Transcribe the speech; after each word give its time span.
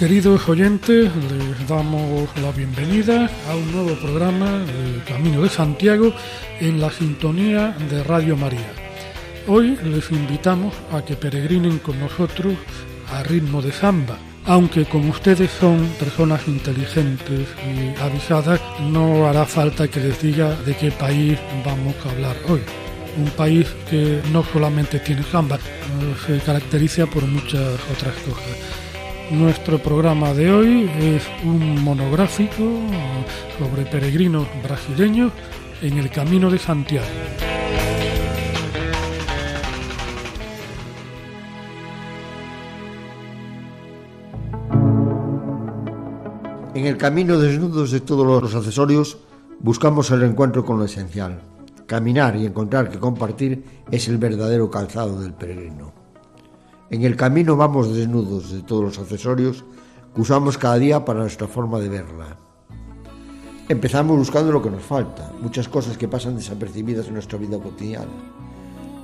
Queridos 0.00 0.48
oyentes, 0.48 1.10
les 1.14 1.68
damos 1.68 2.26
la 2.40 2.50
bienvenida 2.52 3.30
a 3.50 3.54
un 3.54 3.70
nuevo 3.70 3.94
programa 3.96 4.60
de 4.60 5.04
Camino 5.06 5.42
de 5.42 5.50
Santiago 5.50 6.14
en 6.58 6.80
la 6.80 6.90
sintonía 6.90 7.76
de 7.90 8.02
Radio 8.02 8.34
María. 8.34 8.72
Hoy 9.46 9.76
les 9.84 10.10
invitamos 10.10 10.74
a 10.90 11.04
que 11.04 11.16
peregrinen 11.16 11.80
con 11.80 12.00
nosotros 12.00 12.54
a 13.12 13.22
ritmo 13.24 13.60
de 13.60 13.72
samba. 13.72 14.16
Aunque 14.46 14.86
como 14.86 15.10
ustedes 15.10 15.50
son 15.50 15.86
personas 15.98 16.48
inteligentes 16.48 17.46
y 17.68 18.00
avisadas, 18.00 18.58
no 18.80 19.28
hará 19.28 19.44
falta 19.44 19.86
que 19.86 20.00
les 20.00 20.22
diga 20.22 20.56
de 20.64 20.74
qué 20.78 20.90
país 20.92 21.38
vamos 21.62 21.94
a 22.06 22.10
hablar 22.10 22.36
hoy. 22.48 22.62
Un 23.18 23.28
país 23.32 23.66
que 23.90 24.22
no 24.32 24.44
solamente 24.44 24.98
tiene 25.00 25.24
samba, 25.24 25.58
se 26.26 26.38
caracteriza 26.38 27.04
por 27.04 27.22
muchas 27.26 27.78
otras 27.92 28.14
cosas. 28.24 28.89
Nuestro 29.30 29.78
programa 29.78 30.34
de 30.34 30.50
hoy 30.50 30.90
es 30.98 31.22
un 31.44 31.84
monográfico 31.84 32.64
sobre 33.56 33.84
peregrinos 33.86 34.48
brasileños 34.60 35.30
en 35.80 35.98
el 35.98 36.10
Camino 36.10 36.50
de 36.50 36.58
Santiago. 36.58 37.06
En 46.74 46.86
el 46.86 46.96
camino 46.96 47.38
desnudos 47.38 47.92
de 47.92 48.00
todos 48.00 48.26
los 48.26 48.52
accesorios 48.52 49.18
buscamos 49.60 50.10
el 50.10 50.24
encuentro 50.24 50.64
con 50.64 50.80
lo 50.80 50.86
esencial. 50.86 51.40
Caminar 51.86 52.34
y 52.34 52.46
encontrar 52.46 52.90
que 52.90 52.98
compartir 52.98 53.62
es 53.92 54.08
el 54.08 54.18
verdadero 54.18 54.68
calzado 54.68 55.20
del 55.20 55.34
peregrino. 55.34 55.99
En 56.90 57.04
el 57.04 57.14
camino 57.14 57.56
vamos 57.56 57.94
desnudos 57.94 58.50
de 58.50 58.62
todos 58.62 58.82
los 58.82 58.98
accesorios 58.98 59.64
que 60.12 60.20
usamos 60.20 60.58
cada 60.58 60.76
día 60.76 61.04
para 61.04 61.20
nuestra 61.20 61.46
forma 61.46 61.78
de 61.78 61.88
verla. 61.88 62.36
Empezamos 63.68 64.18
buscando 64.18 64.50
lo 64.50 64.60
que 64.60 64.72
nos 64.72 64.82
falta, 64.82 65.32
muchas 65.40 65.68
cosas 65.68 65.96
que 65.96 66.08
pasan 66.08 66.34
desapercibidas 66.34 67.06
en 67.06 67.14
nuestra 67.14 67.38
vida 67.38 67.60
cotidiana. 67.60 68.10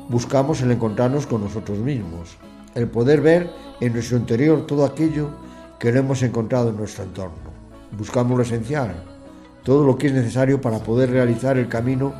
Buscamos 0.09 0.61
el 0.63 0.73
encontrarnos 0.73 1.29
con 1.29 1.45
nosotros 1.45 1.79
mismos, 1.79 2.37
el 2.75 2.89
poder 2.89 3.21
ver 3.21 3.53
en 3.81 3.93
nuestro 3.93 4.17
interior 4.17 4.67
todo 4.67 4.85
aquello 4.85 5.31
que 5.79 5.93
no 5.93 6.01
hemos 6.01 6.25
encontrado 6.25 6.71
en 6.71 6.79
nuestro 6.79 7.05
entorno. 7.05 7.53
Buscamos 7.97 8.37
lo 8.37 8.43
esencial, 8.43 9.05
todo 9.63 9.87
lo 9.87 9.97
que 9.97 10.09
es 10.09 10.13
necesario 10.13 10.61
para 10.61 10.81
poder 10.81 11.11
realizar 11.11 11.57
el 11.57 11.69
camino 11.69 12.13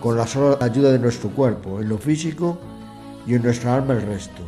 con 0.00 0.16
la 0.16 0.26
sola 0.26 0.58
ayuda 0.60 0.90
de 0.90 0.98
nuestro 0.98 1.30
cuerpo, 1.30 1.80
en 1.80 1.88
lo 1.88 1.98
físico 1.98 2.58
y 3.28 3.34
en 3.34 3.44
nuestra 3.44 3.76
alma 3.76 3.94
el 3.94 4.02
resto. 4.02 4.42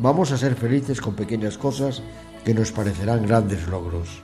Vamos 0.00 0.32
a 0.32 0.38
ser 0.38 0.54
felices 0.54 1.00
con 1.00 1.14
pequeñas 1.14 1.58
cosas 1.58 2.02
que 2.44 2.54
nos 2.54 2.72
parecerán 2.72 3.26
grandes 3.26 3.68
logros. 3.68 4.22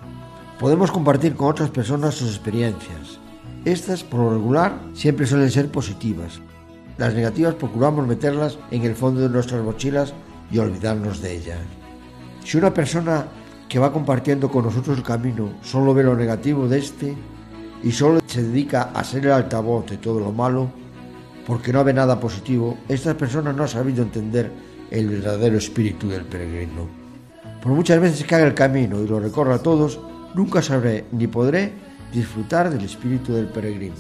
Podemos 0.58 0.90
compartir 0.90 1.34
con 1.34 1.50
otras 1.50 1.70
personas 1.70 2.14
sus 2.14 2.30
experiencias. 2.30 3.20
Estas, 3.64 4.02
por 4.02 4.20
lo 4.20 4.30
regular, 4.30 4.80
siempre 4.92 5.26
suelen 5.26 5.50
ser 5.50 5.70
positivas. 5.70 6.40
Las 6.96 7.14
negativas 7.14 7.54
procuramos 7.54 8.06
meterlas 8.06 8.58
en 8.70 8.82
el 8.82 8.96
fondo 8.96 9.20
de 9.20 9.28
nuestras 9.28 9.62
mochilas 9.62 10.14
y 10.50 10.58
olvidarnos 10.58 11.22
de 11.22 11.36
ellas. 11.36 11.58
Si 12.44 12.56
una 12.56 12.74
persona 12.74 13.26
que 13.68 13.78
va 13.78 13.92
compartiendo 13.92 14.50
con 14.50 14.64
nosotros 14.64 14.96
el 14.96 15.04
camino 15.04 15.50
solo 15.62 15.94
ve 15.94 16.02
lo 16.02 16.16
negativo 16.16 16.66
de 16.66 16.78
este 16.78 17.14
y 17.84 17.92
solo 17.92 18.20
se 18.26 18.42
dedica 18.42 18.90
a 18.94 19.04
ser 19.04 19.26
el 19.26 19.32
altavoz 19.32 19.86
de 19.86 19.98
todo 19.98 20.18
lo 20.18 20.32
malo, 20.32 20.70
porque 21.46 21.72
no 21.72 21.84
ve 21.84 21.92
nada 21.92 22.18
positivo, 22.18 22.76
esta 22.88 23.16
persona 23.16 23.52
no 23.52 23.64
ha 23.64 23.68
sabido 23.68 24.02
entender 24.02 24.50
el 24.90 25.08
verdadero 25.08 25.58
espíritu 25.58 26.08
del 26.08 26.22
peregrino. 26.22 26.88
Por 27.62 27.72
muchas 27.72 28.00
veces 28.00 28.24
que 28.24 28.34
haga 28.34 28.46
el 28.46 28.54
camino 28.54 29.02
y 29.02 29.08
lo 29.08 29.20
recorra 29.20 29.56
a 29.56 29.62
todos, 29.62 30.00
nunca 30.34 30.62
sabré 30.62 31.06
ni 31.12 31.26
podré 31.26 31.72
disfrutar 32.12 32.70
del 32.70 32.84
espíritu 32.84 33.32
del 33.32 33.48
peregrino. 33.48 33.96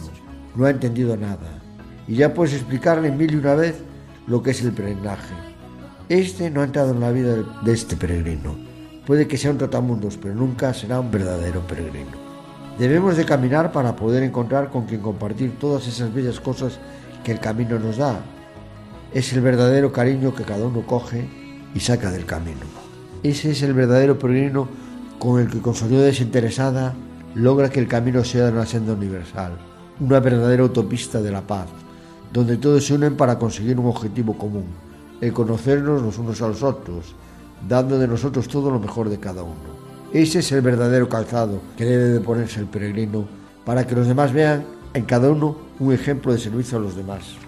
No 0.54 0.64
ha 0.64 0.70
entendido 0.70 1.16
nada. 1.16 1.60
Y 2.06 2.16
ya 2.16 2.32
puedes 2.32 2.54
explicarle 2.54 3.10
mil 3.10 3.32
y 3.32 3.36
una 3.36 3.54
vez 3.54 3.76
lo 4.26 4.42
que 4.42 4.52
es 4.52 4.62
el 4.62 4.72
peregrinaje. 4.72 5.34
Este 6.08 6.50
no 6.50 6.62
ha 6.62 6.64
entrado 6.64 6.92
en 6.92 7.00
la 7.00 7.10
vida 7.10 7.36
de 7.62 7.72
este 7.72 7.96
peregrino. 7.96 8.56
Puede 9.06 9.28
que 9.28 9.36
sea 9.36 9.50
un 9.50 9.58
trotamundos, 9.58 10.16
pero 10.16 10.34
nunca 10.34 10.72
será 10.72 11.00
un 11.00 11.10
verdadero 11.10 11.66
peregrino. 11.66 12.28
Debemos 12.78 13.16
de 13.16 13.24
caminar 13.24 13.72
para 13.72 13.96
poder 13.96 14.22
encontrar 14.22 14.70
con 14.70 14.86
quien 14.86 15.00
compartir 15.00 15.58
todas 15.58 15.86
esas 15.86 16.14
bellas 16.14 16.40
cosas 16.40 16.78
que 17.24 17.32
el 17.32 17.40
camino 17.40 17.78
nos 17.78 17.96
da, 17.96 18.20
es 19.12 19.32
el 19.32 19.40
verdadero 19.40 19.92
cariño 19.92 20.34
que 20.34 20.44
cada 20.44 20.66
uno 20.66 20.84
coge 20.86 21.26
y 21.74 21.80
saca 21.80 22.10
del 22.10 22.26
camino. 22.26 22.60
Ese 23.22 23.50
es 23.50 23.62
el 23.62 23.72
verdadero 23.72 24.18
peregrino 24.18 24.68
con 25.18 25.40
el 25.40 25.48
que 25.48 25.60
con 25.60 25.74
su 25.74 25.86
ayuda 25.86 26.02
desinteresada 26.02 26.94
logra 27.34 27.70
que 27.70 27.80
el 27.80 27.88
camino 27.88 28.24
sea 28.24 28.48
una 28.48 28.66
senda 28.66 28.92
universal, 28.92 29.52
una 30.00 30.20
verdadera 30.20 30.62
autopista 30.62 31.20
de 31.20 31.32
la 31.32 31.42
paz, 31.42 31.68
donde 32.32 32.56
todos 32.58 32.86
se 32.86 32.94
unen 32.94 33.16
para 33.16 33.38
conseguir 33.38 33.78
un 33.78 33.86
objetivo 33.86 34.36
común, 34.36 34.66
el 35.20 35.32
conocernos 35.32 36.02
los 36.02 36.18
unos 36.18 36.40
a 36.42 36.48
los 36.48 36.62
otros, 36.62 37.14
dando 37.66 37.98
de 37.98 38.06
nosotros 38.06 38.46
todo 38.46 38.70
lo 38.70 38.78
mejor 38.78 39.08
de 39.08 39.18
cada 39.18 39.42
uno. 39.42 39.78
Ese 40.12 40.38
es 40.38 40.52
el 40.52 40.60
verdadero 40.60 41.08
calzado 41.08 41.60
que 41.76 41.84
debe 41.84 42.04
de 42.04 42.20
ponerse 42.20 42.60
el 42.60 42.66
peregrino 42.66 43.26
para 43.64 43.86
que 43.86 43.94
los 43.94 44.06
demás 44.06 44.32
vean 44.32 44.64
en 44.94 45.04
cada 45.04 45.30
uno 45.30 45.56
un 45.80 45.92
ejemplo 45.92 46.32
de 46.32 46.38
servicio 46.38 46.78
a 46.78 46.80
los 46.80 46.96
demás. 46.96 47.47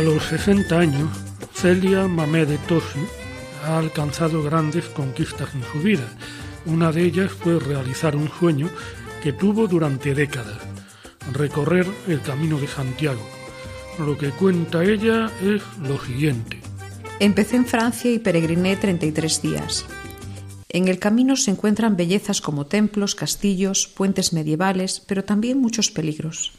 Los 0.00 0.24
60 0.24 0.78
años, 0.78 1.10
Celia 1.52 2.08
Mamé 2.08 2.46
de 2.46 2.56
Tosi 2.58 3.00
ha 3.64 3.76
alcanzado 3.76 4.42
grandes 4.42 4.86
conquistas 4.86 5.54
en 5.54 5.62
su 5.64 5.80
vida. 5.80 6.08
Una 6.64 6.90
de 6.92 7.04
ellas 7.04 7.30
fue 7.30 7.58
realizar 7.58 8.16
un 8.16 8.30
sueño 8.30 8.70
que 9.22 9.32
tuvo 9.32 9.66
durante 9.66 10.14
décadas, 10.14 10.58
recorrer 11.32 11.86
el 12.08 12.22
Camino 12.22 12.58
de 12.58 12.68
Santiago. 12.68 13.20
Lo 13.98 14.16
que 14.16 14.30
cuenta 14.30 14.82
ella 14.82 15.30
es 15.42 15.62
lo 15.86 16.02
siguiente. 16.02 16.60
Empecé 17.20 17.56
en 17.56 17.66
Francia 17.66 18.10
y 18.10 18.18
peregriné 18.18 18.76
33 18.76 19.42
días. 19.42 19.84
En 20.70 20.88
el 20.88 20.98
camino 20.98 21.36
se 21.36 21.50
encuentran 21.50 21.98
bellezas 21.98 22.40
como 22.40 22.64
templos, 22.64 23.14
castillos, 23.14 23.86
puentes 23.86 24.32
medievales, 24.32 25.00
pero 25.00 25.22
también 25.22 25.60
muchos 25.60 25.90
peligros. 25.90 26.52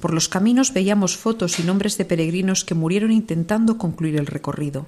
Por 0.00 0.12
los 0.12 0.28
caminos 0.28 0.72
veíamos 0.72 1.16
fotos 1.16 1.58
y 1.58 1.62
nombres 1.62 1.96
de 1.96 2.04
peregrinos 2.04 2.64
que 2.64 2.74
murieron 2.74 3.10
intentando 3.10 3.78
concluir 3.78 4.16
el 4.16 4.26
recorrido. 4.26 4.86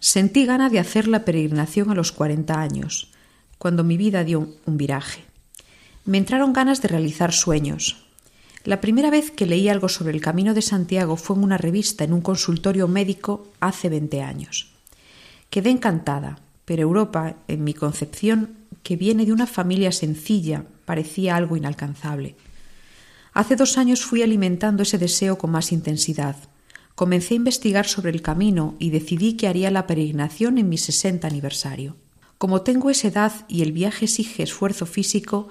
Sentí 0.00 0.44
gana 0.44 0.70
de 0.70 0.78
hacer 0.78 1.08
la 1.08 1.24
peregrinación 1.24 1.90
a 1.90 1.94
los 1.94 2.12
40 2.12 2.60
años, 2.60 3.10
cuando 3.58 3.84
mi 3.84 3.96
vida 3.96 4.24
dio 4.24 4.48
un 4.64 4.76
viraje. 4.76 5.24
Me 6.04 6.18
entraron 6.18 6.52
ganas 6.52 6.82
de 6.82 6.88
realizar 6.88 7.32
sueños. 7.32 8.04
La 8.64 8.80
primera 8.80 9.10
vez 9.10 9.30
que 9.30 9.46
leí 9.46 9.68
algo 9.68 9.88
sobre 9.88 10.12
el 10.12 10.20
Camino 10.20 10.54
de 10.54 10.62
Santiago 10.62 11.16
fue 11.16 11.36
en 11.36 11.44
una 11.44 11.58
revista 11.58 12.04
en 12.04 12.12
un 12.12 12.20
consultorio 12.20 12.88
médico 12.88 13.46
hace 13.60 13.88
20 13.88 14.22
años. 14.22 14.68
Quedé 15.50 15.70
encantada, 15.70 16.38
pero 16.64 16.82
Europa, 16.82 17.36
en 17.46 17.64
mi 17.64 17.72
concepción, 17.72 18.56
que 18.82 18.96
viene 18.96 19.26
de 19.26 19.32
una 19.32 19.46
familia 19.46 19.92
sencilla, 19.92 20.64
parecía 20.84 21.36
algo 21.36 21.56
inalcanzable. 21.56 22.36
Hace 23.38 23.54
dos 23.54 23.78
años 23.78 24.04
fui 24.04 24.24
alimentando 24.24 24.82
ese 24.82 24.98
deseo 24.98 25.38
con 25.38 25.52
más 25.52 25.70
intensidad. 25.70 26.34
Comencé 26.96 27.34
a 27.34 27.36
investigar 27.36 27.86
sobre 27.86 28.10
el 28.10 28.20
camino 28.20 28.74
y 28.80 28.90
decidí 28.90 29.34
que 29.34 29.46
haría 29.46 29.70
la 29.70 29.86
peregrinación 29.86 30.58
en 30.58 30.68
mi 30.68 30.76
60 30.76 31.24
aniversario. 31.28 31.94
Como 32.36 32.62
tengo 32.62 32.90
esa 32.90 33.06
edad 33.06 33.32
y 33.46 33.62
el 33.62 33.70
viaje 33.70 34.06
exige 34.06 34.42
esfuerzo 34.42 34.86
físico, 34.86 35.46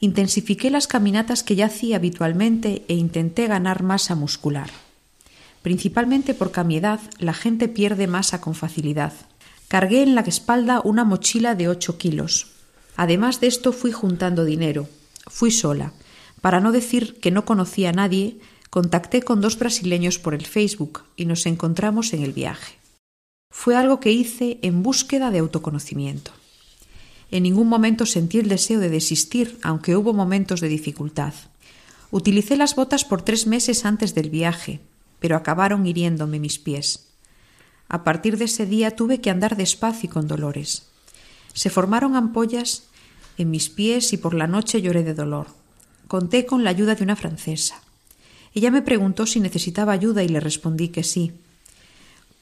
intensifiqué 0.00 0.68
las 0.68 0.86
caminatas 0.86 1.42
que 1.42 1.56
ya 1.56 1.64
hacía 1.64 1.96
habitualmente 1.96 2.84
e 2.88 2.94
intenté 2.94 3.46
ganar 3.46 3.82
masa 3.82 4.14
muscular. 4.14 4.68
Principalmente 5.62 6.34
porque 6.34 6.60
a 6.60 6.64
mi 6.64 6.76
edad 6.76 7.00
la 7.18 7.32
gente 7.32 7.68
pierde 7.68 8.06
masa 8.06 8.42
con 8.42 8.54
facilidad. 8.54 9.14
Cargué 9.68 10.02
en 10.02 10.14
la 10.14 10.20
espalda 10.20 10.82
una 10.84 11.04
mochila 11.04 11.54
de 11.54 11.70
8 11.70 11.96
kilos. 11.96 12.48
Además 12.96 13.40
de 13.40 13.46
esto 13.46 13.72
fui 13.72 13.92
juntando 13.92 14.44
dinero. 14.44 14.90
Fui 15.26 15.50
sola 15.50 15.94
para 16.44 16.60
no 16.60 16.72
decir 16.72 17.18
que 17.20 17.30
no 17.30 17.46
conocía 17.46 17.88
a 17.88 17.92
nadie, 17.94 18.36
contacté 18.68 19.22
con 19.22 19.40
dos 19.40 19.58
brasileños 19.58 20.18
por 20.18 20.34
el 20.34 20.44
Facebook 20.44 21.04
y 21.16 21.24
nos 21.24 21.46
encontramos 21.46 22.12
en 22.12 22.22
el 22.22 22.34
viaje. 22.34 22.74
Fue 23.50 23.76
algo 23.76 23.98
que 23.98 24.12
hice 24.12 24.58
en 24.60 24.82
búsqueda 24.82 25.30
de 25.30 25.38
autoconocimiento. 25.38 26.32
En 27.30 27.44
ningún 27.44 27.66
momento 27.66 28.04
sentí 28.04 28.40
el 28.40 28.50
deseo 28.50 28.78
de 28.78 28.90
desistir, 28.90 29.58
aunque 29.62 29.96
hubo 29.96 30.12
momentos 30.12 30.60
de 30.60 30.68
dificultad. 30.68 31.32
Utilicé 32.10 32.58
las 32.58 32.76
botas 32.76 33.06
por 33.06 33.22
tres 33.22 33.46
meses 33.46 33.86
antes 33.86 34.14
del 34.14 34.28
viaje, 34.28 34.80
pero 35.20 35.36
acabaron 35.36 35.86
hiriéndome 35.86 36.40
mis 36.40 36.58
pies. 36.58 37.08
A 37.88 38.04
partir 38.04 38.36
de 38.36 38.44
ese 38.44 38.66
día 38.66 38.94
tuve 38.94 39.22
que 39.22 39.30
andar 39.30 39.56
despacio 39.56 40.10
y 40.10 40.12
con 40.12 40.28
dolores. 40.28 40.90
Se 41.54 41.70
formaron 41.70 42.16
ampollas 42.16 42.82
en 43.38 43.50
mis 43.50 43.70
pies 43.70 44.12
y 44.12 44.18
por 44.18 44.34
la 44.34 44.46
noche 44.46 44.82
lloré 44.82 45.04
de 45.04 45.14
dolor. 45.14 45.63
Conté 46.14 46.46
con 46.46 46.62
la 46.62 46.70
ayuda 46.70 46.94
de 46.94 47.02
una 47.02 47.16
francesa. 47.16 47.82
Ella 48.54 48.70
me 48.70 48.82
preguntó 48.82 49.26
si 49.26 49.40
necesitaba 49.40 49.92
ayuda 49.92 50.22
y 50.22 50.28
le 50.28 50.38
respondí 50.38 50.90
que 50.90 51.02
sí. 51.02 51.32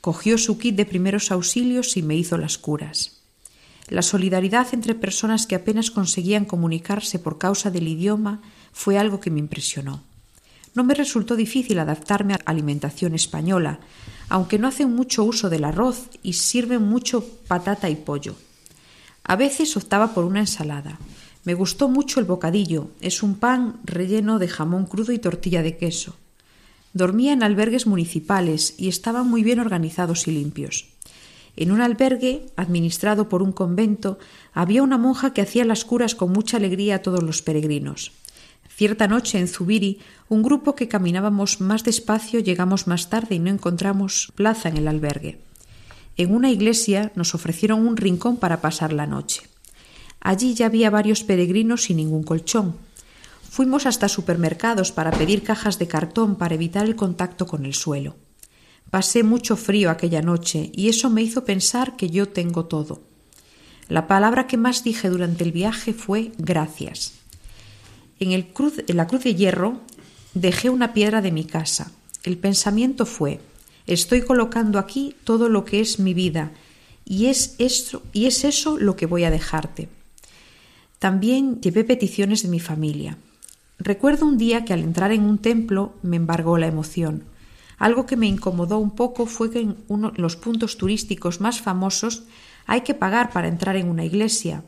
Cogió 0.03 0.37
su 0.37 0.59
kit 0.59 0.77
de 0.77 0.85
primeros 0.85 1.31
auxilios 1.33 1.97
y 1.97 2.03
me 2.03 2.15
hizo 2.15 2.37
las 2.37 2.59
curas. 2.59 3.23
La 3.89 4.03
solidaridad 4.03 4.67
entre 4.75 4.95
personas 4.95 5.47
que 5.47 5.55
apenas 5.55 5.91
conseguían 5.91 6.45
comunicarse 6.45 7.19
por 7.19 7.39
causa 7.39 7.71
del 7.71 7.89
idioma 7.89 8.43
fue 8.75 8.99
algo 8.99 9.21
que 9.21 9.31
me 9.31 9.41
impresionó. 9.41 10.03
No 10.75 10.85
me 10.85 10.93
resultó 10.93 11.35
difícil 11.35 11.79
adaptarme 11.79 12.35
a 12.35 12.41
la 12.45 12.45
alimentación 12.45 13.15
española, 13.15 13.81
aunque 14.29 14.59
no 14.59 14.69
hacen 14.69 14.95
mucho 14.95 15.25
uso 15.25 15.49
del 15.49 15.65
arroz 15.65 16.11
y 16.23 16.35
sirven 16.35 16.83
mucho 16.83 17.27
patata 17.49 17.89
y 17.89 17.97
pollo. 17.97 18.37
A 19.25 19.37
veces 19.37 19.75
optaba 19.79 20.13
por 20.13 20.27
una 20.27 20.41
ensalada, 20.41 20.99
me 21.45 21.55
gustó 21.55 21.89
mucho 21.89 22.21
el 22.21 22.27
bocadillo. 22.27 22.91
Es 23.01 23.23
un 23.23 23.35
pan 23.35 23.81
relleno 23.85 24.39
de 24.39 24.49
jamón 24.49 24.87
crudo 24.87 25.13
y 25.13 25.19
tortilla 25.19 25.63
de 25.63 25.77
queso. 25.77 26.17
Dormía 26.93 27.33
en 27.33 27.43
albergues 27.43 27.87
municipales 27.87 28.75
y 28.79 28.89
estaban 28.89 29.29
muy 29.29 29.43
bien 29.43 29.59
organizados 29.59 30.29
y 30.29 30.33
limpios. 30.33 30.87
En 31.57 31.71
un 31.71 31.81
albergue, 31.81 32.47
administrado 32.57 33.29
por 33.29 33.43
un 33.43 33.53
convento, 33.53 34.19
había 34.53 34.83
una 34.83 34.99
monja 34.99 35.35
que 35.35 35.43
hacía 35.43 35.65
las 35.65 35.85
curas 35.85 36.15
con 36.15 36.33
mucha 36.33 36.57
alegría 36.57 36.97
a 36.97 37.03
todos 37.03 37.23
los 37.23 37.43
peregrinos. 37.43 38.13
Cierta 38.75 39.07
noche 39.07 39.39
en 39.39 39.49
Zubiri, 39.49 39.99
un 40.29 40.43
grupo 40.43 40.75
que 40.75 40.89
caminábamos 40.89 41.61
más 41.61 41.85
despacio 41.85 42.41
llegamos 42.41 42.87
más 42.87 43.11
tarde 43.11 43.35
y 43.35 43.39
no 43.39 43.51
encontramos 43.51 44.33
plaza 44.35 44.71
en 44.71 44.79
el 44.79 44.89
albergue. 44.89 45.41
En 46.17 46.35
una 46.35 46.51
iglesia 46.51 47.13
nos 47.15 47.35
ofrecieron 47.35 47.87
un 47.87 47.97
rincón 47.97 48.39
para 48.39 48.61
pasar 48.61 48.93
la 48.93 49.07
noche. 49.07 49.52
Allí 50.23 50.55
ya 50.55 50.67
había 50.67 50.89
varios 50.89 51.25
peregrinos 51.25 51.83
sin 51.83 51.97
ningún 51.97 52.23
colchón. 52.23 52.77
Fuimos 53.51 53.87
hasta 53.87 54.09
supermercados 54.09 54.93
para 54.93 55.11
pedir 55.11 55.43
cajas 55.43 55.79
de 55.79 55.89
cartón 55.89 56.37
para 56.37 56.55
evitar 56.55 56.87
el 56.87 56.97
contacto 56.97 57.47
con 57.47 57.67
el 57.67 57.75
suelo. 57.75 58.17
Pasé 58.91 59.25
mucho 59.25 59.57
frío 59.57 59.91
aquella 59.91 60.23
noche 60.23 60.71
y 60.75 60.89
eso 60.89 61.11
me 61.11 61.23
hizo 61.23 61.45
pensar 61.45 61.97
que 61.97 62.09
yo 62.09 62.29
tengo 62.29 62.67
todo. 62.67 63.03
La 63.89 64.07
palabra 64.07 64.47
que 64.47 64.57
más 64.57 64.85
dije 64.85 65.11
durante 65.11 65.45
el 65.45 65.53
viaje 65.53 65.93
fue 65.93 66.33
gracias. 66.39 67.15
En, 68.21 68.33
el 68.33 68.47
cruz, 68.47 68.85
en 68.87 68.97
la 68.97 69.09
cruz 69.09 69.25
de 69.25 69.35
hierro 69.35 69.81
dejé 70.35 70.71
una 70.71 70.93
piedra 70.93 71.21
de 71.21 71.33
mi 71.33 71.45
casa. 71.45 71.91
El 72.23 72.39
pensamiento 72.39 73.07
fue 73.07 73.41
estoy 73.87 74.23
colocando 74.23 74.79
aquí 74.79 75.17
todo 75.25 75.49
lo 75.49 75.65
que 75.65 75.81
es 75.81 75.99
mi 75.99 76.15
vida 76.15 76.53
y 77.05 77.27
es, 77.27 77.57
esto, 77.59 78.03
y 78.13 78.27
es 78.27 78.45
eso 78.45 78.79
lo 78.79 78.95
que 78.95 79.07
voy 79.07 79.25
a 79.25 79.31
dejarte. 79.31 79.89
También 81.03 81.61
llevé 81.61 81.83
peticiones 81.83 82.45
de 82.45 82.49
mi 82.49 82.61
familia. 82.61 83.19
Recuerdo 83.81 84.25
un 84.25 84.39
día 84.39 84.65
que 84.65 84.73
al 84.73 84.85
entrar 84.85 85.11
en 85.11 85.25
un 85.25 85.39
templo 85.39 85.95
me 86.03 86.15
embargó 86.15 86.59
la 86.59 86.69
emoción. 86.69 87.25
Algo 87.77 88.07
que 88.07 88.15
me 88.17 88.29
incomodó 88.29 88.79
un 88.79 88.93
poco 88.93 89.27
fue 89.27 89.51
que 89.51 89.59
en 89.59 89.77
uno 89.89 90.13
de 90.13 90.23
los 90.23 90.37
puntos 90.37 90.79
turísticos 90.79 91.41
más 91.41 91.61
famosos 91.61 92.23
hay 92.67 92.83
que 92.83 92.95
pagar 92.95 93.33
para 93.33 93.49
entrar 93.49 93.75
en 93.75 93.89
una 93.89 94.05
iglesia, 94.05 94.63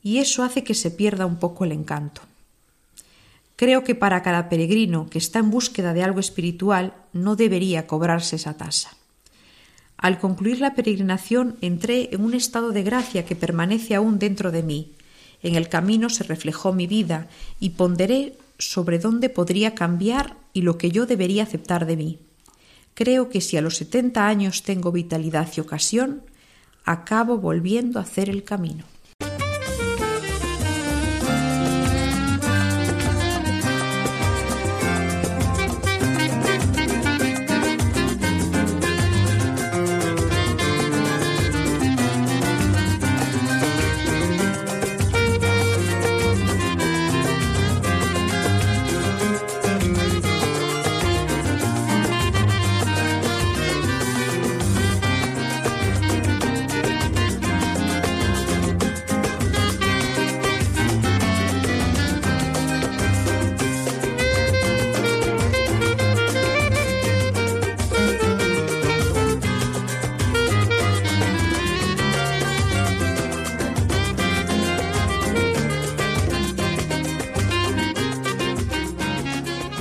y 0.00 0.18
eso 0.18 0.44
hace 0.44 0.62
que 0.62 0.74
se 0.74 0.92
pierda 0.92 1.26
un 1.26 1.40
poco 1.40 1.64
el 1.64 1.72
encanto. 1.72 2.20
Creo 3.56 3.82
que 3.82 3.96
para 3.96 4.22
cada 4.22 4.48
peregrino 4.48 5.10
que 5.10 5.18
está 5.18 5.40
en 5.40 5.50
búsqueda 5.50 5.92
de 5.92 6.04
algo 6.04 6.20
espiritual 6.20 6.94
no 7.12 7.34
debería 7.34 7.88
cobrarse 7.88 8.36
esa 8.36 8.56
tasa. 8.56 8.90
Al 9.96 10.20
concluir 10.20 10.60
la 10.60 10.76
peregrinación 10.76 11.56
entré 11.60 12.10
en 12.12 12.22
un 12.22 12.34
estado 12.34 12.70
de 12.70 12.84
gracia 12.84 13.26
que 13.26 13.34
permanece 13.34 13.96
aún 13.96 14.20
dentro 14.20 14.52
de 14.52 14.62
mí, 14.62 14.92
en 15.42 15.56
el 15.56 15.68
camino 15.68 16.10
se 16.10 16.24
reflejó 16.24 16.72
mi 16.72 16.86
vida 16.86 17.28
y 17.58 17.70
ponderé 17.70 18.34
sobre 18.58 18.98
dónde 18.98 19.28
podría 19.28 19.74
cambiar 19.74 20.36
y 20.52 20.62
lo 20.62 20.78
que 20.78 20.90
yo 20.90 21.06
debería 21.06 21.44
aceptar 21.44 21.86
de 21.86 21.96
mí. 21.96 22.18
Creo 22.94 23.30
que 23.30 23.40
si 23.40 23.56
a 23.56 23.62
los 23.62 23.76
setenta 23.76 24.26
años 24.26 24.62
tengo 24.62 24.92
vitalidad 24.92 25.48
y 25.56 25.60
ocasión, 25.60 26.22
acabo 26.84 27.38
volviendo 27.38 27.98
a 27.98 28.02
hacer 28.02 28.28
el 28.28 28.44
camino. 28.44 28.84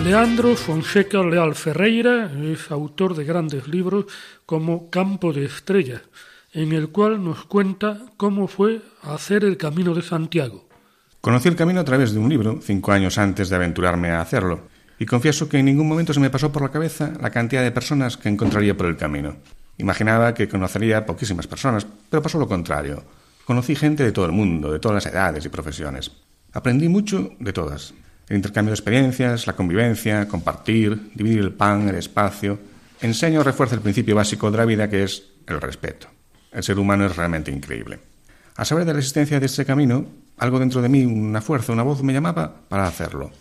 Leandro 0.09 0.55
Fonseca 0.55 1.21
Leal 1.21 1.53
Ferreira 1.53 2.31
es 2.41 2.71
autor 2.71 3.15
de 3.15 3.25
grandes 3.25 3.67
libros 3.67 4.05
como 4.47 4.89
Campo 4.89 5.33
de 5.33 5.45
Estrellas, 5.45 6.01
en 6.51 6.71
el 6.71 6.89
cual 6.89 7.23
nos 7.23 7.45
cuenta 7.45 8.07
cómo 8.17 8.47
fue 8.47 8.81
hacer 9.03 9.43
el 9.43 9.55
Camino 9.55 9.93
de 9.93 10.01
Santiago. 10.01 10.67
Conocí 11.21 11.47
el 11.47 11.55
camino 11.55 11.79
a 11.79 11.83
través 11.83 12.11
de 12.11 12.17
un 12.17 12.27
libro, 12.27 12.57
cinco 12.59 12.91
años 12.91 13.19
antes 13.19 13.49
de 13.49 13.55
aventurarme 13.55 14.09
a 14.09 14.21
hacerlo, 14.21 14.61
y 14.97 15.05
confieso 15.05 15.47
que 15.47 15.59
en 15.59 15.65
ningún 15.65 15.87
momento 15.87 16.11
se 16.11 16.19
me 16.19 16.31
pasó 16.31 16.51
por 16.51 16.63
la 16.63 16.71
cabeza 16.71 17.13
la 17.21 17.29
cantidad 17.29 17.61
de 17.61 17.71
personas 17.71 18.17
que 18.17 18.29
encontraría 18.29 18.75
por 18.75 18.87
el 18.87 18.97
camino. 18.97 19.35
Imaginaba 19.77 20.33
que 20.33 20.49
conocería 20.49 21.05
poquísimas 21.05 21.45
personas, 21.45 21.85
pero 22.09 22.23
pasó 22.23 22.39
lo 22.39 22.47
contrario. 22.47 23.03
Conocí 23.45 23.75
gente 23.75 24.03
de 24.03 24.11
todo 24.11 24.25
el 24.25 24.31
mundo, 24.31 24.71
de 24.71 24.79
todas 24.79 25.05
las 25.05 25.13
edades 25.13 25.45
y 25.45 25.49
profesiones. 25.49 26.11
Aprendí 26.51 26.89
mucho 26.89 27.29
de 27.37 27.53
todas, 27.53 27.93
el 28.29 28.35
intercambio 28.35 28.71
de 28.71 28.75
experiencias, 28.75 29.47
la 29.47 29.53
convivencia, 29.53 30.27
compartir, 30.27 31.11
dividir 31.15 31.39
el 31.39 31.51
pan, 31.51 31.89
el 31.89 31.95
espacio. 31.95 32.59
Enseño 33.01 33.43
refuerza 33.43 33.75
el 33.75 33.81
principio 33.81 34.15
básico 34.15 34.51
de 34.51 34.57
la 34.57 34.65
vida 34.65 34.87
que 34.87 35.03
es 35.03 35.23
el 35.47 35.59
respeto. 35.59 36.07
El 36.51 36.63
ser 36.63 36.77
humano 36.77 37.07
es 37.07 37.15
realmente 37.15 37.51
increíble. 37.51 37.99
A 38.55 38.65
saber 38.65 38.85
de 38.85 38.93
la 38.93 38.99
existencia 38.99 39.39
de 39.39 39.45
este 39.47 39.65
camino, 39.65 40.05
algo 40.37 40.59
dentro 40.59 40.81
de 40.81 40.89
mí, 40.89 41.05
una 41.05 41.41
fuerza, 41.41 41.73
una 41.73 41.83
voz 41.83 42.03
me 42.03 42.13
llamaba 42.13 42.53
para 42.69 42.87
hacerlo. 42.87 43.31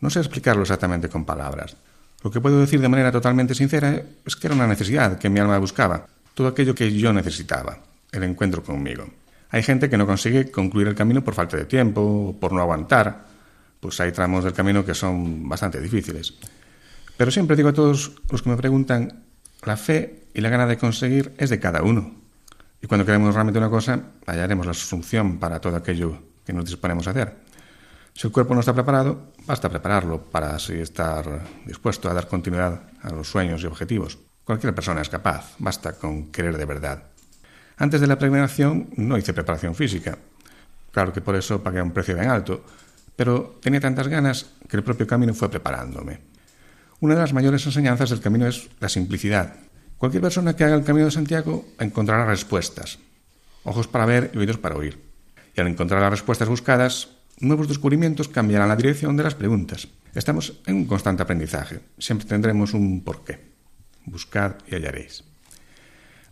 No 0.00 0.10
sé 0.10 0.20
explicarlo 0.20 0.62
exactamente 0.62 1.08
con 1.08 1.24
palabras. 1.24 1.76
Lo 2.22 2.30
que 2.30 2.40
puedo 2.40 2.60
decir 2.60 2.80
de 2.80 2.88
manera 2.88 3.10
totalmente 3.10 3.54
sincera 3.54 4.02
es 4.24 4.36
que 4.36 4.46
era 4.46 4.56
una 4.56 4.66
necesidad 4.66 5.18
que 5.18 5.30
mi 5.30 5.40
alma 5.40 5.58
buscaba, 5.58 6.06
todo 6.34 6.48
aquello 6.48 6.74
que 6.74 6.92
yo 6.92 7.12
necesitaba, 7.12 7.78
el 8.12 8.22
encuentro 8.24 8.62
conmigo. 8.62 9.06
Hay 9.50 9.62
gente 9.62 9.88
que 9.88 9.96
no 9.96 10.06
consigue 10.06 10.50
concluir 10.50 10.88
el 10.88 10.94
camino 10.94 11.24
por 11.24 11.34
falta 11.34 11.56
de 11.56 11.64
tiempo 11.64 12.00
o 12.00 12.32
por 12.38 12.52
no 12.52 12.60
aguantar, 12.60 13.29
pues 13.80 14.00
hay 14.00 14.12
tramos 14.12 14.44
del 14.44 14.52
camino 14.52 14.84
que 14.84 14.94
son 14.94 15.48
bastante 15.48 15.80
difíciles. 15.80 16.34
Pero 17.16 17.30
siempre 17.30 17.56
digo 17.56 17.70
a 17.70 17.72
todos 17.72 18.12
los 18.30 18.42
que 18.42 18.50
me 18.50 18.56
preguntan, 18.56 19.24
la 19.64 19.76
fe 19.76 20.24
y 20.32 20.40
la 20.40 20.48
gana 20.48 20.66
de 20.66 20.78
conseguir 20.78 21.34
es 21.38 21.50
de 21.50 21.60
cada 21.60 21.82
uno. 21.82 22.14
Y 22.82 22.86
cuando 22.86 23.04
queremos 23.04 23.34
realmente 23.34 23.58
una 23.58 23.68
cosa, 23.68 24.00
hallaremos 24.26 24.66
la 24.66 24.74
solución 24.74 25.38
para 25.38 25.60
todo 25.60 25.76
aquello 25.76 26.18
que 26.46 26.52
nos 26.52 26.64
disponemos 26.64 27.06
a 27.06 27.10
hacer. 27.10 27.36
Si 28.14 28.26
el 28.26 28.32
cuerpo 28.32 28.54
no 28.54 28.60
está 28.60 28.74
preparado, 28.74 29.32
basta 29.46 29.68
prepararlo 29.68 30.22
para 30.22 30.54
así 30.54 30.74
estar 30.74 31.42
dispuesto 31.66 32.10
a 32.10 32.14
dar 32.14 32.28
continuidad 32.28 32.82
a 33.02 33.10
los 33.10 33.28
sueños 33.28 33.62
y 33.62 33.66
objetivos. 33.66 34.18
Cualquier 34.44 34.74
persona 34.74 35.00
es 35.00 35.08
capaz, 35.08 35.54
basta 35.58 35.92
con 35.92 36.30
querer 36.30 36.56
de 36.56 36.64
verdad. 36.64 37.04
Antes 37.76 38.00
de 38.00 38.06
la 38.06 38.18
peregrinación 38.18 38.90
no 38.96 39.16
hice 39.16 39.32
preparación 39.32 39.74
física. 39.74 40.18
Claro 40.90 41.12
que 41.12 41.20
por 41.20 41.36
eso 41.36 41.62
pagué 41.62 41.80
un 41.80 41.92
precio 41.92 42.14
bien 42.14 42.28
alto, 42.28 42.64
pero 43.20 43.60
tenía 43.60 43.84
tantas 43.84 44.08
ganas 44.08 44.46
que 44.66 44.78
el 44.78 44.82
propio 44.82 45.06
camino 45.06 45.34
fue 45.34 45.50
preparándome. 45.50 46.20
Una 47.00 47.12
de 47.12 47.20
las 47.20 47.34
mayores 47.34 47.66
enseñanzas 47.66 48.08
del 48.08 48.22
camino 48.22 48.46
es 48.46 48.70
la 48.80 48.88
simplicidad. 48.88 49.56
Cualquier 49.98 50.22
persona 50.22 50.56
que 50.56 50.64
haga 50.64 50.74
el 50.74 50.84
camino 50.84 51.04
de 51.04 51.10
Santiago 51.10 51.68
encontrará 51.78 52.24
respuestas, 52.24 52.98
ojos 53.62 53.88
para 53.88 54.06
ver 54.06 54.30
y 54.32 54.38
oídos 54.38 54.56
para 54.56 54.76
oír. 54.76 54.98
Y 55.54 55.60
al 55.60 55.66
encontrar 55.66 56.00
las 56.00 56.12
respuestas 56.12 56.48
buscadas, 56.48 57.10
nuevos 57.40 57.68
descubrimientos 57.68 58.26
cambiarán 58.26 58.70
la 58.70 58.76
dirección 58.76 59.18
de 59.18 59.24
las 59.24 59.34
preguntas. 59.34 59.86
Estamos 60.14 60.54
en 60.64 60.76
un 60.76 60.86
constante 60.86 61.22
aprendizaje. 61.22 61.80
Siempre 61.98 62.26
tendremos 62.26 62.72
un 62.72 63.04
porqué. 63.04 63.38
Buscad 64.06 64.54
y 64.66 64.76
hallaréis. 64.76 65.24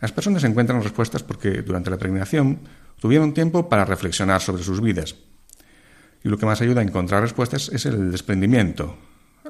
Las 0.01 0.11
personas 0.11 0.43
encuentran 0.43 0.81
respuestas 0.81 1.21
porque 1.21 1.61
durante 1.61 1.91
la 1.91 1.97
peregrinación 1.97 2.61
tuvieron 2.99 3.35
tiempo 3.35 3.69
para 3.69 3.85
reflexionar 3.85 4.41
sobre 4.41 4.63
sus 4.63 4.81
vidas, 4.81 5.15
y 6.23 6.29
lo 6.29 6.37
que 6.37 6.45
más 6.45 6.61
ayuda 6.61 6.81
a 6.81 6.83
encontrar 6.83 7.21
respuestas 7.21 7.69
es 7.69 7.85
el 7.85 8.11
desprendimiento, 8.11 8.97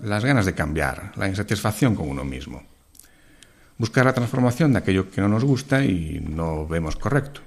las 0.01 0.23
ganas 0.23 0.45
de 0.45 0.53
cambiar, 0.53 1.13
la 1.15 1.27
insatisfacción 1.27 1.95
con 1.95 2.09
uno 2.09 2.23
mismo. 2.23 2.63
Buscar 3.77 4.05
la 4.05 4.13
transformación 4.13 4.73
de 4.73 4.79
aquello 4.79 5.09
que 5.09 5.21
no 5.21 5.29
nos 5.29 5.43
gusta 5.43 5.83
y 5.83 6.19
no 6.19 6.67
vemos 6.67 6.95
correcto. 6.95 7.41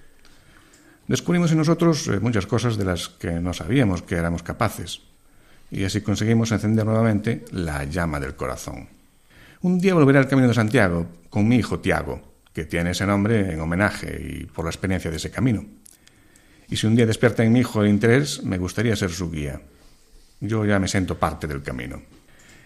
Descubrimos 1.07 1.53
en 1.53 1.59
nosotros 1.59 2.09
eh, 2.09 2.21
muchas 2.21 2.47
cosas 2.47 2.77
de 2.77 2.85
las 2.85 3.09
que 3.09 3.33
no 3.33 3.53
sabíamos 3.53 4.03
que 4.03 4.15
éramos 4.15 4.43
capaces, 4.43 5.03
y 5.71 5.85
así 5.85 6.01
conseguimos 6.01 6.53
encender 6.53 6.85
nuevamente 6.85 7.45
la 7.51 7.85
llama 7.85 8.21
del 8.21 8.37
corazón. 8.37 8.89
Un 9.63 9.79
día 9.79 9.95
volveré 9.95 10.19
al 10.19 10.29
Camino 10.29 10.49
de 10.49 10.55
Santiago 10.55 11.07
con 11.31 11.49
mi 11.49 11.57
hijo 11.57 11.81
Tiago, 11.81 12.21
que 12.53 12.65
tiene 12.65 12.91
ese 12.91 13.07
nombre 13.07 13.53
en 13.53 13.61
homenaje 13.61 14.21
y 14.21 14.45
por 14.47 14.65
la 14.65 14.71
experiencia 14.71 15.11
de 15.11 15.17
ese 15.17 15.31
camino. 15.31 15.65
Y 16.73 16.79
si 16.79 16.87
un 16.87 16.97
día 16.97 17.05
despierta 17.05 17.45
en 17.45 17.53
mi 17.53 17.61
hijo 17.61 17.83
el 17.83 17.91
interés, 17.91 18.43
me 18.45 18.57
gustaría 18.57 18.97
ser 18.97 19.11
su 19.11 19.31
guía. 19.31 19.61
Yo 20.41 20.65
ya 20.65 20.79
me 20.79 20.89
siento 20.89 21.19
parte 21.19 21.47
del 21.47 21.63
camino. 21.63 22.01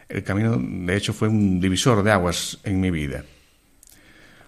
El 0.09 0.23
camino, 0.23 0.57
de 0.57 0.97
hecho, 0.97 1.13
fue 1.13 1.27
un 1.27 1.61
divisor 1.61 2.05
de 2.05 2.13
aguas 2.13 2.57
en 2.63 2.81
mi 2.81 2.93
vida. 2.93 3.25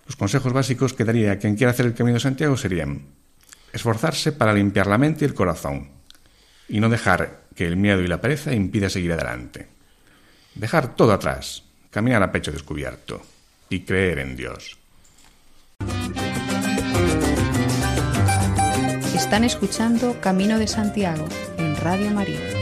Los 0.06 0.14
consejos 0.14 0.52
básicos 0.52 0.94
que 0.94 1.04
daría 1.04 1.32
a 1.32 1.38
quien 1.38 1.56
quiera 1.56 1.72
hacer 1.72 1.86
el 1.86 1.94
camino 1.94 2.14
de 2.14 2.20
Santiago 2.20 2.56
serían 2.56 3.02
esforzarse 3.72 4.30
para 4.30 4.54
limpiar 4.54 4.86
la 4.86 4.96
mente 4.96 5.24
y 5.24 5.28
el 5.28 5.34
corazón 5.34 5.90
y 6.68 6.78
no 6.78 6.88
dejar 6.88 7.48
que 7.56 7.66
el 7.66 7.76
miedo 7.76 8.00
y 8.00 8.06
la 8.06 8.20
pereza 8.20 8.54
impida 8.54 8.88
seguir 8.88 9.12
adelante. 9.12 9.66
Dejar 10.54 10.94
todo 10.94 11.12
atrás, 11.12 11.64
caminar 11.90 12.22
a 12.22 12.30
pecho 12.30 12.52
descubierto 12.52 13.20
y 13.68 13.80
creer 13.80 14.20
en 14.20 14.36
Dios. 14.36 14.78
Están 19.28 19.44
escuchando 19.44 20.18
Camino 20.22 20.58
de 20.58 20.66
Santiago 20.66 21.26
en 21.58 21.76
Radio 21.76 22.10
María. 22.12 22.57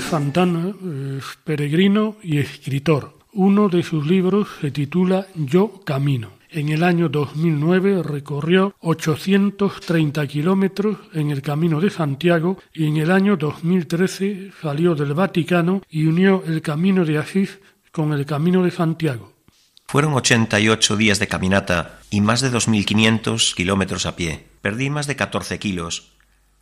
Santana 0.00 0.72
es 1.18 1.24
peregrino 1.44 2.16
y 2.22 2.38
escritor. 2.38 3.18
Uno 3.32 3.68
de 3.68 3.82
sus 3.82 4.06
libros 4.06 4.48
se 4.60 4.70
titula 4.70 5.26
Yo 5.34 5.80
Camino. 5.84 6.30
En 6.50 6.68
el 6.68 6.82
año 6.82 7.08
2009 7.08 8.02
recorrió 8.02 8.74
830 8.80 10.26
kilómetros 10.26 10.98
en 11.14 11.30
el 11.30 11.42
Camino 11.42 11.80
de 11.80 11.90
Santiago 11.90 12.58
y 12.72 12.86
en 12.86 12.98
el 12.98 13.10
año 13.10 13.36
2013 13.36 14.52
salió 14.60 14.94
del 14.94 15.14
Vaticano 15.14 15.82
y 15.88 16.06
unió 16.06 16.42
el 16.46 16.62
Camino 16.62 17.04
de 17.04 17.18
Asís 17.18 17.58
con 17.90 18.12
el 18.12 18.24
Camino 18.26 18.62
de 18.62 18.70
Santiago. 18.70 19.32
Fueron 19.86 20.14
88 20.14 20.96
días 20.96 21.18
de 21.18 21.28
caminata 21.28 22.00
y 22.10 22.20
más 22.20 22.40
de 22.40 22.50
2.500 22.50 23.54
kilómetros 23.54 24.06
a 24.06 24.16
pie. 24.16 24.46
Perdí 24.60 24.90
más 24.90 25.06
de 25.06 25.16
14 25.16 25.58
kilos. 25.58 26.12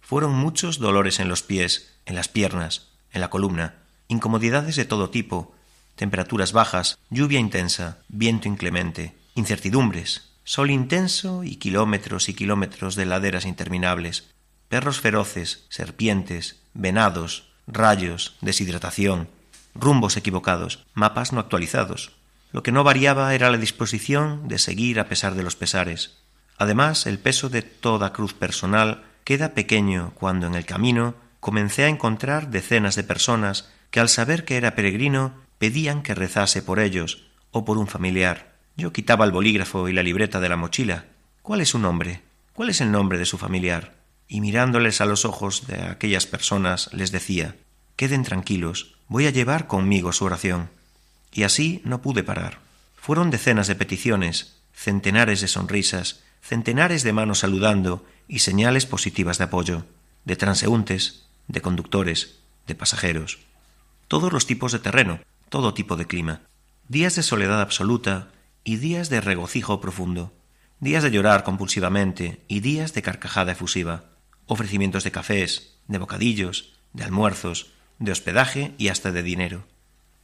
Fueron 0.01 0.33
muchos 0.33 0.79
dolores 0.79 1.21
en 1.21 1.29
los 1.29 1.43
pies, 1.43 2.01
en 2.07 2.17
las 2.17 2.29
piernas, 2.29 2.90
en 3.13 3.21
la 3.21 3.31
columna, 3.31 3.77
incomodidades 4.09 4.77
de 4.77 4.85
todo 4.85 5.11
tipo, 5.11 5.55
temperaturas 5.97 6.53
bajas, 6.53 6.99
lluvia 7.11 7.39
intensa, 7.39 7.99
viento 8.09 8.49
inclemente, 8.49 9.17
incertidumbres, 9.35 10.31
sol 10.45 10.71
intenso 10.71 11.45
y 11.45 11.57
kilómetros 11.57 12.29
y 12.29 12.35
kilómetros 12.35 12.97
de 12.97 13.07
laderas 13.07 13.45
interminables, 13.45 14.31
perros 14.69 15.01
feroces, 15.01 15.67
serpientes, 15.69 16.63
venados, 16.75 17.51
rayos, 17.67 18.37
deshidratación, 18.41 19.29
rumbos 19.75 20.17
equivocados, 20.17 20.87
mapas 20.95 21.33
no 21.33 21.41
actualizados. 21.41 22.13
Lo 22.53 22.63
que 22.63 22.73
no 22.73 22.83
variaba 22.83 23.35
era 23.35 23.51
la 23.51 23.59
disposición 23.59 24.49
de 24.49 24.59
seguir 24.59 24.99
a 24.99 25.09
pesar 25.09 25.35
de 25.35 25.43
los 25.43 25.57
pesares. 25.57 26.19
Además, 26.59 27.07
el 27.07 27.19
peso 27.19 27.49
de 27.49 27.63
toda 27.63 28.13
cruz 28.13 28.35
personal 28.35 29.05
queda 29.25 29.55
pequeño 29.55 30.13
cuando 30.15 30.47
en 30.47 30.55
el 30.55 30.67
camino 30.67 31.15
comencé 31.41 31.85
a 31.85 31.89
encontrar 31.89 32.51
decenas 32.51 32.95
de 32.95 33.03
personas 33.03 33.71
que 33.91 34.01
al 34.01 34.09
saber 34.09 34.45
que 34.45 34.57
era 34.57 34.75
peregrino 34.75 35.35
pedían 35.59 36.03
que 36.03 36.15
rezase 36.15 36.63
por 36.63 36.79
ellos 36.79 37.27
o 37.51 37.65
por 37.65 37.79
un 37.79 37.87
familiar. 37.87 38.55
Yo 38.77 38.93
quitaba 38.93 39.25
el 39.25 39.33
bolígrafo 39.33 39.89
y 39.89 39.93
la 39.93 40.03
libreta 40.03 40.41
de 40.41 40.49
la 40.49 40.57
mochila. 40.57 41.07
¿Cuál 41.43 41.61
es 41.61 41.71
su 41.71 41.79
nombre? 41.79 42.23
¿Cuál 42.53 42.71
es 42.71 42.81
el 42.81 42.93
nombre 42.93 43.19
de 43.19 43.27
su 43.27 43.39
familiar? 43.39 43.95
Y 44.29 44.41
mirándoles 44.41 45.01
a 45.01 45.07
los 45.07 45.25
ojos 45.25 45.67
de 45.67 45.83
aquellas 45.83 46.27
personas 46.27 46.91
les 46.93 47.11
decía 47.11 47.57
Queden 47.97 48.23
tranquilos, 48.23 48.95
voy 49.09 49.27
a 49.27 49.31
llevar 49.31 49.67
conmigo 49.67 50.13
su 50.13 50.25
oración. 50.25 50.71
Y 51.33 51.43
así 51.43 51.83
no 51.85 52.01
pude 52.01 52.23
parar. 52.23 52.61
Fueron 52.97 53.31
decenas 53.31 53.67
de 53.67 53.75
peticiones, 53.75 54.57
centenares 54.73 55.41
de 55.41 55.49
sonrisas, 55.49 56.21
centenares 56.43 57.03
de 57.03 57.13
manos 57.13 57.41
saludando 57.41 58.05
y 58.29 58.39
señales 58.39 58.87
positivas 58.87 59.39
de 59.39 59.45
apoyo, 59.45 59.85
de 60.25 60.37
transeúntes, 60.37 61.27
de 61.51 61.61
conductores, 61.61 62.39
de 62.67 62.75
pasajeros. 62.75 63.39
Todos 64.09 64.33
los 64.33 64.47
tipos 64.47 64.73
de 64.73 64.79
terreno, 64.79 65.21
todo 65.49 65.75
tipo 65.75 65.97
de 65.97 66.07
clima. 66.07 66.43
Días 66.89 67.17
de 67.17 67.23
soledad 67.23 67.61
absoluta 67.61 68.29
y 68.65 68.77
días 68.77 69.11
de 69.11 69.21
regocijo 69.21 69.81
profundo. 69.81 70.33
Días 70.79 71.03
de 71.03 71.11
llorar 71.11 71.45
compulsivamente 71.45 72.41
y 72.49 72.61
días 72.61 72.95
de 72.95 73.03
carcajada 73.03 73.53
efusiva. 73.53 74.05
Ofrecimientos 74.47 75.05
de 75.05 75.11
cafés, 75.11 75.75
de 75.89 75.99
bocadillos, 75.99 76.73
de 76.93 77.05
almuerzos, 77.05 77.73
de 77.99 78.13
hospedaje 78.13 78.73
y 78.79 78.89
hasta 78.89 79.13
de 79.13 79.23
dinero. 79.23 79.65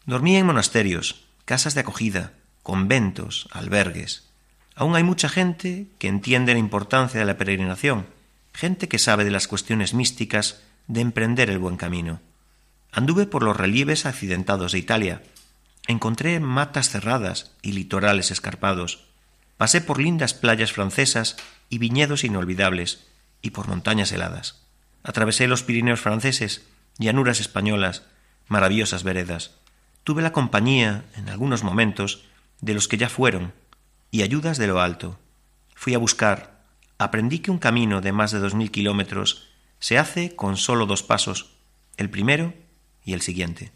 Dormía 0.06 0.38
en 0.38 0.46
monasterios, 0.46 1.26
casas 1.44 1.74
de 1.74 1.80
acogida, 1.80 2.32
conventos, 2.62 3.48
albergues. 3.50 4.28
Aún 4.74 4.94
hay 4.94 5.02
mucha 5.02 5.28
gente 5.28 5.86
que 5.98 6.08
entiende 6.08 6.52
la 6.52 6.58
importancia 6.58 7.18
de 7.18 7.26
la 7.26 7.36
peregrinación, 7.36 8.06
gente 8.52 8.88
que 8.88 8.98
sabe 8.98 9.24
de 9.24 9.30
las 9.30 9.48
cuestiones 9.48 9.94
místicas 9.94 10.62
de 10.88 11.00
emprender 11.00 11.50
el 11.50 11.58
buen 11.58 11.76
camino. 11.76 12.20
Anduve 12.92 13.26
por 13.26 13.42
los 13.42 13.56
relieves 13.56 14.06
accidentados 14.06 14.72
de 14.72 14.78
Italia. 14.78 15.22
Encontré 15.86 16.40
matas 16.40 16.90
cerradas 16.90 17.52
y 17.62 17.72
litorales 17.72 18.30
escarpados. 18.30 19.04
Pasé 19.56 19.80
por 19.80 20.00
lindas 20.00 20.34
playas 20.34 20.72
francesas 20.72 21.36
y 21.68 21.78
viñedos 21.78 22.24
inolvidables, 22.24 23.06
y 23.42 23.50
por 23.50 23.68
montañas 23.68 24.12
heladas. 24.12 24.62
Atravesé 25.02 25.46
los 25.46 25.62
Pirineos 25.62 26.00
franceses, 26.00 26.66
llanuras 26.98 27.40
españolas, 27.40 28.02
maravillosas 28.48 29.02
veredas. 29.02 29.52
Tuve 30.04 30.22
la 30.22 30.32
compañía, 30.32 31.04
en 31.16 31.28
algunos 31.28 31.62
momentos, 31.62 32.24
de 32.60 32.74
los 32.74 32.88
que 32.88 32.96
ya 32.96 33.08
fueron, 33.08 33.52
y 34.10 34.22
ayudas 34.22 34.58
de 34.58 34.66
lo 34.66 34.80
alto. 34.80 35.18
Fui 35.74 35.94
a 35.94 35.98
buscar, 35.98 36.62
aprendí 36.98 37.40
que 37.40 37.50
un 37.50 37.58
camino 37.58 38.00
de 38.00 38.12
más 38.12 38.30
de 38.30 38.38
dos 38.38 38.54
mil 38.54 38.70
kilómetros 38.70 39.48
se 39.86 39.98
hace 39.98 40.34
con 40.34 40.56
solo 40.56 40.84
dos 40.84 41.04
pasos, 41.04 41.60
el 41.96 42.10
primero 42.10 42.52
y 43.04 43.12
el 43.12 43.20
siguiente. 43.20 43.70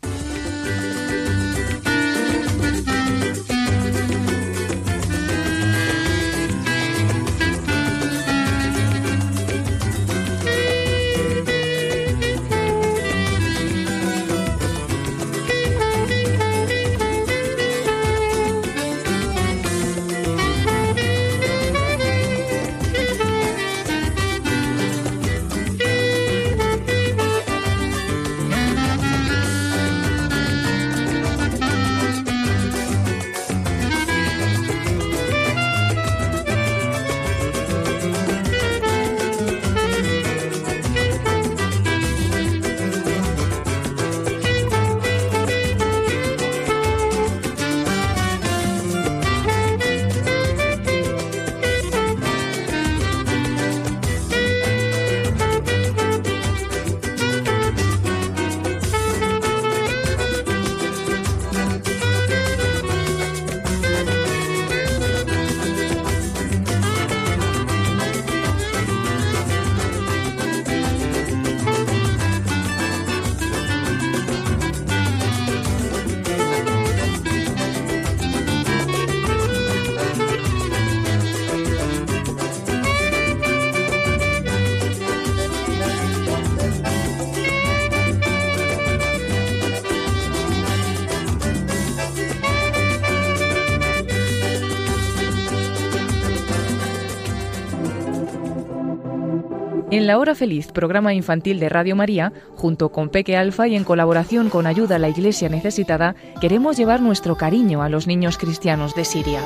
En 100.00 100.06
La 100.06 100.16
Hora 100.16 100.34
Feliz, 100.34 100.72
programa 100.72 101.12
infantil 101.12 101.60
de 101.60 101.68
Radio 101.68 101.94
María, 101.94 102.32
junto 102.56 102.88
con 102.88 103.10
Peque 103.10 103.36
Alfa 103.36 103.68
y 103.68 103.76
en 103.76 103.84
colaboración 103.84 104.48
con 104.48 104.66
Ayuda 104.66 104.96
a 104.96 104.98
la 104.98 105.10
Iglesia 105.10 105.50
Necesitada, 105.50 106.16
queremos 106.40 106.78
llevar 106.78 107.02
nuestro 107.02 107.36
cariño 107.36 107.82
a 107.82 107.90
los 107.90 108.06
niños 108.06 108.38
cristianos 108.38 108.94
de 108.94 109.04
Siria. 109.04 109.42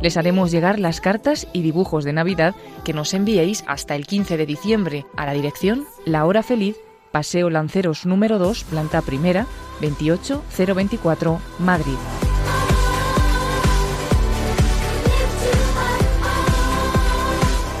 Les 0.00 0.16
haremos 0.16 0.52
llegar 0.52 0.78
las 0.78 1.00
cartas 1.00 1.48
y 1.52 1.62
dibujos 1.62 2.04
de 2.04 2.12
Navidad 2.12 2.54
que 2.84 2.92
nos 2.92 3.12
enviéis 3.12 3.64
hasta 3.66 3.96
el 3.96 4.06
15 4.06 4.36
de 4.36 4.46
diciembre 4.46 5.04
a 5.16 5.26
la 5.26 5.32
dirección 5.32 5.84
La 6.06 6.24
Hora 6.24 6.44
Feliz, 6.44 6.76
Paseo 7.10 7.50
Lanceros 7.50 8.06
número 8.06 8.38
2, 8.38 8.62
planta 8.70 9.02
primera, 9.02 9.48
28024, 9.80 11.40
Madrid. 11.58 12.27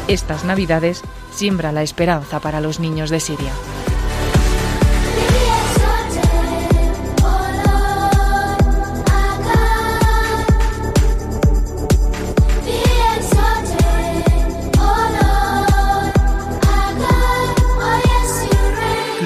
Estas 0.08 0.42
Navidades 0.42 1.02
siembra 1.30 1.70
la 1.70 1.82
esperanza 1.82 2.40
para 2.40 2.62
los 2.62 2.80
niños 2.80 3.10
de 3.10 3.20
Siria. 3.20 3.52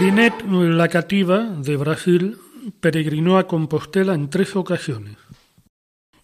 Linet, 0.00 0.34
la 0.48 0.88
cativa 0.88 1.38
de 1.38 1.76
Brasil, 1.76 2.38
peregrinó 2.80 3.38
a 3.38 3.46
Compostela 3.46 4.14
en 4.14 4.28
tres 4.30 4.56
ocasiones. 4.56 5.21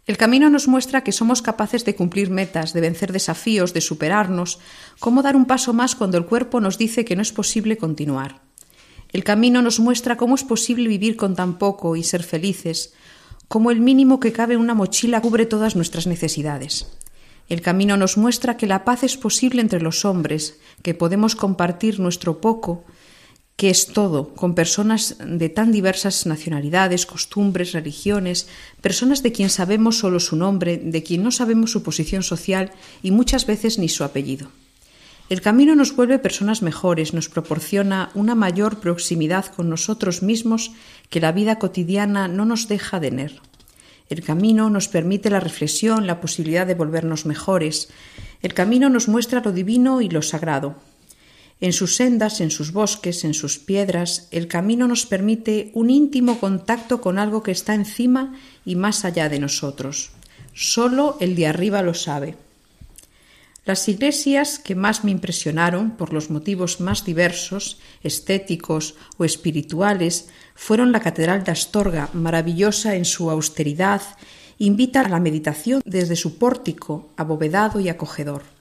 El 0.08 0.16
camino 0.16 0.48
nos 0.48 0.68
muestra 0.68 1.04
que 1.04 1.12
somos 1.12 1.42
capaces 1.42 1.84
de 1.84 1.94
cumplir 1.94 2.30
metas, 2.30 2.72
de 2.72 2.80
vencer 2.80 3.12
desafíos, 3.12 3.74
de 3.74 3.82
superarnos, 3.82 4.58
cómo 5.00 5.20
dar 5.20 5.36
un 5.36 5.44
paso 5.44 5.74
más 5.74 5.94
cuando 5.94 6.16
el 6.16 6.24
cuerpo 6.24 6.62
nos 6.62 6.78
dice 6.78 7.04
que 7.04 7.14
no 7.14 7.20
es 7.20 7.30
posible 7.30 7.76
continuar. 7.76 8.40
El 9.12 9.22
camino 9.22 9.60
nos 9.60 9.80
muestra 9.80 10.16
cómo 10.16 10.34
es 10.34 10.44
posible 10.44 10.88
vivir 10.88 11.16
con 11.16 11.36
tan 11.36 11.58
poco 11.58 11.94
y 11.94 12.04
ser 12.04 12.22
felices, 12.22 12.94
cómo 13.48 13.70
el 13.70 13.80
mínimo 13.80 14.18
que 14.18 14.32
cabe 14.32 14.54
en 14.54 14.60
una 14.60 14.72
mochila 14.72 15.20
cubre 15.20 15.44
todas 15.44 15.76
nuestras 15.76 16.06
necesidades. 16.06 16.86
El 17.50 17.60
camino 17.60 17.98
nos 17.98 18.16
muestra 18.16 18.56
que 18.56 18.66
la 18.66 18.86
paz 18.86 19.02
es 19.02 19.18
posible 19.18 19.60
entre 19.60 19.82
los 19.82 20.06
hombres, 20.06 20.58
que 20.82 20.94
podemos 20.94 21.36
compartir 21.36 22.00
nuestro 22.00 22.40
poco 22.40 22.86
que 23.58 23.70
es 23.70 23.88
todo, 23.88 24.28
con 24.36 24.54
personas 24.54 25.16
de 25.18 25.48
tan 25.48 25.72
diversas 25.72 26.26
nacionalidades, 26.26 27.06
costumbres, 27.06 27.72
religiones, 27.72 28.46
personas 28.80 29.24
de 29.24 29.32
quien 29.32 29.50
sabemos 29.50 29.98
solo 29.98 30.20
su 30.20 30.36
nombre, 30.36 30.78
de 30.78 31.02
quien 31.02 31.24
no 31.24 31.32
sabemos 31.32 31.72
su 31.72 31.82
posición 31.82 32.22
social 32.22 32.70
y 33.02 33.10
muchas 33.10 33.46
veces 33.46 33.80
ni 33.80 33.88
su 33.88 34.04
apellido. 34.04 34.52
El 35.28 35.40
camino 35.40 35.74
nos 35.74 35.96
vuelve 35.96 36.20
personas 36.20 36.62
mejores, 36.62 37.14
nos 37.14 37.28
proporciona 37.28 38.10
una 38.14 38.36
mayor 38.36 38.78
proximidad 38.78 39.46
con 39.46 39.68
nosotros 39.68 40.22
mismos 40.22 40.70
que 41.10 41.18
la 41.18 41.32
vida 41.32 41.58
cotidiana 41.58 42.28
no 42.28 42.44
nos 42.44 42.68
deja 42.68 43.00
de 43.00 43.10
tener. 43.10 43.40
El 44.08 44.22
camino 44.22 44.70
nos 44.70 44.86
permite 44.86 45.30
la 45.30 45.40
reflexión, 45.40 46.06
la 46.06 46.20
posibilidad 46.20 46.64
de 46.64 46.76
volvernos 46.76 47.26
mejores. 47.26 47.88
El 48.40 48.54
camino 48.54 48.88
nos 48.88 49.08
muestra 49.08 49.42
lo 49.44 49.50
divino 49.50 50.00
y 50.00 50.08
lo 50.08 50.22
sagrado, 50.22 50.76
en 51.60 51.72
sus 51.72 51.96
sendas, 51.96 52.40
en 52.40 52.50
sus 52.50 52.72
bosques, 52.72 53.24
en 53.24 53.34
sus 53.34 53.58
piedras, 53.58 54.28
el 54.30 54.46
camino 54.46 54.86
nos 54.86 55.06
permite 55.06 55.70
un 55.74 55.90
íntimo 55.90 56.38
contacto 56.38 57.00
con 57.00 57.18
algo 57.18 57.42
que 57.42 57.50
está 57.50 57.74
encima 57.74 58.34
y 58.64 58.76
más 58.76 59.04
allá 59.04 59.28
de 59.28 59.40
nosotros. 59.40 60.10
Solo 60.54 61.16
el 61.20 61.34
de 61.34 61.48
arriba 61.48 61.82
lo 61.82 61.94
sabe. 61.94 62.36
Las 63.64 63.86
iglesias 63.88 64.58
que 64.58 64.74
más 64.74 65.04
me 65.04 65.10
impresionaron 65.10 65.90
por 65.90 66.14
los 66.14 66.30
motivos 66.30 66.80
más 66.80 67.04
diversos, 67.04 67.78
estéticos 68.02 68.94
o 69.18 69.24
espirituales, 69.24 70.30
fueron 70.54 70.90
la 70.90 71.00
Catedral 71.00 71.44
de 71.44 71.52
Astorga, 71.52 72.08
maravillosa 72.14 72.96
en 72.96 73.04
su 73.04 73.30
austeridad, 73.30 74.00
invita 74.58 75.00
a 75.00 75.08
la 75.08 75.20
meditación 75.20 75.82
desde 75.84 76.16
su 76.16 76.38
pórtico, 76.38 77.10
abovedado 77.16 77.78
y 77.78 77.90
acogedor. 77.90 78.57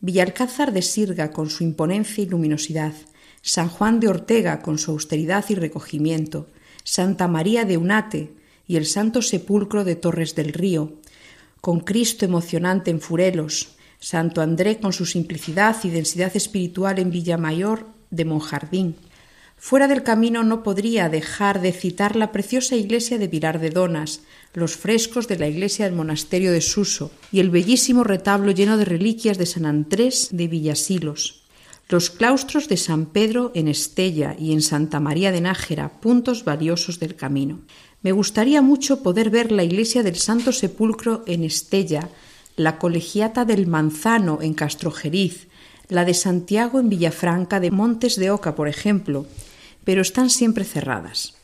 Villalcázar 0.00 0.72
de 0.72 0.82
Sirga 0.82 1.30
con 1.30 1.50
su 1.50 1.62
imponencia 1.62 2.24
y 2.24 2.26
luminosidad, 2.26 2.94
San 3.42 3.68
Juan 3.68 4.00
de 4.00 4.08
Ortega 4.08 4.62
con 4.62 4.78
su 4.78 4.92
austeridad 4.92 5.44
y 5.48 5.54
recogimiento, 5.54 6.48
Santa 6.84 7.28
María 7.28 7.64
de 7.64 7.76
Unate 7.76 8.32
y 8.66 8.76
el 8.76 8.86
Santo 8.86 9.20
Sepulcro 9.20 9.84
de 9.84 9.96
Torres 9.96 10.34
del 10.34 10.52
Río, 10.52 10.94
con 11.60 11.80
Cristo 11.80 12.24
emocionante 12.24 12.90
en 12.90 13.00
Furelos, 13.00 13.76
Santo 13.98 14.40
André 14.40 14.78
con 14.78 14.94
su 14.94 15.04
simplicidad 15.04 15.76
y 15.84 15.90
densidad 15.90 16.34
espiritual 16.34 16.98
en 16.98 17.10
Villamayor 17.10 17.86
de 18.10 18.24
Monjardín. 18.24 18.96
Fuera 19.62 19.88
del 19.88 20.02
camino 20.02 20.42
no 20.42 20.62
podría 20.62 21.10
dejar 21.10 21.60
de 21.60 21.72
citar 21.72 22.16
la 22.16 22.32
preciosa 22.32 22.76
iglesia 22.76 23.18
de 23.18 23.28
Vilar 23.28 23.60
de 23.60 23.68
Donas, 23.68 24.22
los 24.54 24.74
frescos 24.74 25.28
de 25.28 25.38
la 25.38 25.48
iglesia 25.48 25.84
del 25.84 25.94
monasterio 25.94 26.50
de 26.50 26.62
Suso 26.62 27.10
y 27.30 27.40
el 27.40 27.50
bellísimo 27.50 28.02
retablo 28.02 28.52
lleno 28.52 28.78
de 28.78 28.86
reliquias 28.86 29.36
de 29.36 29.44
San 29.44 29.66
Andrés 29.66 30.30
de 30.32 30.48
Villasilos. 30.48 31.42
Los 31.90 32.08
claustros 32.08 32.68
de 32.68 32.78
San 32.78 33.04
Pedro 33.04 33.52
en 33.54 33.68
Estella 33.68 34.34
y 34.38 34.54
en 34.54 34.62
Santa 34.62 34.98
María 34.98 35.30
de 35.30 35.42
Nájera, 35.42 36.00
puntos 36.00 36.44
valiosos 36.44 36.98
del 36.98 37.14
camino. 37.14 37.60
Me 38.00 38.12
gustaría 38.12 38.62
mucho 38.62 39.02
poder 39.02 39.28
ver 39.28 39.52
la 39.52 39.62
iglesia 39.62 40.02
del 40.02 40.16
Santo 40.16 40.52
Sepulcro 40.52 41.22
en 41.26 41.44
Estella, 41.44 42.08
la 42.56 42.78
colegiata 42.78 43.44
del 43.44 43.66
Manzano 43.66 44.38
en 44.40 44.54
Castrojeriz, 44.54 45.48
la 45.90 46.06
de 46.06 46.14
Santiago 46.14 46.80
en 46.80 46.88
Villafranca 46.88 47.60
de 47.60 47.70
Montes 47.70 48.16
de 48.16 48.30
Oca, 48.30 48.54
por 48.54 48.68
ejemplo, 48.68 49.26
pero 49.90 50.02
están 50.02 50.30
siempre 50.30 50.62
cerradas. 50.62 51.34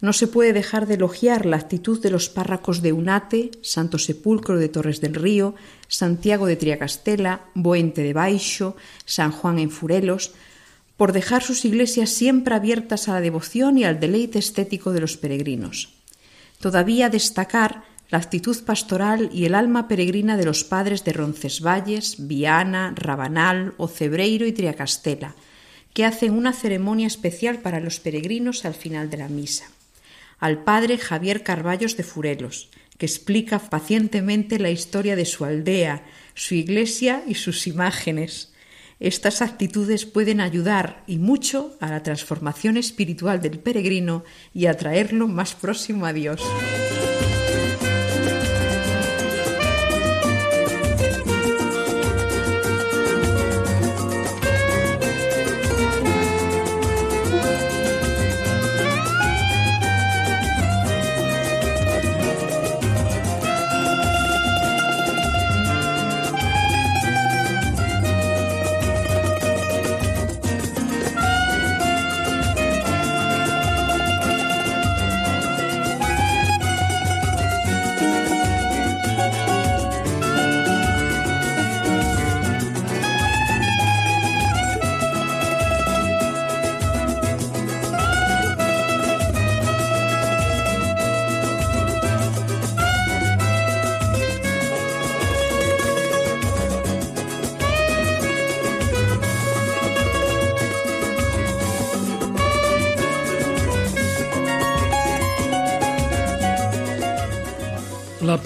No 0.00 0.12
se 0.12 0.28
puede 0.28 0.52
dejar 0.52 0.86
de 0.86 0.94
elogiar 0.94 1.44
la 1.44 1.56
actitud 1.56 2.00
de 2.00 2.10
los 2.10 2.28
párracos 2.28 2.80
de 2.80 2.92
Unate, 2.92 3.50
Santo 3.62 3.98
Sepulcro 3.98 4.58
de 4.58 4.68
Torres 4.68 5.00
del 5.00 5.16
Río, 5.16 5.56
Santiago 5.88 6.46
de 6.46 6.54
Triacastela, 6.54 7.40
Boente 7.54 8.04
de 8.04 8.12
Baixo, 8.12 8.76
San 9.06 9.32
Juan 9.32 9.58
en 9.58 9.70
Furelos, 9.70 10.34
por 10.96 11.12
dejar 11.12 11.42
sus 11.42 11.64
iglesias 11.64 12.10
siempre 12.10 12.54
abiertas 12.54 13.08
a 13.08 13.14
la 13.14 13.20
devoción 13.20 13.76
y 13.76 13.82
al 13.82 13.98
deleite 13.98 14.38
estético 14.38 14.92
de 14.92 15.00
los 15.00 15.16
peregrinos. 15.16 15.88
Todavía 16.60 17.10
destacar 17.10 17.82
la 18.08 18.18
actitud 18.18 18.56
pastoral 18.62 19.30
y 19.32 19.46
el 19.46 19.56
alma 19.56 19.88
peregrina 19.88 20.36
de 20.36 20.44
los 20.44 20.62
padres 20.62 21.02
de 21.02 21.12
Roncesvalles, 21.12 22.28
Viana, 22.28 22.92
Rabanal, 22.94 23.74
Ocebreiro 23.78 24.46
y 24.46 24.52
Triacastela, 24.52 25.34
que 25.96 26.04
hacen 26.04 26.34
una 26.34 26.52
ceremonia 26.52 27.06
especial 27.06 27.60
para 27.60 27.80
los 27.80 28.00
peregrinos 28.00 28.66
al 28.66 28.74
final 28.74 29.08
de 29.08 29.16
la 29.16 29.30
misa. 29.30 29.64
Al 30.38 30.62
padre 30.62 30.98
Javier 30.98 31.42
Carballos 31.42 31.96
de 31.96 32.02
Furelos, 32.02 32.68
que 32.98 33.06
explica 33.06 33.58
pacientemente 33.58 34.58
la 34.58 34.68
historia 34.68 35.16
de 35.16 35.24
su 35.24 35.46
aldea, 35.46 36.04
su 36.34 36.54
iglesia 36.54 37.22
y 37.26 37.36
sus 37.36 37.66
imágenes. 37.66 38.52
Estas 39.00 39.40
actitudes 39.40 40.04
pueden 40.04 40.42
ayudar 40.42 41.02
y 41.06 41.16
mucho 41.16 41.78
a 41.80 41.88
la 41.88 42.02
transformación 42.02 42.76
espiritual 42.76 43.40
del 43.40 43.58
peregrino 43.58 44.22
y 44.52 44.66
a 44.66 44.76
traerlo 44.76 45.28
más 45.28 45.54
próximo 45.54 46.04
a 46.04 46.12
Dios. 46.12 46.42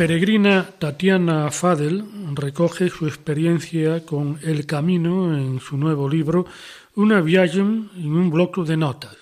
Peregrina 0.01 0.67
Tatiana 0.79 1.51
Fadel 1.51 2.07
recoge 2.33 2.89
su 2.89 3.07
experiencia 3.07 4.07
con 4.07 4.41
el 4.43 4.65
camino 4.65 5.37
en 5.37 5.61
su 5.61 5.77
nuevo 5.77 6.09
libro 6.09 6.47
Una 6.95 7.21
viaje 7.21 7.59
en 7.59 7.91
un 7.95 8.31
bloque 8.31 8.63
de 8.63 8.79
notas. 8.79 9.15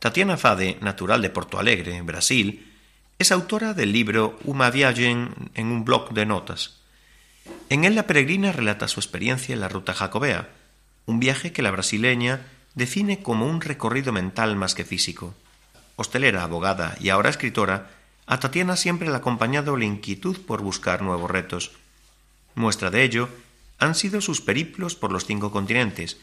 Tatiana 0.00 0.36
Fade, 0.36 0.78
natural 0.80 1.22
de 1.22 1.30
Porto 1.30 1.56
Alegre, 1.60 2.02
Brasil, 2.02 2.66
es 3.16 3.30
autora 3.30 3.74
del 3.74 3.92
libro 3.92 4.40
Una 4.42 4.72
viaje 4.72 5.08
en 5.08 5.66
un 5.66 5.84
bloc 5.84 6.10
de 6.10 6.26
notas. 6.26 6.80
En 7.68 7.84
él 7.84 7.94
la 7.94 8.08
peregrina 8.08 8.50
relata 8.50 8.88
su 8.88 8.98
experiencia 8.98 9.52
en 9.52 9.60
la 9.60 9.68
ruta 9.68 9.94
jacobea, 9.94 10.48
un 11.06 11.20
viaje 11.20 11.52
que 11.52 11.62
la 11.62 11.70
brasileña 11.70 12.40
define 12.74 13.22
como 13.22 13.46
un 13.46 13.60
recorrido 13.60 14.12
mental 14.12 14.56
más 14.56 14.74
que 14.74 14.84
físico. 14.84 15.32
Hostelera, 15.94 16.42
abogada 16.42 16.96
y 17.00 17.10
ahora 17.10 17.30
escritora, 17.30 18.01
a 18.26 18.38
Tatiana 18.38 18.76
siempre 18.76 19.08
le 19.08 19.14
ha 19.14 19.18
acompañado 19.18 19.76
la 19.76 19.84
inquietud 19.84 20.38
por 20.46 20.62
buscar 20.62 21.02
nuevos 21.02 21.30
retos. 21.30 21.72
Muestra 22.54 22.90
de 22.90 23.02
ello 23.02 23.28
han 23.78 23.94
sido 23.94 24.20
sus 24.20 24.40
periplos 24.40 24.94
por 24.94 25.10
los 25.10 25.26
cinco 25.26 25.50
continentes, 25.50 26.18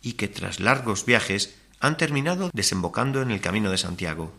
y 0.00 0.14
que 0.14 0.28
tras 0.28 0.60
largos 0.60 1.04
viajes 1.04 1.56
han 1.80 1.96
terminado 1.96 2.50
desembocando 2.52 3.20
en 3.20 3.30
el 3.30 3.40
Camino 3.40 3.70
de 3.70 3.78
Santiago. 3.78 4.32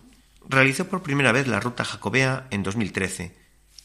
Realizó 0.47 0.87
por 0.87 1.03
primera 1.03 1.31
vez 1.31 1.47
la 1.47 1.59
ruta 1.59 1.85
jacobea 1.85 2.47
en 2.49 2.63
2013. 2.63 3.35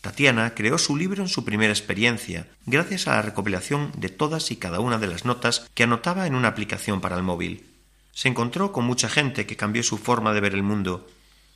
Tatiana 0.01 0.55
creó 0.55 0.79
su 0.79 0.97
libro 0.97 1.23
en 1.23 1.29
su 1.29 1.45
primera 1.45 1.73
experiencia, 1.73 2.49
gracias 2.67 3.07
a 3.07 3.17
la 3.17 3.23
recopilación 3.23 3.93
de 3.97 4.09
todas 4.09 4.51
y 4.51 4.57
cada 4.57 4.81
una 4.81 4.99
de 4.99 5.07
las 5.07 5.25
notas 5.25 5.69
que 5.75 5.83
anotaba 5.83 6.27
en 6.27 6.35
una 6.35 6.49
aplicación 6.49 7.01
para 7.01 7.17
el 7.17 7.23
móvil. 7.23 7.67
Se 8.13 8.29
encontró 8.29 8.73
con 8.73 8.85
mucha 8.85 9.09
gente 9.09 9.47
que 9.47 9.57
cambió 9.57 9.83
su 9.83 9.99
forma 9.99 10.33
de 10.33 10.41
ver 10.41 10.55
el 10.55 10.63
mundo 10.63 11.07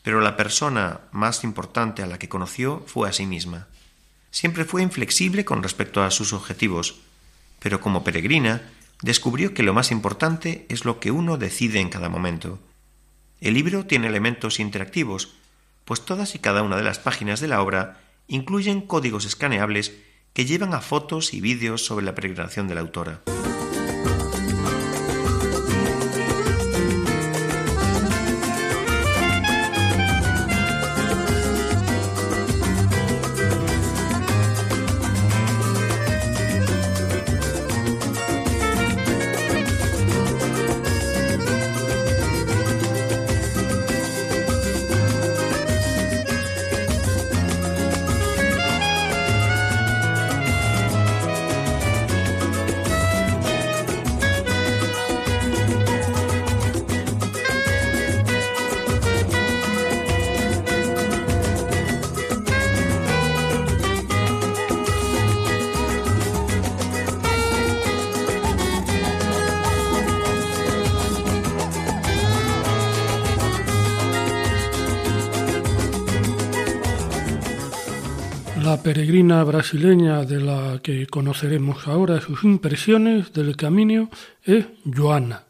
pero 0.09 0.23
la 0.23 0.39
persona 0.39 1.01
más 1.13 1.45
importante 1.45 2.03
a 2.03 2.07
la 2.07 2.19
que 2.19 2.31
conoció 2.31 2.83
fue 2.87 3.11
a 3.11 3.13
sí 3.13 3.27
misma. 3.27 3.69
Siempre 4.31 4.65
fue 4.65 4.81
inflexible 4.81 5.45
con 5.45 5.63
respecto 5.63 6.03
a 6.03 6.11
sus 6.11 6.33
objetivos, 6.33 7.01
pero 7.59 7.83
como 7.83 8.05
peregrina 8.05 8.63
descubrió 9.03 9.53
que 9.53 9.63
lo 9.63 9.75
más 9.75 9.91
importante 9.91 10.65
es 10.71 10.87
lo 10.87 10.99
que 10.99 11.11
uno 11.11 11.37
decide 11.37 11.81
en 11.81 11.91
cada 11.91 12.09
momento. 12.09 12.59
El 13.43 13.53
libro 13.53 13.85
tiene 13.85 14.07
elementos 14.07 14.61
interactivos, 14.61 15.35
pues 15.85 16.03
todas 16.03 16.35
y 16.35 16.39
cada 16.39 16.63
una 16.63 16.79
de 16.79 16.85
las 16.85 16.99
páginas 16.99 17.41
de 17.41 17.49
la 17.49 17.61
obra 17.61 18.01
incluyen 18.29 18.81
códigos 18.81 19.27
escaneables 19.27 19.93
que 20.33 20.47
llevan 20.47 20.73
a 20.73 20.81
fotos 20.81 21.35
y 21.35 21.43
vídeos 21.43 21.85
sobre 21.85 22.07
la 22.07 22.15
peregrinación 22.15 22.67
de 22.67 22.75
la 22.75 22.81
autora. 22.81 23.21
Brasileña 79.59 80.25
de 80.25 80.41
la 80.41 80.79
que 80.81 81.09
conoceremos 81.09 81.89
ahora 81.89 82.21
sus 82.21 82.45
impresiones 82.45 83.33
del 83.33 83.57
camino 83.57 84.09
es 84.45 84.67
Joana. 84.85 85.47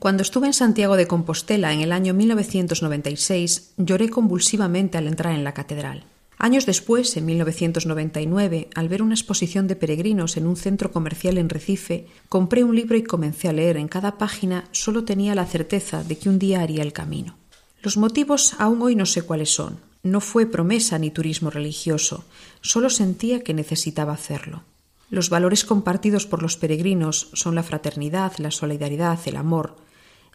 Cuando 0.00 0.24
estuve 0.24 0.48
en 0.48 0.52
Santiago 0.52 0.96
de 0.96 1.06
Compostela 1.06 1.72
en 1.72 1.80
el 1.80 1.92
año 1.92 2.12
1996, 2.12 3.74
lloré 3.76 4.08
convulsivamente 4.08 4.98
al 4.98 5.06
entrar 5.06 5.32
en 5.32 5.44
la 5.44 5.54
catedral. 5.54 6.02
Años 6.38 6.66
después, 6.66 7.16
en 7.16 7.24
1999, 7.26 8.68
al 8.74 8.88
ver 8.88 9.00
una 9.00 9.14
exposición 9.14 9.68
de 9.68 9.76
peregrinos 9.76 10.36
en 10.36 10.48
un 10.48 10.56
centro 10.56 10.90
comercial 10.90 11.38
en 11.38 11.48
Recife, 11.48 12.08
compré 12.28 12.64
un 12.64 12.74
libro 12.74 12.96
y 12.96 13.04
comencé 13.04 13.48
a 13.48 13.52
leer. 13.52 13.76
En 13.76 13.86
cada 13.86 14.18
página 14.18 14.64
solo 14.72 15.04
tenía 15.04 15.36
la 15.36 15.46
certeza 15.46 16.02
de 16.02 16.18
que 16.18 16.28
un 16.28 16.40
día 16.40 16.62
haría 16.62 16.82
el 16.82 16.92
camino. 16.92 17.36
Los 17.80 17.96
motivos 17.96 18.56
aún 18.58 18.82
hoy 18.82 18.96
no 18.96 19.06
sé 19.06 19.22
cuáles 19.22 19.54
son. 19.54 19.91
No 20.04 20.20
fue 20.20 20.46
promesa 20.46 20.98
ni 20.98 21.10
turismo 21.10 21.50
religioso, 21.50 22.24
solo 22.60 22.90
sentía 22.90 23.44
que 23.44 23.54
necesitaba 23.54 24.12
hacerlo. 24.12 24.64
Los 25.10 25.30
valores 25.30 25.64
compartidos 25.64 26.26
por 26.26 26.42
los 26.42 26.56
peregrinos 26.56 27.28
son 27.34 27.54
la 27.54 27.62
fraternidad, 27.62 28.32
la 28.38 28.50
solidaridad, 28.50 29.20
el 29.26 29.36
amor. 29.36 29.76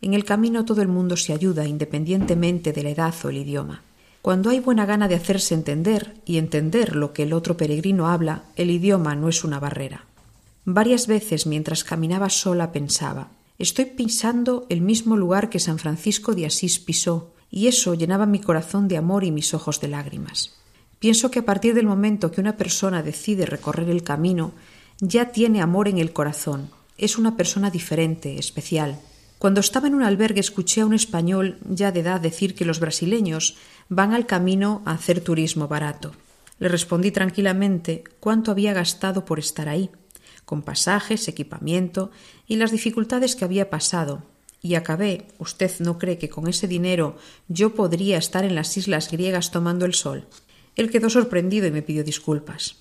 En 0.01 0.13
el 0.13 0.23
camino 0.23 0.63
todo 0.63 0.81
el 0.81 0.87
mundo 0.87 1.17
se 1.17 1.33
ayuda 1.33 1.65
independientemente 1.65 2.71
de 2.71 2.83
la 2.83 2.91
edad 2.91 3.13
o 3.25 3.29
el 3.29 3.37
idioma. 3.37 3.81
Cuando 4.21 4.49
hay 4.49 4.59
buena 4.59 4.85
gana 4.85 5.07
de 5.07 5.15
hacerse 5.15 5.53
entender 5.53 6.15
y 6.25 6.37
entender 6.37 6.95
lo 6.95 7.11
que 7.11 7.23
el 7.23 7.33
otro 7.33 7.57
peregrino 7.57 8.07
habla, 8.07 8.43
el 8.55 8.71
idioma 8.71 9.15
no 9.15 9.29
es 9.29 9.43
una 9.43 9.59
barrera. 9.59 10.05
Varias 10.63 11.07
veces 11.07 11.45
mientras 11.45 11.83
caminaba 11.83 12.29
sola 12.29 12.71
pensaba, 12.71 13.31
estoy 13.57 13.85
pisando 13.85 14.65
el 14.69 14.81
mismo 14.81 15.17
lugar 15.17 15.49
que 15.49 15.59
San 15.59 15.79
Francisco 15.79 16.35
de 16.35 16.45
Asís 16.45 16.79
pisó, 16.79 17.33
y 17.49 17.67
eso 17.67 17.93
llenaba 17.93 18.25
mi 18.25 18.39
corazón 18.39 18.87
de 18.87 18.97
amor 18.97 19.23
y 19.23 19.31
mis 19.31 19.53
ojos 19.53 19.79
de 19.79 19.87
lágrimas. 19.87 20.55
Pienso 20.99 21.29
que 21.29 21.39
a 21.39 21.45
partir 21.45 21.73
del 21.73 21.85
momento 21.85 22.31
que 22.31 22.41
una 22.41 22.57
persona 22.57 23.03
decide 23.03 23.45
recorrer 23.45 23.89
el 23.89 24.03
camino, 24.03 24.53
ya 24.99 25.31
tiene 25.31 25.61
amor 25.61 25.87
en 25.87 25.99
el 25.99 26.11
corazón, 26.11 26.71
es 26.97 27.17
una 27.17 27.37
persona 27.37 27.69
diferente, 27.69 28.39
especial. 28.39 28.99
Cuando 29.37 29.59
estaba 29.59 29.87
en 29.87 29.93
un 29.93 30.03
albergue 30.03 30.39
escuché 30.39 30.81
a 30.81 30.85
un 30.85 30.95
español 30.95 31.59
ya 31.69 31.91
de 31.91 31.99
edad 31.99 32.19
decir 32.19 32.55
que 32.55 32.65
los 32.65 32.79
brasileños 32.79 33.57
van 33.87 34.13
al 34.13 34.25
camino 34.25 34.81
a 34.85 34.93
hacer 34.93 35.21
turismo 35.21 35.67
barato. 35.67 36.13
Le 36.57 36.69
respondí 36.69 37.11
tranquilamente 37.11 38.03
cuánto 38.19 38.49
había 38.49 38.73
gastado 38.73 39.25
por 39.25 39.37
estar 39.37 39.69
ahí, 39.69 39.91
con 40.43 40.63
pasajes, 40.63 41.27
equipamiento 41.27 42.09
y 42.47 42.55
las 42.55 42.71
dificultades 42.71 43.35
que 43.35 43.45
había 43.45 43.69
pasado, 43.69 44.23
y 44.67 44.75
acabé, 44.75 45.27
¿usted 45.39 45.71
no 45.79 45.97
cree 45.97 46.17
que 46.17 46.29
con 46.29 46.47
ese 46.47 46.67
dinero 46.67 47.15
yo 47.47 47.73
podría 47.73 48.17
estar 48.17 48.43
en 48.43 48.53
las 48.53 48.75
islas 48.75 49.09
griegas 49.09 49.49
tomando 49.49 49.85
el 49.85 49.93
sol? 49.93 50.27
Él 50.75 50.91
quedó 50.91 51.09
sorprendido 51.09 51.67
y 51.67 51.71
me 51.71 51.81
pidió 51.81 52.03
disculpas. 52.03 52.75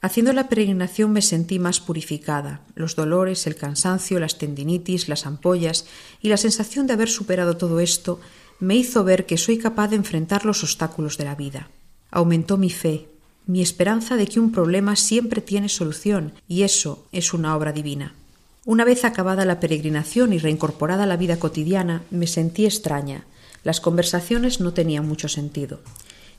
Haciendo 0.00 0.32
la 0.32 0.48
peregrinación 0.48 1.12
me 1.12 1.20
sentí 1.20 1.58
más 1.58 1.80
purificada. 1.80 2.62
Los 2.74 2.96
dolores, 2.96 3.46
el 3.46 3.56
cansancio, 3.56 4.18
las 4.20 4.38
tendinitis, 4.38 5.08
las 5.08 5.26
ampollas 5.26 5.86
y 6.22 6.28
la 6.28 6.38
sensación 6.38 6.86
de 6.86 6.94
haber 6.94 7.10
superado 7.10 7.58
todo 7.58 7.78
esto 7.78 8.20
me 8.58 8.76
hizo 8.76 9.04
ver 9.04 9.26
que 9.26 9.36
soy 9.36 9.58
capaz 9.58 9.88
de 9.88 9.96
enfrentar 9.96 10.46
los 10.46 10.62
obstáculos 10.62 11.18
de 11.18 11.24
la 11.24 11.34
vida. 11.34 11.68
Aumentó 12.10 12.56
mi 12.56 12.70
fe, 12.70 13.08
mi 13.46 13.60
esperanza 13.60 14.16
de 14.16 14.26
que 14.26 14.40
un 14.40 14.50
problema 14.50 14.96
siempre 14.96 15.42
tiene 15.42 15.68
solución, 15.68 16.32
y 16.48 16.62
eso 16.62 17.06
es 17.12 17.34
una 17.34 17.54
obra 17.54 17.72
divina. 17.72 18.14
Una 18.68 18.84
vez 18.84 19.06
acabada 19.06 19.46
la 19.46 19.60
peregrinación 19.60 20.34
y 20.34 20.38
reincorporada 20.38 21.04
a 21.04 21.06
la 21.06 21.16
vida 21.16 21.38
cotidiana, 21.38 22.02
me 22.10 22.26
sentí 22.26 22.66
extraña. 22.66 23.24
Las 23.64 23.80
conversaciones 23.80 24.60
no 24.60 24.74
tenían 24.74 25.08
mucho 25.08 25.26
sentido. 25.28 25.80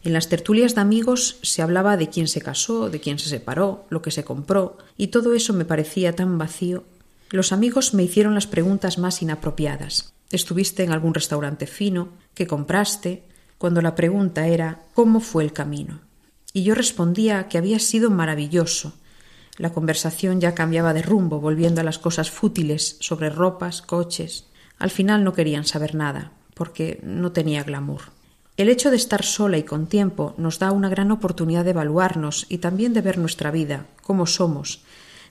En 0.04 0.14
las 0.14 0.30
tertulias 0.30 0.76
de 0.76 0.82
amigos 0.82 1.40
se 1.42 1.64
hablaba 1.64 1.98
de 1.98 2.10
quién 2.10 2.28
se 2.28 2.40
casó, 2.40 2.92
de 2.92 3.00
quién 3.00 3.18
se 3.18 3.30
separó, 3.30 3.88
lo 3.90 4.04
que 4.04 4.12
se 4.12 4.24
compró, 4.24 4.78
y 4.96 5.08
todo 5.08 5.34
eso 5.34 5.54
me 5.54 5.66
parecía 5.66 6.16
tan 6.16 6.38
vacío. 6.38 6.84
Los 7.32 7.52
amigos 7.52 7.96
me 7.96 8.04
hicieron 8.04 8.36
las 8.36 8.46
preguntas 8.46 9.00
más 9.00 9.24
inapropiadas. 9.24 10.14
¿Estuviste 10.30 10.84
en 10.84 10.92
algún 10.92 11.16
restaurante 11.16 11.66
fino? 11.66 12.10
¿Qué 12.36 12.46
compraste? 12.46 13.24
Cuando 13.58 13.82
la 13.82 13.96
pregunta 13.96 14.46
era 14.46 14.84
¿cómo 14.94 15.20
fue 15.20 15.44
el 15.44 15.52
camino? 15.52 16.02
Y 16.54 16.62
yo 16.62 16.76
respondía 16.76 17.48
que 17.48 17.58
había 17.58 17.80
sido 17.80 18.12
maravilloso, 18.12 18.94
la 19.60 19.74
conversación 19.74 20.40
ya 20.40 20.56
cambiaba 20.56 20.94
de 20.94 21.02
rumbo, 21.02 21.42
volviendo 21.42 21.82
a 21.82 21.84
las 21.84 22.00
cosas 22.00 22.32
fútiles 22.32 22.96
sobre 23.02 23.30
ropas, 23.30 23.82
coches. 23.82 24.46
Al 24.80 24.90
final 24.90 25.26
no 25.26 25.34
querían 25.34 25.66
saber 25.66 25.96
nada, 25.96 26.32
porque 26.54 27.00
no 27.04 27.34
tenía 27.34 27.64
glamour. 27.64 28.04
El 28.56 28.70
hecho 28.70 28.90
de 28.90 28.96
estar 28.96 29.24
sola 29.24 29.58
y 29.58 29.64
con 29.64 29.88
tiempo 29.88 30.34
nos 30.38 30.60
da 30.60 30.72
una 30.72 30.88
gran 30.88 31.12
oportunidad 31.12 31.66
de 31.66 31.72
evaluarnos 31.72 32.46
y 32.48 32.60
también 32.60 32.94
de 32.94 33.02
ver 33.02 33.18
nuestra 33.18 33.52
vida, 33.52 33.86
cómo 34.02 34.26
somos, 34.26 34.82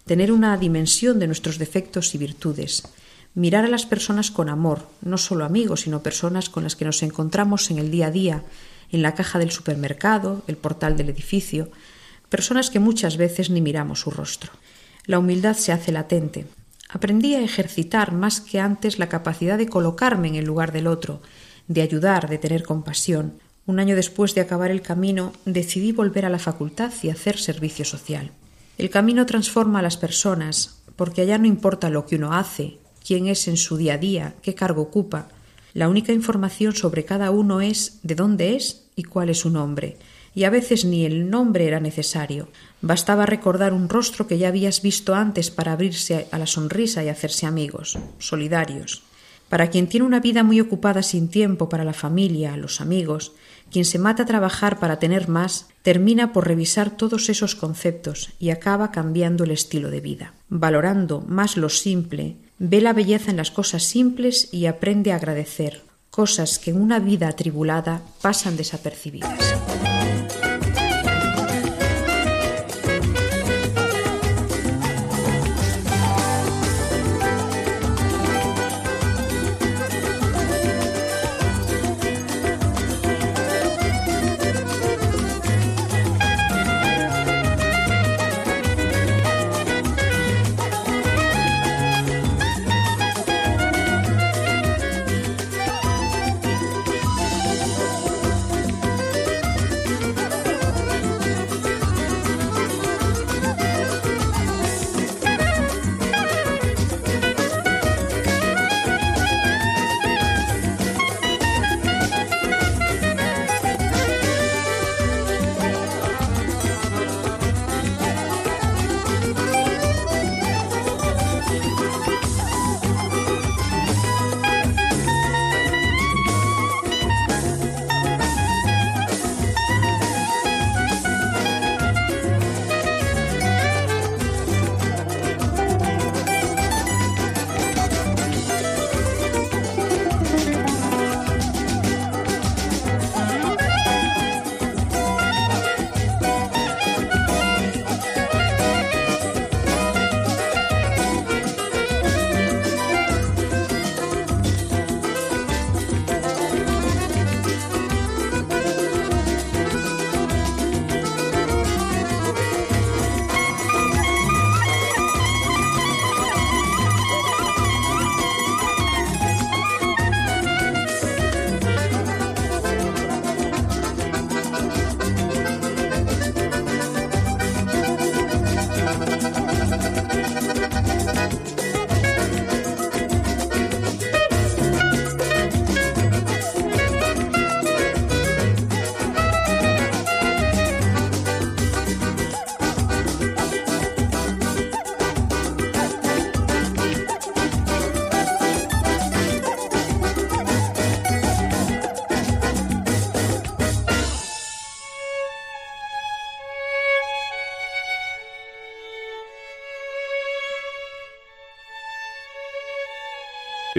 tener 0.05 0.31
una 0.31 0.57
dimensión 0.59 1.19
de 1.19 1.27
nuestros 1.27 1.57
defectos 1.57 2.15
y 2.15 2.19
virtudes, 2.19 2.83
mirar 3.35 3.65
a 3.65 3.69
las 3.69 3.87
personas 3.87 4.31
con 4.31 4.51
amor, 4.51 4.87
no 5.01 5.17
solo 5.17 5.47
amigos, 5.47 5.83
sino 5.83 6.03
personas 6.03 6.51
con 6.51 6.65
las 6.65 6.77
que 6.77 6.85
nos 6.85 7.03
encontramos 7.03 7.71
en 7.71 7.79
el 7.79 7.91
día 7.91 8.09
a 8.09 8.11
día, 8.11 8.43
en 8.93 9.01
la 9.01 9.15
caja 9.15 9.39
del 9.39 9.53
supermercado, 9.53 10.43
el 10.47 10.59
portal 10.59 10.99
del 10.99 11.09
edificio, 11.09 11.71
personas 12.29 12.71
que 12.71 12.81
muchas 12.81 13.17
veces 13.17 13.51
ni 13.51 13.61
miramos 13.61 14.01
su 14.01 14.11
rostro. 14.11 14.53
La 15.05 15.19
humildad 15.19 15.57
se 15.57 15.73
hace 15.73 15.93
latente. 15.93 16.47
Aprendí 16.89 17.35
a 17.35 17.41
ejercitar 17.41 18.13
más 18.13 18.41
que 18.41 18.61
antes 18.61 18.99
la 18.99 19.09
capacidad 19.09 19.59
de 19.59 19.69
colocarme 19.69 20.29
en 20.29 20.35
el 20.37 20.45
lugar 20.45 20.73
del 20.73 20.87
otro, 20.87 21.23
de 21.67 21.83
ayudar, 21.83 22.29
de 22.29 22.39
tener 22.39 22.63
compasión. 22.63 23.35
Un 23.67 23.81
año 23.81 23.97
después 23.97 24.35
de 24.35 24.41
acabar 24.41 24.71
el 24.71 24.81
camino, 24.81 25.33
decidí 25.45 25.93
volver 25.93 26.25
a 26.25 26.31
la 26.31 26.39
facultad 26.39 26.93
y 27.03 27.11
hacer 27.11 27.39
servicio 27.39 27.85
social. 27.85 28.31
El 28.79 28.91
camino 28.91 29.27
transforma 29.27 29.81
a 29.81 29.83
las 29.83 29.97
personas, 29.97 30.83
porque 30.97 31.23
allá 31.23 31.37
no 31.39 31.47
importa 31.47 31.91
lo 31.91 32.07
que 32.07 32.17
uno 32.17 32.33
hace, 32.33 32.79
quién 33.07 33.27
es 33.27 33.49
en 33.49 33.57
su 33.57 33.77
día 33.77 33.95
a 33.95 33.99
día, 33.99 34.35
qué 34.43 34.55
cargo 34.55 34.83
ocupa. 34.83 35.29
La 35.75 35.89
única 35.89 36.13
información 36.13 36.75
sobre 36.75 37.05
cada 37.05 37.31
uno 37.31 37.61
es 37.61 37.99
de 38.03 38.15
dónde 38.15 38.57
es 38.57 38.87
y 38.97 39.05
cuál 39.05 39.29
es 39.29 39.39
su 39.39 39.51
nombre 39.51 39.97
y 40.39 40.45
a 40.45 40.51
veces 40.51 40.85
ni 40.85 41.05
el 41.05 41.31
nombre 41.31 41.67
era 41.67 41.81
necesario. 41.81 42.47
Bastaba 42.81 43.27
recordar 43.27 43.73
un 43.73 43.89
rostro 43.89 44.29
que 44.29 44.39
ya 44.39 44.47
habías 44.47 44.83
visto 44.83 45.17
antes 45.17 45.51
para 45.51 45.73
abrirse 45.73 46.29
a 46.31 46.39
la 46.39 46.47
sonrisa 46.47 47.03
y 47.03 47.09
hacerse 47.09 47.45
amigos, 47.45 47.99
solidarios. 48.21 49.03
Para 49.49 49.69
quien 49.69 49.89
tiene 49.89 50.07
una 50.07 50.21
vida 50.21 50.45
muy 50.45 50.61
ocupada 50.61 51.03
sin 51.03 51.27
tiempo 51.27 51.69
para 51.69 51.83
la 51.83 51.93
familia, 51.93 52.57
los 52.57 52.81
amigos, 52.81 53.33
quien 53.73 53.85
se 53.85 53.99
mata 53.99 54.23
a 54.23 54.27
trabajar 54.27 54.79
para 54.79 55.01
tener 55.01 55.27
más, 55.27 55.67
termina 55.83 56.33
por 56.33 56.47
revisar 56.47 56.97
todos 56.97 57.29
esos 57.31 57.57
conceptos 57.57 58.31
y 58.39 58.51
acaba 58.51 58.93
cambiando 58.93 59.43
el 59.43 59.51
estilo 59.51 59.91
de 59.91 60.01
vida. 60.01 60.35
Valorando 60.51 61.21
más 61.21 61.57
lo 61.57 61.69
simple, 61.69 62.37
ve 62.61 62.81
la 62.81 62.93
belleza 62.93 63.33
en 63.33 63.39
las 63.39 63.51
cosas 63.51 63.83
simples 63.83 64.51
y 64.53 64.67
aprende 64.67 65.11
a 65.11 65.17
agradecer, 65.17 65.83
cosas 66.11 66.61
que 66.61 66.71
en 66.71 66.81
una 66.81 67.01
vida 67.01 67.27
atribulada 67.27 68.03
pasan 68.23 68.57
desapercibidas. 68.57 69.37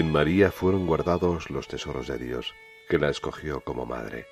En 0.00 0.10
María 0.10 0.50
fueron 0.50 0.86
guardados 0.86 1.50
los 1.50 1.68
tesoros 1.68 2.06
de 2.08 2.16
Dios, 2.16 2.54
que 2.88 2.96
la 2.96 3.10
escogió 3.10 3.60
como 3.60 3.84
madre. 3.84 4.26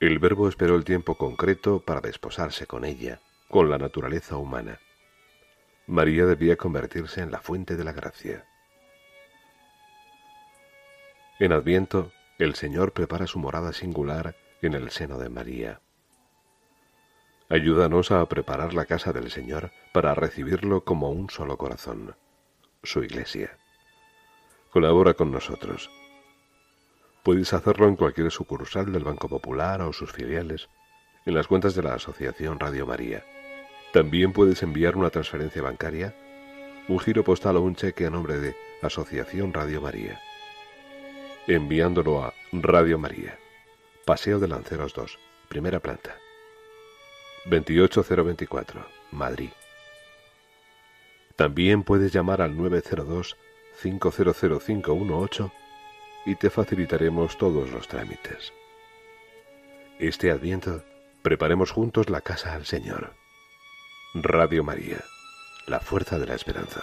El 0.00 0.18
Verbo 0.18 0.48
esperó 0.48 0.74
el 0.74 0.82
tiempo 0.82 1.14
concreto 1.14 1.78
para 1.78 2.00
desposarse 2.00 2.66
con 2.66 2.84
ella, 2.84 3.20
con 3.48 3.70
la 3.70 3.78
naturaleza 3.78 4.38
humana. 4.38 4.80
María 5.86 6.26
debía 6.26 6.56
convertirse 6.56 7.20
en 7.20 7.30
la 7.30 7.38
fuente 7.38 7.76
de 7.76 7.84
la 7.84 7.92
gracia. 7.92 8.44
En 11.38 11.52
Adviento, 11.52 12.10
el 12.40 12.56
Señor 12.56 12.90
prepara 12.90 13.28
su 13.28 13.38
morada 13.38 13.72
singular 13.72 14.34
en 14.62 14.74
el 14.74 14.90
seno 14.90 15.16
de 15.18 15.28
María. 15.28 15.80
Ayúdanos 17.48 18.10
a 18.10 18.26
preparar 18.26 18.74
la 18.74 18.86
casa 18.86 19.12
del 19.12 19.30
Señor 19.30 19.70
para 19.92 20.16
recibirlo 20.16 20.82
como 20.82 21.10
un 21.10 21.30
solo 21.30 21.56
corazón, 21.56 22.16
su 22.82 23.04
iglesia. 23.04 23.59
Colabora 24.70 25.14
con 25.14 25.32
nosotros. 25.32 25.90
Puedes 27.24 27.52
hacerlo 27.52 27.88
en 27.88 27.96
cualquier 27.96 28.30
sucursal 28.30 28.92
del 28.92 29.02
Banco 29.02 29.28
Popular 29.28 29.82
o 29.82 29.92
sus 29.92 30.12
filiales, 30.12 30.68
en 31.26 31.34
las 31.34 31.48
cuentas 31.48 31.74
de 31.74 31.82
la 31.82 31.94
Asociación 31.94 32.60
Radio 32.60 32.86
María. 32.86 33.24
También 33.92 34.32
puedes 34.32 34.62
enviar 34.62 34.96
una 34.96 35.10
transferencia 35.10 35.60
bancaria, 35.60 36.14
un 36.86 37.00
giro 37.00 37.24
postal 37.24 37.56
o 37.56 37.62
un 37.62 37.74
cheque 37.74 38.06
a 38.06 38.10
nombre 38.10 38.38
de 38.38 38.54
Asociación 38.80 39.52
Radio 39.52 39.80
María. 39.80 40.20
Enviándolo 41.48 42.22
a 42.22 42.32
Radio 42.52 42.96
María, 42.96 43.40
Paseo 44.04 44.38
de 44.38 44.46
Lanceros 44.46 44.94
2, 44.94 45.18
primera 45.48 45.80
planta. 45.80 46.14
28024, 47.46 48.86
Madrid. 49.10 49.50
También 51.34 51.82
puedes 51.82 52.12
llamar 52.12 52.40
al 52.40 52.56
902 52.56 53.36
500518 53.82 55.52
y 56.26 56.34
te 56.36 56.50
facilitaremos 56.50 57.38
todos 57.38 57.70
los 57.70 57.88
trámites. 57.88 58.52
Este 59.98 60.30
Adviento, 60.30 60.84
preparemos 61.22 61.70
juntos 61.70 62.10
la 62.10 62.20
casa 62.20 62.54
al 62.54 62.66
Señor. 62.66 63.14
Radio 64.14 64.64
María, 64.64 65.02
la 65.66 65.80
fuerza 65.80 66.18
de 66.18 66.26
la 66.26 66.34
esperanza. 66.34 66.80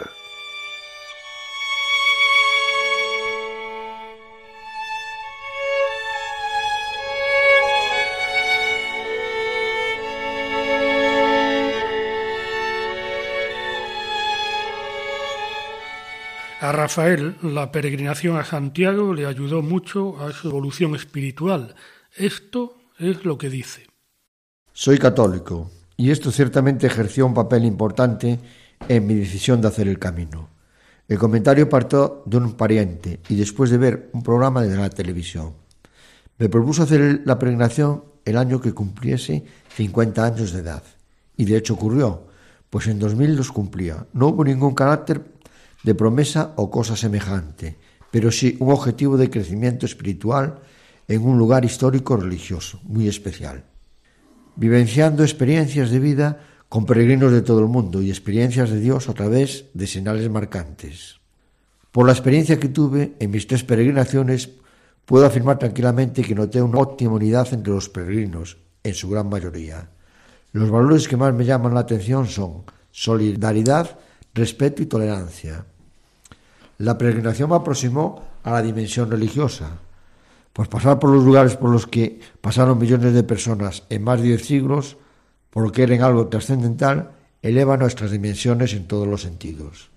A 16.60 16.72
Rafael, 16.72 17.36
la 17.44 17.72
peregrinación 17.72 18.36
a 18.36 18.44
Santiago 18.44 19.14
le 19.14 19.28
ayudó 19.28 19.62
mucho 19.62 20.20
a 20.20 20.32
su 20.32 20.48
evolución 20.48 20.96
espiritual. 20.96 21.76
Esto 22.16 22.78
es 22.98 23.26
lo 23.26 23.38
que 23.38 23.52
dice. 23.52 23.86
Soy 24.74 24.98
católico 24.98 25.70
y 25.98 26.10
esto 26.10 26.32
ciertamente 26.32 26.88
ejerció 26.88 27.28
un 27.28 27.36
papel 27.36 27.64
importante 27.64 28.40
en 28.90 29.06
mi 29.06 29.14
decisión 29.14 29.62
de 29.62 29.68
hacer 29.68 29.88
el 29.88 30.00
camino. 30.00 30.50
El 31.08 31.20
comentario 31.20 31.70
partió 31.70 32.24
de 32.26 32.38
un 32.38 32.54
pariente 32.54 33.20
y 33.30 33.36
después 33.36 33.70
de 33.70 33.78
ver 33.78 34.10
un 34.14 34.24
programa 34.24 34.64
de 34.64 34.76
la 34.76 34.90
televisión. 34.90 35.54
Me 36.40 36.50
propuso 36.50 36.82
hacer 36.82 37.22
la 37.24 37.38
peregrinación 37.38 38.04
el 38.26 38.36
año 38.36 38.60
que 38.60 38.74
cumpliese 38.74 39.46
50 39.76 40.26
años 40.26 40.54
de 40.54 40.62
edad. 40.62 40.84
Y 41.36 41.46
de 41.46 41.56
hecho 41.56 41.76
ocurrió, 41.76 42.26
pues 42.72 42.88
en 42.88 42.98
2000 42.98 43.36
los 43.36 43.52
cumplía. 43.52 44.08
No 44.14 44.30
hubo 44.30 44.44
ningún 44.44 44.74
carácter 44.74 45.37
de 45.88 45.96
promesa 45.96 46.52
o 46.60 46.68
cosa 46.68 47.00
semejante, 47.00 47.80
pero 48.12 48.28
sí 48.28 48.60
un 48.60 48.76
objetivo 48.76 49.16
de 49.16 49.32
crecimiento 49.32 49.88
espiritual 49.88 50.60
en 51.08 51.24
un 51.24 51.40
lugar 51.40 51.64
histórico 51.64 52.18
religioso 52.20 52.84
muy 52.84 53.08
especial. 53.08 53.64
Vivenciando 54.58 55.24
experiencias 55.24 55.90
de 55.90 56.00
vida 56.04 56.44
con 56.68 56.84
peregrinos 56.84 57.32
de 57.32 57.42
todo 57.42 57.64
el 57.64 57.72
mundo 57.72 58.02
y 58.02 58.10
experiencias 58.10 58.70
de 58.70 58.82
Dios 58.82 59.08
a 59.08 59.14
través 59.14 59.72
de 59.74 59.88
señales 59.88 60.30
marcantes. 60.30 61.24
Por 61.96 62.06
la 62.06 62.12
experiencia 62.12 62.60
que 62.60 62.68
tuve 62.68 63.16
en 63.24 63.32
mis 63.32 63.48
tres 63.48 63.64
peregrinaciones, 63.64 64.60
puedo 65.06 65.26
afirmar 65.26 65.58
tranquilamente 65.58 66.22
que 66.22 66.36
noté 66.36 66.62
una 66.62 66.80
óptima 66.80 67.14
unidad 67.14 67.48
entre 67.54 67.72
los 67.72 67.88
peregrinos, 67.88 68.58
en 68.84 68.94
su 68.94 69.08
gran 69.08 69.30
mayoría. 69.30 69.90
Los 70.52 70.70
valores 70.70 71.08
que 71.08 71.16
más 71.16 71.34
me 71.34 71.46
llaman 71.46 71.74
la 71.74 71.88
atención 71.88 72.28
son 72.28 72.64
solidaridad, 72.92 73.98
respeto 74.34 74.84
y 74.84 74.88
tolerancia. 74.88 75.66
La 76.80 76.98
peregrinación 76.98 77.50
me 77.50 77.56
aproximó 77.56 78.24
a 78.44 78.52
la 78.52 78.62
dimensión 78.62 79.10
religiosa, 79.10 79.80
pues 80.54 80.68
pasar 80.68 81.00
por 81.00 81.10
los 81.10 81.24
lugares 81.24 81.56
por 81.56 81.72
los 81.72 81.88
que 81.88 82.20
pasaron 82.40 82.78
millones 82.78 83.14
de 83.14 83.24
personas 83.24 83.84
en 83.90 84.04
más 84.04 84.22
de 84.22 84.28
diez 84.28 84.46
siglos, 84.46 84.98
por 85.50 85.72
que 85.72 85.84
eran 85.84 86.02
algo 86.02 86.28
trascendental, 86.28 87.12
eleva 87.42 87.78
nuestras 87.78 88.12
dimensiones 88.12 88.74
en 88.74 88.88
todos 88.88 89.08
los 89.08 89.22
sentidos. 89.24 89.90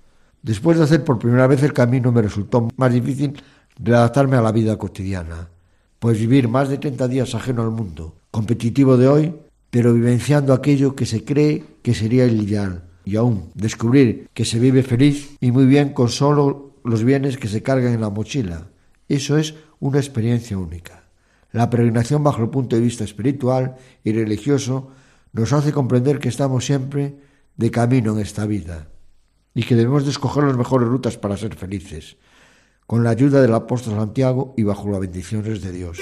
Después 0.43 0.79
de 0.79 0.85
hacer 0.85 1.05
por 1.05 1.19
primera 1.19 1.47
vez 1.47 1.63
el 1.63 1.75
camino 1.75 2.13
me 2.13 2.23
resultó 2.23 2.69
más 2.77 2.93
difícil 2.93 3.43
readaptarme 3.79 4.37
a 4.37 4.43
la 4.43 4.53
vida 4.53 4.79
cotidiana, 4.79 5.49
pues 5.99 6.19
vivir 6.19 6.49
más 6.49 6.71
de 6.71 6.79
30 6.79 7.09
días 7.09 7.35
ajeno 7.35 7.63
al 7.63 7.71
mundo, 7.71 8.17
competitivo 8.31 8.97
de 8.97 9.09
hoy, 9.09 9.35
pero 9.71 9.93
vivenciando 9.93 10.55
aquello 10.55 10.97
que 10.97 11.05
se 11.05 11.25
cree 11.25 11.63
que 11.83 11.95
sería 11.95 12.25
el 12.25 12.41
ideal, 12.41 12.85
y 13.05 13.17
aún 13.17 13.51
descubrir 13.55 14.29
que 14.33 14.45
se 14.45 14.59
vive 14.59 14.83
feliz 14.83 15.37
y 15.41 15.51
muy 15.53 15.67
bien 15.67 15.93
con 15.93 16.09
solo 16.09 16.70
los 16.85 17.05
bienes 17.05 17.37
que 17.37 17.49
se 17.49 17.63
cargan 17.63 17.93
en 17.93 18.01
la 18.01 18.11
mochila. 18.11 18.69
Eso 19.09 19.39
es 19.39 19.55
una 19.79 19.99
experiencia 19.99 20.59
única. 20.59 21.05
La 21.53 21.69
peregrinación 21.69 22.23
bajo 22.23 22.43
el 22.43 22.51
punto 22.51 22.77
de 22.77 22.83
vista 22.83 23.05
espiritual 23.05 23.77
y 24.05 24.13
religioso 24.13 24.91
nos 25.33 25.53
hace 25.53 25.73
comprender 25.73 26.19
que 26.19 26.29
estamos 26.29 26.65
siempre 26.65 27.17
de 27.57 27.71
camino 27.71 28.13
en 28.13 28.21
esta 28.21 28.47
vida 28.47 28.89
y 29.55 29.65
que 29.65 29.75
debemos 29.75 30.05
de 30.05 30.11
escoger 30.11 30.45
las 30.45 30.57
mejores 30.57 30.89
rutas 30.89 31.17
para 31.17 31.37
ser 31.37 31.55
felices, 31.57 32.17
con 32.87 33.03
la 33.03 33.11
ayuda 33.11 33.43
del 33.43 33.55
apóstol 33.55 33.95
Santiago 33.95 34.55
y 34.57 34.63
bajo 34.63 34.89
las 34.91 35.01
bendiciones 35.01 35.63
de 35.63 35.73
Dios. 35.73 35.99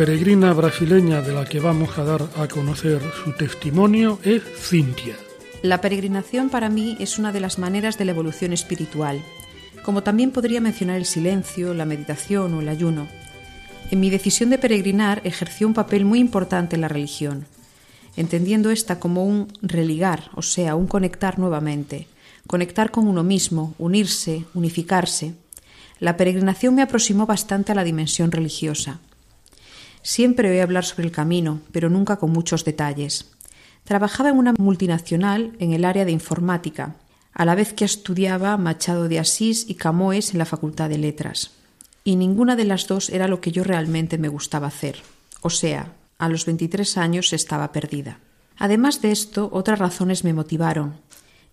Peregrina 0.00 0.54
brasileña 0.54 1.20
de 1.20 1.34
la 1.34 1.44
que 1.44 1.60
vamos 1.60 1.98
a 1.98 2.04
dar 2.04 2.22
a 2.36 2.48
conocer 2.48 3.02
su 3.22 3.32
testimonio 3.32 4.18
es 4.24 4.42
Cintia. 4.56 5.14
La 5.60 5.82
peregrinación 5.82 6.48
para 6.48 6.70
mí 6.70 6.96
es 7.00 7.18
una 7.18 7.32
de 7.32 7.40
las 7.40 7.58
maneras 7.58 7.98
de 7.98 8.06
la 8.06 8.12
evolución 8.12 8.54
espiritual, 8.54 9.20
como 9.84 10.02
también 10.02 10.30
podría 10.30 10.62
mencionar 10.62 10.96
el 10.96 11.04
silencio, 11.04 11.74
la 11.74 11.84
meditación 11.84 12.54
o 12.54 12.62
el 12.62 12.70
ayuno. 12.70 13.08
En 13.90 14.00
mi 14.00 14.08
decisión 14.08 14.48
de 14.48 14.56
peregrinar 14.56 15.20
ejerció 15.24 15.66
un 15.66 15.74
papel 15.74 16.06
muy 16.06 16.18
importante 16.18 16.78
la 16.78 16.88
religión, 16.88 17.44
entendiendo 18.16 18.70
esta 18.70 18.98
como 19.00 19.26
un 19.26 19.48
religar, 19.60 20.30
o 20.34 20.40
sea, 20.40 20.76
un 20.76 20.86
conectar 20.86 21.38
nuevamente, 21.38 22.06
conectar 22.46 22.90
con 22.90 23.06
uno 23.06 23.22
mismo, 23.22 23.74
unirse, 23.76 24.46
unificarse. 24.54 25.34
La 25.98 26.16
peregrinación 26.16 26.74
me 26.74 26.80
aproximó 26.80 27.26
bastante 27.26 27.72
a 27.72 27.74
la 27.74 27.84
dimensión 27.84 28.32
religiosa. 28.32 28.98
Siempre 30.02 30.50
oí 30.50 30.60
hablar 30.60 30.84
sobre 30.84 31.06
el 31.06 31.12
camino, 31.12 31.60
pero 31.72 31.90
nunca 31.90 32.16
con 32.16 32.30
muchos 32.30 32.64
detalles. 32.64 33.30
Trabajaba 33.84 34.30
en 34.30 34.38
una 34.38 34.52
multinacional 34.52 35.52
en 35.58 35.72
el 35.72 35.84
área 35.84 36.04
de 36.04 36.12
informática, 36.12 36.96
a 37.32 37.44
la 37.44 37.54
vez 37.54 37.72
que 37.72 37.84
estudiaba 37.84 38.56
Machado 38.56 39.08
de 39.08 39.18
Asís 39.18 39.68
y 39.68 39.74
Camoes 39.74 40.32
en 40.32 40.38
la 40.38 40.44
Facultad 40.44 40.88
de 40.88 40.98
Letras. 40.98 41.52
Y 42.04 42.16
ninguna 42.16 42.56
de 42.56 42.64
las 42.64 42.86
dos 42.86 43.10
era 43.10 43.28
lo 43.28 43.40
que 43.40 43.52
yo 43.52 43.62
realmente 43.62 44.18
me 44.18 44.28
gustaba 44.28 44.66
hacer. 44.66 45.02
O 45.42 45.50
sea, 45.50 45.92
a 46.18 46.28
los 46.28 46.46
23 46.46 46.96
años 46.98 47.32
estaba 47.32 47.72
perdida. 47.72 48.18
Además 48.58 49.00
de 49.00 49.10
esto, 49.10 49.48
otras 49.52 49.78
razones 49.78 50.24
me 50.24 50.34
motivaron. 50.34 50.94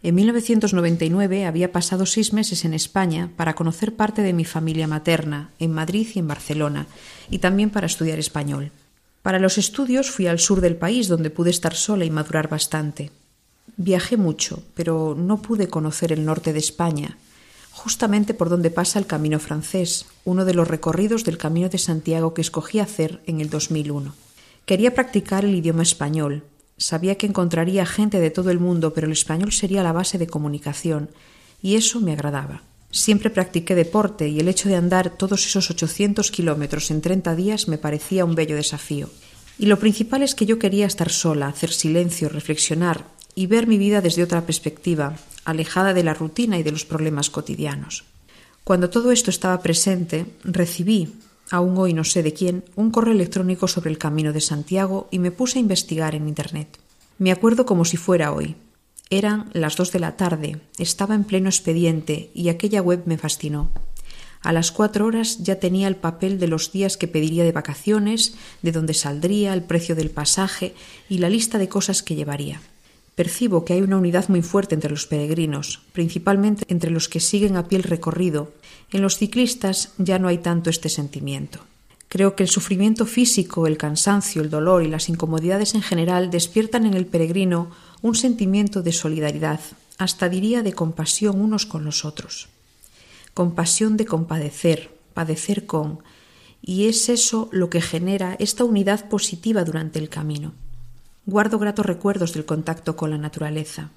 En 0.03 0.13
1999 0.13 1.45
había 1.45 1.71
pasado 1.71 2.05
seis 2.05 2.31
meses 2.31 2.65
en 2.65 2.73
España 2.73 3.31
para 3.35 3.55
conocer 3.55 3.95
parte 3.95 4.21
de 4.21 4.33
mi 4.33 4.45
familia 4.45 4.87
materna, 4.87 5.51
en 5.57 5.73
Madrid 5.73 6.07
y 6.13 6.19
en 6.19 6.27
Barcelona, 6.27 6.85
y 7.31 7.39
también 7.39 7.71
para 7.71 7.87
estudiar 7.87 8.19
español. 8.19 8.71
Para 9.23 9.39
los 9.39 9.57
estudios 9.57 10.11
fui 10.11 10.27
al 10.27 10.39
sur 10.39 10.61
del 10.61 10.75
país 10.75 11.07
donde 11.07 11.31
pude 11.31 11.49
estar 11.49 11.73
sola 11.73 12.05
y 12.05 12.11
madurar 12.11 12.47
bastante. 12.47 13.11
Viajé 13.75 14.17
mucho, 14.17 14.63
pero 14.75 15.15
no 15.17 15.41
pude 15.41 15.67
conocer 15.67 16.11
el 16.11 16.25
norte 16.25 16.53
de 16.53 16.59
España, 16.59 17.17
justamente 17.71 18.33
por 18.33 18.49
donde 18.49 18.71
pasa 18.71 18.99
el 18.99 19.07
Camino 19.07 19.39
francés, 19.39 20.05
uno 20.25 20.45
de 20.45 20.53
los 20.53 20.67
recorridos 20.67 21.23
del 21.23 21.37
Camino 21.37 21.69
de 21.69 21.77
Santiago 21.77 22.33
que 22.33 22.41
escogí 22.41 22.79
hacer 22.79 23.21
en 23.25 23.41
el 23.41 23.49
2001. 23.49 24.13
Quería 24.65 24.93
practicar 24.93 25.43
el 25.43 25.55
idioma 25.55 25.83
español. 25.83 26.43
Sabía 26.77 27.15
que 27.15 27.25
encontraría 27.25 27.85
gente 27.85 28.19
de 28.19 28.29
todo 28.29 28.51
el 28.51 28.59
mundo, 28.59 28.93
pero 28.93 29.07
el 29.07 29.13
español 29.13 29.51
sería 29.51 29.83
la 29.83 29.93
base 29.93 30.17
de 30.17 30.27
comunicación, 30.27 31.09
y 31.61 31.75
eso 31.75 31.99
me 31.99 32.13
agradaba. 32.13 32.61
Siempre 32.91 33.29
practiqué 33.29 33.75
deporte 33.75 34.29
y 34.29 34.39
el 34.39 34.47
hecho 34.47 34.69
de 34.69 34.75
andar 34.75 35.09
todos 35.09 35.45
esos 35.45 35.69
800 35.69 36.31
kilómetros 36.31 36.89
en 36.91 37.01
30 37.01 37.35
días 37.35 37.67
me 37.67 37.77
parecía 37.77 38.25
un 38.25 38.35
bello 38.35 38.55
desafío. 38.55 39.09
Y 39.59 39.65
lo 39.65 39.79
principal 39.79 40.23
es 40.23 40.35
que 40.35 40.45
yo 40.45 40.59
quería 40.59 40.85
estar 40.85 41.09
sola, 41.09 41.47
hacer 41.47 41.71
silencio, 41.71 42.29
reflexionar 42.29 43.05
y 43.35 43.47
ver 43.47 43.67
mi 43.67 43.77
vida 43.77 44.01
desde 44.01 44.23
otra 44.23 44.45
perspectiva, 44.45 45.17
alejada 45.45 45.93
de 45.93 46.03
la 46.03 46.13
rutina 46.13 46.57
y 46.57 46.63
de 46.63 46.71
los 46.71 46.85
problemas 46.85 47.29
cotidianos. 47.29 48.05
Cuando 48.63 48.89
todo 48.89 49.11
esto 49.11 49.31
estaba 49.31 49.61
presente, 49.61 50.25
recibí, 50.43 51.13
aún 51.49 51.77
hoy 51.77 51.93
no 51.93 52.03
sé 52.03 52.23
de 52.23 52.33
quién, 52.33 52.63
un 52.75 52.91
correo 52.91 53.13
electrónico 53.13 53.67
sobre 53.67 53.89
el 53.89 53.97
Camino 53.97 54.33
de 54.33 54.41
Santiago 54.41 55.07
y 55.11 55.19
me 55.19 55.31
puse 55.31 55.59
a 55.59 55.61
investigar 55.61 56.15
en 56.15 56.27
Internet. 56.27 56.79
Me 57.17 57.31
acuerdo 57.31 57.65
como 57.65 57.85
si 57.85 57.97
fuera 57.97 58.31
hoy. 58.31 58.55
Eran 59.09 59.49
las 59.53 59.75
dos 59.75 59.91
de 59.91 59.99
la 59.99 60.17
tarde, 60.17 60.59
estaba 60.77 61.15
en 61.15 61.23
pleno 61.23 61.49
expediente 61.49 62.29
y 62.33 62.49
aquella 62.49 62.81
web 62.81 63.03
me 63.05 63.17
fascinó. 63.17 63.71
A 64.41 64.53
las 64.53 64.71
cuatro 64.71 65.05
horas 65.05 65.39
ya 65.39 65.59
tenía 65.59 65.87
el 65.87 65.95
papel 65.95 66.39
de 66.39 66.47
los 66.47 66.71
días 66.71 66.97
que 66.97 67.07
pediría 67.07 67.43
de 67.43 67.51
vacaciones, 67.51 68.35
de 68.61 68.71
dónde 68.71 68.93
saldría, 68.93 69.53
el 69.53 69.63
precio 69.63 69.95
del 69.95 70.11
pasaje 70.11 70.75
y 71.09 71.17
la 71.17 71.29
lista 71.29 71.57
de 71.57 71.69
cosas 71.69 72.03
que 72.03 72.15
llevaría. 72.15 72.61
Percibo 73.17 73.65
que 73.65 73.73
hay 73.73 73.81
una 73.81 73.97
unidad 73.97 74.29
muy 74.29 74.43
fuerte 74.43 74.75
entre 74.75 74.91
los 74.91 75.07
peregrinos, 75.07 75.81
principalmente 75.91 76.63
entre 76.67 76.91
los 76.91 77.09
que 77.09 77.19
siguen 77.19 77.57
a 77.57 77.67
pie 77.67 77.79
el 77.79 77.83
recorrido. 77.83 78.53
En 78.91 79.01
los 79.01 79.17
ciclistas 79.17 79.93
ya 79.97 80.19
no 80.19 80.27
hay 80.27 80.37
tanto 80.37 80.69
este 80.69 80.87
sentimiento. 80.87 81.61
Creo 82.09 82.35
que 82.35 82.43
el 82.43 82.49
sufrimiento 82.49 83.07
físico, 83.07 83.65
el 83.65 83.75
cansancio, 83.75 84.43
el 84.43 84.51
dolor 84.51 84.83
y 84.83 84.87
las 84.87 85.09
incomodidades 85.09 85.73
en 85.73 85.81
general 85.81 86.29
despiertan 86.29 86.85
en 86.85 86.93
el 86.93 87.07
peregrino 87.07 87.71
un 88.03 88.13
sentimiento 88.13 88.83
de 88.83 88.91
solidaridad, 88.91 89.61
hasta 89.97 90.29
diría 90.29 90.61
de 90.61 90.73
compasión 90.73 91.41
unos 91.41 91.65
con 91.65 91.85
los 91.85 92.05
otros. 92.05 92.49
Compasión 93.33 93.97
de 93.97 94.05
compadecer, 94.05 94.91
padecer 95.15 95.65
con, 95.65 96.03
y 96.61 96.85
es 96.85 97.09
eso 97.09 97.49
lo 97.51 97.71
que 97.71 97.81
genera 97.81 98.35
esta 98.37 98.63
unidad 98.63 99.09
positiva 99.09 99.63
durante 99.63 99.97
el 99.97 100.07
camino. 100.07 100.53
Guardo 101.27 101.59
gratos 101.59 101.85
recuerdos 101.85 102.31
del 102.31 102.45
contacto 102.45 102.95
con 102.95 103.09
la 103.09 103.17
naturaleza. 103.17 103.89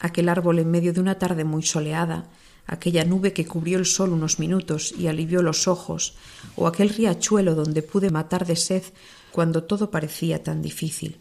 Aquel 0.00 0.30
árbol 0.30 0.58
en 0.58 0.70
medio 0.70 0.94
de 0.94 1.02
una 1.02 1.18
tarde 1.18 1.44
muy 1.44 1.62
soleada, 1.62 2.24
aquella 2.66 3.04
nube 3.04 3.34
que 3.34 3.44
cubrió 3.44 3.78
el 3.78 3.84
sol 3.84 4.08
unos 4.14 4.38
minutos 4.38 4.94
y 4.98 5.08
alivió 5.08 5.42
los 5.42 5.68
ojos, 5.68 6.14
o 6.56 6.66
aquel 6.66 6.88
riachuelo 6.88 7.54
donde 7.54 7.82
pude 7.82 8.08
matar 8.08 8.46
de 8.46 8.56
sed 8.56 8.84
cuando 9.32 9.64
todo 9.64 9.90
parecía 9.90 10.42
tan 10.42 10.62
difícil. 10.62 11.18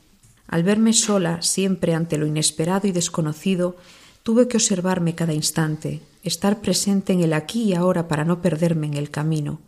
Al 0.47 0.63
verme 0.63 0.93
sola, 0.93 1.41
siempre 1.41 1.95
ante 1.95 2.17
lo 2.17 2.27
inesperado 2.27 2.87
y 2.87 2.93
desconocido, 2.93 3.75
tuve 4.23 4.47
que 4.47 4.55
observarme 4.55 5.15
cada 5.15 5.33
instante, 5.33 5.99
estar 6.23 6.61
presente 6.61 7.11
en 7.11 7.23
el 7.23 7.33
aquí 7.33 7.63
y 7.63 7.73
ahora 7.73 8.07
para 8.07 8.23
no 8.23 8.41
perderme 8.41 8.87
en 8.87 8.93
el 8.93 9.11
camino, 9.11 9.59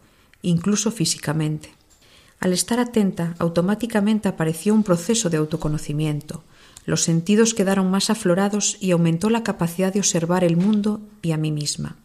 incluso 0.43 0.91
físicamente. 0.91 1.71
Al 2.43 2.51
estar 2.51 2.77
atenta, 2.81 3.35
automáticamente 3.39 4.27
apareció 4.27 4.73
un 4.73 4.83
proceso 4.83 5.29
de 5.29 5.37
autoconocimiento. 5.37 6.43
Los 6.85 7.01
sentidos 7.01 7.53
quedaron 7.53 7.89
más 7.89 8.09
aflorados 8.09 8.75
y 8.81 8.91
aumentó 8.91 9.29
la 9.29 9.43
capacidad 9.43 9.93
de 9.93 9.99
observar 9.99 10.43
el 10.43 10.57
mundo 10.57 10.99
y 11.21 11.31
a 11.31 11.37
mí 11.37 11.53
misma. 11.53 11.95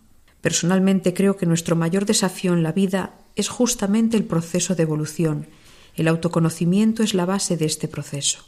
Personalmente 0.41 1.13
creo 1.13 1.37
que 1.37 1.45
nuestro 1.45 1.75
mayor 1.75 2.07
desafío 2.07 2.53
en 2.53 2.63
la 2.63 2.71
vida 2.71 3.17
es 3.35 3.49
justamente 3.49 4.17
el 4.17 4.23
proceso 4.23 4.77
de 4.77 4.85
evolución. 4.85 5.49
El 5.97 6.07
autoconocimiento 6.07 7.03
es 7.03 7.15
la 7.15 7.27
base 7.27 7.57
de 7.57 7.65
este 7.65 7.89
proceso. 7.89 8.45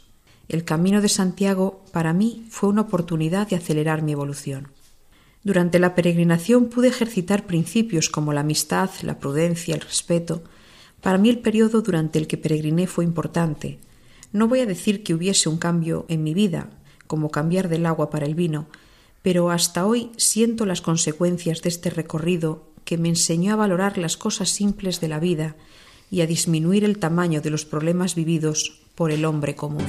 El 0.47 0.63
camino 0.63 1.01
de 1.01 1.09
Santiago 1.09 1.83
para 1.91 2.13
mí 2.13 2.45
fue 2.49 2.69
una 2.69 2.83
oportunidad 2.83 3.49
de 3.49 3.57
acelerar 3.57 4.01
mi 4.01 4.13
evolución. 4.13 4.69
Durante 5.43 5.77
la 5.77 5.93
peregrinación 5.93 6.67
pude 6.67 6.87
ejercitar 6.87 7.45
principios 7.45 8.09
como 8.09 8.31
la 8.31 8.39
amistad, 8.39 8.89
la 9.01 9.19
prudencia, 9.19 9.75
el 9.75 9.81
respeto. 9.81 10.41
Para 11.01 11.17
mí 11.17 11.29
el 11.29 11.39
periodo 11.39 11.81
durante 11.81 12.19
el 12.19 12.27
que 12.27 12.37
peregriné 12.37 12.87
fue 12.87 13.03
importante. 13.03 13.79
No 14.31 14.47
voy 14.47 14.59
a 14.61 14.65
decir 14.65 15.03
que 15.03 15.13
hubiese 15.13 15.49
un 15.49 15.57
cambio 15.57 16.05
en 16.07 16.23
mi 16.23 16.33
vida, 16.33 16.69
como 17.07 17.31
cambiar 17.31 17.67
del 17.67 17.85
agua 17.85 18.09
para 18.09 18.25
el 18.25 18.35
vino, 18.35 18.67
pero 19.21 19.51
hasta 19.51 19.85
hoy 19.85 20.11
siento 20.17 20.65
las 20.65 20.81
consecuencias 20.81 21.61
de 21.61 21.69
este 21.69 21.89
recorrido 21.89 22.71
que 22.85 22.97
me 22.97 23.09
enseñó 23.09 23.53
a 23.53 23.57
valorar 23.57 23.97
las 23.97 24.17
cosas 24.17 24.49
simples 24.49 25.01
de 25.01 25.07
la 25.07 25.19
vida 25.19 25.55
y 26.09 26.21
a 26.21 26.27
disminuir 26.27 26.83
el 26.83 26.99
tamaño 26.99 27.41
de 27.41 27.49
los 27.49 27.65
problemas 27.65 28.15
vividos 28.15 28.81
por 28.95 29.11
el 29.11 29.25
hombre 29.25 29.55
común. 29.55 29.85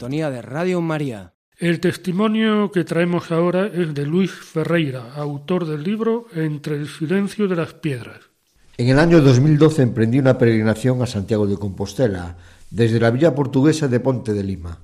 Sintonía 0.00 0.30
de 0.30 0.40
Radio 0.40 0.80
María. 0.80 1.34
El 1.58 1.78
testimonio 1.78 2.72
que 2.72 2.84
traemos 2.84 3.30
ahora 3.30 3.66
es 3.66 3.92
de 3.92 4.06
Luis 4.06 4.30
Ferreira, 4.30 5.12
autor 5.14 5.66
del 5.66 5.82
libro 5.82 6.24
Entre 6.34 6.76
el 6.76 6.88
silencio 6.88 7.48
de 7.48 7.56
las 7.56 7.74
piedras. 7.74 8.16
En 8.78 8.88
el 8.88 8.98
año 8.98 9.20
2012 9.20 9.82
emprendí 9.82 10.18
una 10.18 10.38
peregrinación 10.38 11.02
a 11.02 11.06
Santiago 11.06 11.46
de 11.46 11.58
Compostela, 11.58 12.38
desde 12.70 12.98
la 12.98 13.10
villa 13.10 13.34
portuguesa 13.34 13.88
de 13.88 14.00
Ponte 14.00 14.32
de 14.32 14.42
Lima. 14.42 14.78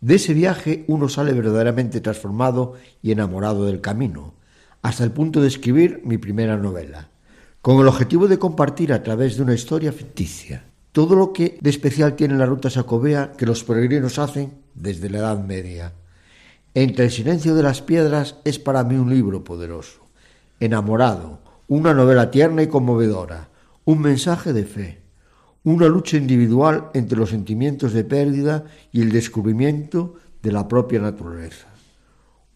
De 0.00 0.14
ese 0.14 0.34
viaje 0.34 0.84
uno 0.86 1.08
sale 1.08 1.32
verdaderamente 1.32 2.00
transformado 2.00 2.74
y 3.02 3.10
enamorado 3.10 3.66
del 3.66 3.80
camino, 3.80 4.34
hasta 4.82 5.02
el 5.02 5.10
punto 5.10 5.40
de 5.40 5.48
escribir 5.48 6.00
mi 6.04 6.16
primera 6.16 6.56
novela, 6.56 7.08
con 7.60 7.80
el 7.80 7.88
objetivo 7.88 8.28
de 8.28 8.38
compartir 8.38 8.92
a 8.92 9.02
través 9.02 9.36
de 9.36 9.42
una 9.42 9.54
historia 9.54 9.90
ficticia 9.90 10.62
todo 10.94 11.16
lo 11.16 11.32
que 11.32 11.58
de 11.60 11.70
especial 11.70 12.14
tiene 12.14 12.38
la 12.38 12.46
ruta 12.46 12.70
sacobea 12.70 13.32
que 13.32 13.46
los 13.46 13.64
peregrinos 13.64 14.20
hacen 14.20 14.52
desde 14.76 15.10
la 15.10 15.18
Edad 15.18 15.44
Media. 15.44 15.92
Entre 16.72 17.06
el 17.06 17.10
silencio 17.10 17.56
de 17.56 17.64
las 17.64 17.82
piedras 17.82 18.36
es 18.44 18.60
para 18.60 18.84
mí 18.84 18.94
un 18.94 19.10
libro 19.10 19.42
poderoso, 19.42 20.06
enamorado, 20.60 21.40
una 21.66 21.94
novela 21.94 22.30
tierna 22.30 22.62
y 22.62 22.68
conmovedora, 22.68 23.48
un 23.84 24.02
mensaje 24.02 24.52
de 24.52 24.64
fe, 24.64 25.02
una 25.64 25.88
lucha 25.88 26.16
individual 26.16 26.90
entre 26.94 27.18
los 27.18 27.30
sentimientos 27.30 27.92
de 27.92 28.04
pérdida 28.04 28.64
y 28.92 29.02
el 29.02 29.10
descubrimiento 29.10 30.14
de 30.44 30.52
la 30.52 30.68
propia 30.68 31.00
naturaleza. 31.00 31.66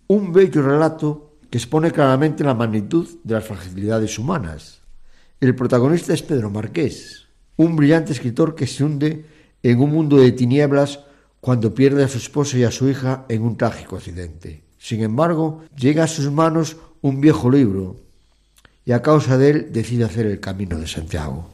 Un 0.07 0.33
bello 0.33 0.63
relato 0.63 1.39
que 1.51 1.59
expone 1.59 1.91
claramente 1.91 2.45
la 2.45 2.55
magnitud 2.55 3.09
de 3.25 3.35
las 3.35 3.45
fragilidades 3.45 4.17
humanas. 4.17 4.83
El 5.41 5.57
protagonista 5.57 6.15
es 6.15 6.23
Pedro 6.23 6.51
Marqués, 6.51 7.28
un 7.59 7.77
brillante 7.77 8.13
escritor 8.13 8.55
que 8.55 8.67
se 8.67 8.85
hunde 8.85 9.27
en 9.63 9.81
un 9.81 9.91
mundo 9.91 10.17
de 10.17 10.33
tinieblas 10.33 11.01
cuando 11.41 11.75
pierde 11.75 12.05
a 12.05 12.09
su 12.09 12.19
esposa 12.19 12.57
y 12.57 12.65
a 12.65 12.71
su 12.71 12.89
hija 12.89 13.27
en 13.29 13.43
un 13.43 13.57
trágico 13.57 13.97
accidente. 13.97 14.63
Sin 14.79 15.03
embargo, 15.03 15.65
llega 15.77 16.05
a 16.05 16.09
sus 16.09 16.31
manos 16.31 16.77
un 17.03 17.21
viejo 17.21 17.51
libro 17.51 17.97
y 18.85 18.93
a 18.93 19.03
causa 19.03 19.37
de 19.37 19.51
él 19.51 19.73
decide 19.73 20.05
hacer 20.05 20.27
el 20.27 20.41
camino 20.41 20.79
de 20.79 20.87
Santiago. 20.87 21.51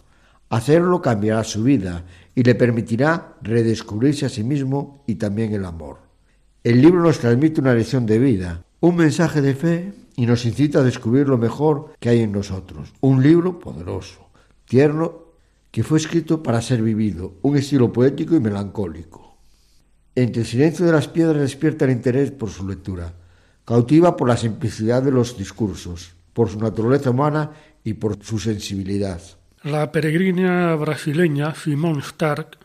Hacerlo 0.50 1.00
cambiará 1.00 1.42
su 1.42 1.64
vida 1.64 2.04
y 2.34 2.42
le 2.42 2.54
permitirá 2.54 3.34
redescubrirse 3.42 4.26
a 4.26 4.28
sí 4.28 4.44
mismo 4.44 5.02
y 5.06 5.14
también 5.14 5.54
el 5.54 5.64
amor. 5.64 5.98
El 6.62 6.82
libro 6.82 7.02
nos 7.02 7.18
transmite 7.18 7.60
una 7.60 7.74
lección 7.74 8.04
de 8.04 8.18
vida, 8.18 8.62
un 8.80 8.96
mensaje 8.96 9.40
de 9.40 9.54
fe 9.54 9.92
y 10.16 10.26
nos 10.26 10.44
incita 10.44 10.80
a 10.80 10.84
descubrir 10.84 11.28
lo 11.28 11.38
mejor 11.38 11.94
que 11.98 12.10
hay 12.10 12.20
en 12.20 12.32
nosotros. 12.32 12.92
Un 13.00 13.22
libro 13.22 13.58
poderoso, 13.58 14.28
tierno, 14.66 15.23
que 15.74 15.82
fue 15.82 15.98
escrito 15.98 16.40
para 16.40 16.62
ser 16.62 16.80
vivido, 16.82 17.34
un 17.42 17.56
estilo 17.56 17.92
poético 17.92 18.36
y 18.36 18.38
melancólico. 18.38 19.40
Entre 20.14 20.42
el 20.42 20.46
silencio 20.46 20.86
de 20.86 20.92
las 20.92 21.08
piedras 21.08 21.42
despierta 21.42 21.84
el 21.84 21.90
interés 21.90 22.30
por 22.30 22.48
su 22.48 22.68
lectura. 22.68 23.12
Cautiva 23.64 24.16
por 24.16 24.28
la 24.28 24.36
simplicidad 24.36 25.02
de 25.02 25.10
los 25.10 25.36
discursos, 25.36 26.14
por 26.32 26.48
su 26.48 26.60
naturaleza 26.60 27.10
humana 27.10 27.50
y 27.82 27.94
por 27.94 28.22
su 28.22 28.38
sensibilidad. 28.38 29.20
La 29.64 29.90
peregrina 29.90 30.76
brasileña 30.76 31.52
Simone 31.56 32.02
Stark, 32.02 32.56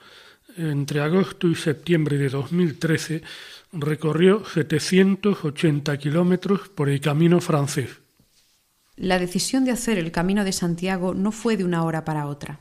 entre 0.56 1.02
agosto 1.02 1.48
y 1.48 1.56
septiembre 1.56 2.20
de 2.20 2.30
2013, 2.30 3.24
recorrió 3.74 4.46
780 4.46 5.98
kilómetros 5.98 6.70
por 6.70 6.90
el 6.90 7.02
camino 7.02 7.42
francés. 7.42 7.90
La 8.98 9.18
decisión 9.18 9.66
de 9.66 9.72
hacer 9.72 9.98
el 9.98 10.12
Camino 10.12 10.44
de 10.44 10.52
Santiago 10.52 11.16
no 11.16 11.32
fue 11.32 11.58
de 11.58 11.64
una 11.64 11.84
hora 11.84 12.06
para 12.06 12.28
otra. 12.28 12.60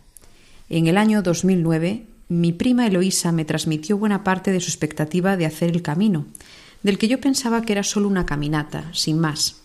En 0.71 0.87
el 0.87 0.99
año 0.99 1.23
2009, 1.23 2.05
mi 2.29 2.53
prima 2.53 2.87
Eloísa 2.87 3.33
me 3.33 3.47
transmitió 3.47 3.97
buena 3.97 4.23
parte 4.23 4.53
de 4.53 4.61
su 4.61 4.69
expectativa 4.69 5.37
de 5.37 5.47
hacer 5.47 5.71
el 5.71 5.81
camino, 5.81 6.27
del 6.83 6.99
que 6.99 7.09
yo 7.09 7.21
pensaba 7.21 7.63
que 7.63 7.73
era 7.73 7.83
solo 7.83 8.07
una 8.07 8.27
caminata, 8.27 8.91
sin 8.93 9.19
más. 9.19 9.63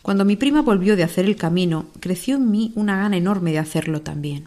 Cuando 0.00 0.24
mi 0.24 0.36
prima 0.36 0.62
volvió 0.62 0.94
de 0.94 1.02
hacer 1.02 1.24
el 1.24 1.36
camino, 1.36 1.86
creció 1.98 2.36
en 2.36 2.50
mí 2.50 2.72
una 2.76 2.96
gana 2.96 3.16
enorme 3.16 3.50
de 3.50 3.58
hacerlo 3.58 4.02
también. 4.02 4.44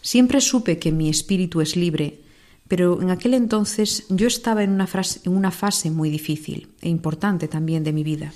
Siempre 0.00 0.40
supe 0.40 0.78
que 0.78 0.92
mi 0.92 1.10
espíritu 1.10 1.60
es 1.60 1.76
libre, 1.76 2.18
pero 2.66 3.02
en 3.02 3.10
aquel 3.10 3.34
entonces 3.34 4.06
yo 4.08 4.26
estaba 4.26 4.64
en 4.64 4.70
una, 4.70 4.88
en 5.24 5.36
una 5.36 5.50
fase 5.50 5.90
muy 5.90 6.08
difícil 6.08 6.68
e 6.80 6.88
importante 6.88 7.48
también 7.48 7.84
de 7.84 7.92
mi 7.92 8.02
vida. 8.02 8.32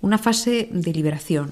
Una 0.00 0.16
fase 0.16 0.70
de 0.72 0.92
liberación, 0.94 1.50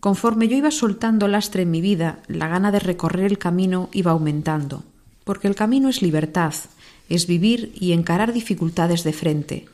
Conforme 0.00 0.48
yo 0.48 0.56
iba 0.56 0.70
soltando 0.70 1.28
lastre 1.28 1.62
en 1.62 1.70
mi 1.70 1.80
vida, 1.80 2.20
la 2.28 2.48
gana 2.48 2.70
de 2.70 2.78
recorrer 2.78 3.26
el 3.26 3.38
camino 3.38 3.88
iba 3.92 4.12
aumentando 4.12 4.84
porque 5.28 5.46
el 5.46 5.54
camino 5.54 5.90
es 5.90 6.00
libertad, 6.00 6.54
es 7.10 7.26
vivir 7.26 7.70
y 7.74 7.92
encarar 7.92 8.32
dificultades 8.32 9.04
de 9.04 9.12
frente, 9.12 9.66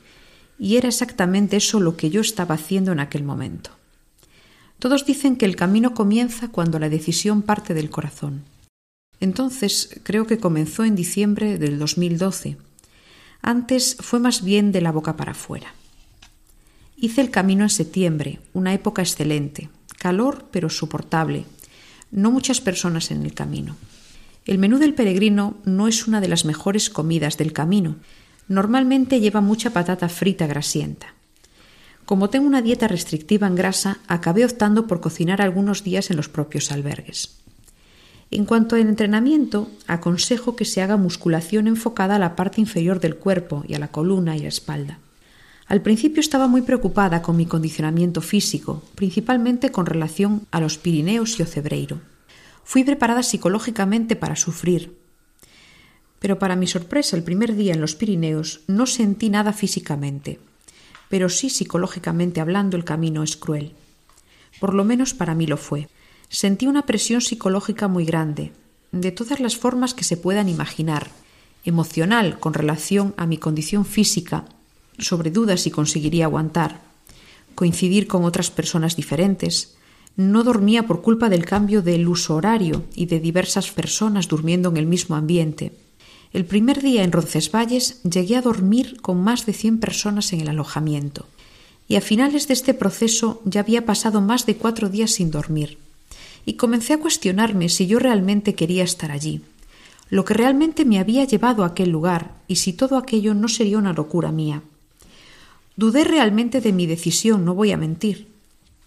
y 0.59 0.75
era 0.75 0.89
exactamente 0.89 1.55
eso 1.55 1.79
lo 1.79 1.95
que 1.95 2.09
yo 2.09 2.19
estaba 2.19 2.55
haciendo 2.55 2.91
en 2.91 2.99
aquel 2.99 3.23
momento. 3.23 3.69
Todos 4.79 5.05
dicen 5.05 5.37
que 5.37 5.45
el 5.45 5.55
camino 5.55 5.93
comienza 5.93 6.49
cuando 6.49 6.77
la 6.77 6.89
decisión 6.89 7.41
parte 7.41 7.73
del 7.73 7.89
corazón. 7.89 8.43
Entonces 9.21 10.01
creo 10.03 10.27
que 10.27 10.39
comenzó 10.39 10.83
en 10.83 10.97
diciembre 10.97 11.57
del 11.57 11.79
2012. 11.79 12.57
Antes 13.41 13.95
fue 14.01 14.19
más 14.19 14.43
bien 14.43 14.73
de 14.73 14.81
la 14.81 14.91
boca 14.91 15.15
para 15.15 15.31
afuera. 15.31 15.73
Hice 16.97 17.21
el 17.21 17.31
camino 17.31 17.63
en 17.63 17.69
septiembre, 17.69 18.39
una 18.51 18.73
época 18.73 19.01
excelente, 19.01 19.69
calor 20.05 20.45
pero 20.51 20.69
soportable, 20.69 21.45
no 22.11 22.29
muchas 22.29 22.61
personas 22.61 23.09
en 23.09 23.25
el 23.25 23.33
camino. 23.33 23.75
El 24.45 24.59
menú 24.59 24.77
del 24.77 24.93
peregrino 24.93 25.57
no 25.65 25.87
es 25.87 26.05
una 26.05 26.21
de 26.21 26.27
las 26.27 26.45
mejores 26.45 26.91
comidas 26.91 27.39
del 27.39 27.53
camino. 27.53 27.95
Normalmente 28.47 29.19
lleva 29.19 29.41
mucha 29.41 29.71
patata 29.71 30.07
frita 30.07 30.45
grasienta. 30.45 31.15
Como 32.05 32.29
tengo 32.29 32.45
una 32.45 32.61
dieta 32.61 32.87
restrictiva 32.87 33.47
en 33.47 33.55
grasa, 33.55 33.97
acabé 34.05 34.45
optando 34.45 34.85
por 34.85 35.01
cocinar 35.01 35.41
algunos 35.41 35.83
días 35.83 36.11
en 36.11 36.17
los 36.17 36.29
propios 36.29 36.71
albergues. 36.71 37.39
En 38.29 38.45
cuanto 38.45 38.75
al 38.75 38.81
entrenamiento, 38.81 39.71
aconsejo 39.87 40.55
que 40.55 40.65
se 40.65 40.83
haga 40.83 40.97
musculación 40.97 41.65
enfocada 41.65 42.17
a 42.17 42.19
la 42.19 42.35
parte 42.35 42.61
inferior 42.61 42.99
del 42.99 43.15
cuerpo 43.15 43.63
y 43.67 43.73
a 43.73 43.79
la 43.79 43.87
columna 43.87 44.37
y 44.37 44.41
la 44.41 44.49
espalda. 44.49 44.99
Al 45.67 45.81
principio 45.81 46.19
estaba 46.19 46.47
muy 46.47 46.61
preocupada 46.61 47.23
con 47.23 47.35
mi 47.35 47.47
condicionamiento 47.47 48.21
físico, 48.21 48.83
principalmente 48.93 49.71
con 49.71 49.87
relación 49.87 50.45
a 50.51 50.59
los 50.59 50.77
Pirineos 50.77 51.39
y 51.39 51.43
Ocebreiro. 51.43 52.01
Fui 52.63 52.83
preparada 52.83 53.23
psicológicamente 53.23 54.15
para 54.15 54.35
sufrir. 54.35 54.95
Pero 56.19 56.37
para 56.37 56.55
mi 56.55 56.67
sorpresa, 56.67 57.15
el 57.15 57.23
primer 57.23 57.55
día 57.55 57.73
en 57.73 57.81
los 57.81 57.95
Pirineos 57.95 58.61
no 58.67 58.85
sentí 58.85 59.29
nada 59.29 59.53
físicamente, 59.53 60.39
pero 61.09 61.29
sí 61.29 61.49
psicológicamente 61.49 62.41
hablando 62.41 62.77
el 62.77 62.83
camino 62.83 63.23
es 63.23 63.35
cruel. 63.35 63.73
Por 64.59 64.75
lo 64.75 64.83
menos 64.83 65.13
para 65.15 65.35
mí 65.35 65.47
lo 65.47 65.57
fue. 65.57 65.89
Sentí 66.29 66.67
una 66.67 66.85
presión 66.85 67.21
psicológica 67.21 67.87
muy 67.87 68.05
grande, 68.05 68.53
de 68.91 69.11
todas 69.11 69.39
las 69.39 69.57
formas 69.57 69.93
que 69.93 70.03
se 70.03 70.17
puedan 70.17 70.47
imaginar, 70.47 71.09
emocional 71.63 72.39
con 72.39 72.53
relación 72.53 73.13
a 73.17 73.25
mi 73.25 73.37
condición 73.37 73.85
física, 73.85 74.45
sobre 74.97 75.31
dudas 75.31 75.61
si 75.61 75.71
conseguiría 75.71 76.25
aguantar, 76.25 76.81
coincidir 77.55 78.07
con 78.07 78.23
otras 78.23 78.51
personas 78.51 78.95
diferentes, 78.95 79.75
no 80.17 80.43
dormía 80.43 80.87
por 80.87 81.01
culpa 81.01 81.29
del 81.29 81.45
cambio 81.45 81.81
del 81.81 82.07
uso 82.07 82.35
horario 82.35 82.83
y 82.95 83.07
de 83.07 83.19
diversas 83.19 83.71
personas 83.71 84.27
durmiendo 84.27 84.69
en 84.69 84.77
el 84.77 84.85
mismo 84.85 85.15
ambiente. 85.15 85.73
El 86.31 86.45
primer 86.45 86.81
día 86.81 87.03
en 87.03 87.11
Roncesvalles 87.11 88.01
llegué 88.03 88.37
a 88.37 88.41
dormir 88.41 89.01
con 89.01 89.21
más 89.21 89.45
de 89.45 89.53
cien 89.53 89.79
personas 89.79 90.31
en 90.33 90.41
el 90.41 90.49
alojamiento. 90.49 91.25
Y 91.87 91.95
a 91.95 92.01
finales 92.01 92.47
de 92.47 92.53
este 92.53 92.73
proceso 92.73 93.41
ya 93.45 93.61
había 93.61 93.85
pasado 93.85 94.21
más 94.21 94.45
de 94.45 94.55
cuatro 94.55 94.89
días 94.89 95.11
sin 95.11 95.31
dormir. 95.31 95.77
Y 96.45 96.53
comencé 96.53 96.93
a 96.93 96.99
cuestionarme 96.99 97.69
si 97.69 97.87
yo 97.87 97.99
realmente 97.99 98.55
quería 98.55 98.83
estar 98.83 99.11
allí, 99.11 99.41
lo 100.09 100.25
que 100.25 100.33
realmente 100.33 100.85
me 100.85 100.99
había 100.99 101.25
llevado 101.25 101.63
a 101.63 101.67
aquel 101.67 101.89
lugar 101.89 102.35
y 102.47 102.57
si 102.57 102.73
todo 102.73 102.97
aquello 102.97 103.33
no 103.33 103.47
sería 103.47 103.77
una 103.77 103.93
locura 103.93 104.31
mía. 104.31 104.61
Dudé 105.75 106.03
realmente 106.03 106.61
de 106.61 106.71
mi 106.73 106.85
decisión, 106.87 107.45
no 107.45 107.53
voy 107.53 107.71
a 107.71 107.77
mentir, 107.77 108.35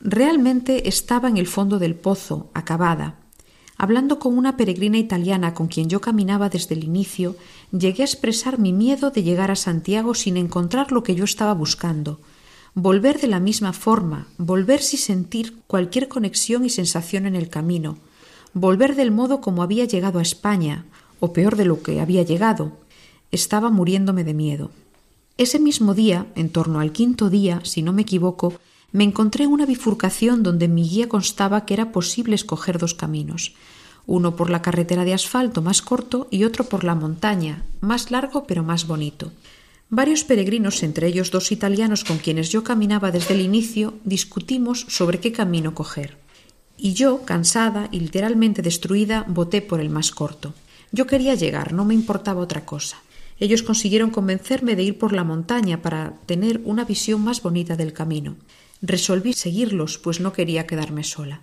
Realmente 0.01 0.89
estaba 0.89 1.29
en 1.29 1.39
el 1.39 1.49
fondo 1.49 1.81
del 1.81 1.97
pozo, 1.97 2.51
acabada. 2.55 3.17
Hablando 3.77 4.21
con 4.21 4.39
una 4.39 4.57
peregrina 4.57 4.97
italiana 4.97 5.55
con 5.55 5.67
quien 5.67 5.89
yo 5.89 6.01
caminaba 6.01 6.49
desde 6.49 6.77
el 6.77 6.85
inicio, 6.85 7.37
llegué 7.73 8.03
a 8.03 8.07
expresar 8.07 8.59
mi 8.59 8.73
miedo 8.73 9.11
de 9.11 9.25
llegar 9.25 9.51
a 9.51 9.57
Santiago 9.57 10.15
sin 10.15 10.37
encontrar 10.37 10.93
lo 10.93 11.03
que 11.03 11.17
yo 11.17 11.25
estaba 11.25 11.53
buscando. 11.53 12.21
Volver 12.75 13.21
de 13.21 13.27
la 13.27 13.41
misma 13.41 13.73
forma, 13.73 14.29
volver 14.37 14.83
sin 14.83 15.01
sentir 15.01 15.57
cualquier 15.67 16.07
conexión 16.07 16.65
y 16.65 16.71
sensación 16.71 17.27
en 17.27 17.35
el 17.35 17.49
camino, 17.49 17.99
volver 18.53 18.95
del 18.95 19.11
modo 19.11 19.41
como 19.41 19.65
había 19.65 19.85
llegado 19.85 20.21
a 20.21 20.23
España, 20.23 20.85
o 21.19 21.33
peor 21.33 21.57
de 21.57 21.65
lo 21.65 21.83
que 21.83 22.01
había 22.01 22.23
llegado. 22.23 22.73
Estaba 23.33 23.71
muriéndome 23.71 24.23
de 24.23 24.35
miedo. 24.35 24.71
Ese 25.39 25.61
mismo 25.61 25.95
día, 25.95 26.27
en 26.35 26.51
torno 26.51 26.81
al 26.81 26.91
quinto 26.91 27.31
día, 27.31 27.61
si 27.63 27.81
no 27.81 27.93
me 27.93 28.03
equivoco, 28.03 28.55
me 28.91 29.05
encontré 29.05 29.45
en 29.45 29.53
una 29.53 29.67
bifurcación 29.67 30.43
donde 30.43 30.67
mi 30.67 30.83
guía 30.83 31.09
constaba 31.09 31.65
que 31.65 31.75
era 31.75 31.93
posible 31.93 32.35
escoger 32.35 32.77
dos 32.79 32.95
caminos, 32.95 33.55
uno 34.05 34.35
por 34.35 34.51
la 34.51 34.63
carretera 34.63 35.05
de 35.05 35.15
asfalto 35.15 35.63
más 35.63 35.81
corto 35.81 36.27
y 36.33 36.43
otro 36.43 36.65
por 36.65 36.83
la 36.83 36.97
montaña, 36.97 37.63
más 37.81 38.11
largo 38.11 38.49
pero 38.49 38.65
más 38.65 38.89
bonito. 38.89 39.31
Varios 39.91 40.25
peregrinos, 40.25 40.83
entre 40.83 41.07
ellos 41.07 41.31
dos 41.31 41.53
italianos 41.53 42.03
con 42.03 42.19
quienes 42.19 42.51
yo 42.51 42.65
caminaba 42.65 43.13
desde 43.13 43.35
el 43.35 43.41
inicio, 43.41 43.95
discutimos 44.03 44.87
sobre 44.89 45.21
qué 45.21 45.31
camino 45.31 45.73
coger. 45.73 46.19
Y 46.77 46.95
yo, 46.95 47.25
cansada 47.25 47.89
y 47.93 48.01
literalmente 48.01 48.61
destruida, 48.61 49.25
voté 49.29 49.63
por 49.63 49.79
el 49.81 49.89
más 49.89 50.11
corto. 50.11 50.53
Yo 50.91 51.07
quería 51.07 51.37
llegar, 51.37 51.73
no 51.73 51.85
me 51.85 51.95
importaba 51.95 52.41
otra 52.41 52.65
cosa. 52.65 52.99
Ellos 53.41 53.63
consiguieron 53.63 54.11
convencerme 54.11 54.75
de 54.75 54.83
ir 54.83 54.99
por 54.99 55.13
la 55.13 55.25
montaña 55.25 55.81
para 55.81 56.19
tener 56.27 56.61
una 56.65 56.85
visión 56.85 57.23
más 57.23 57.43
bonita 57.43 57.77
del 57.77 57.93
camino. 57.93 58.37
Resolví 58.83 59.33
seguirlos, 59.33 59.99
pues 59.99 60.21
no 60.21 60.33
quería 60.33 60.67
quedarme 60.67 61.05
sola. 61.05 61.43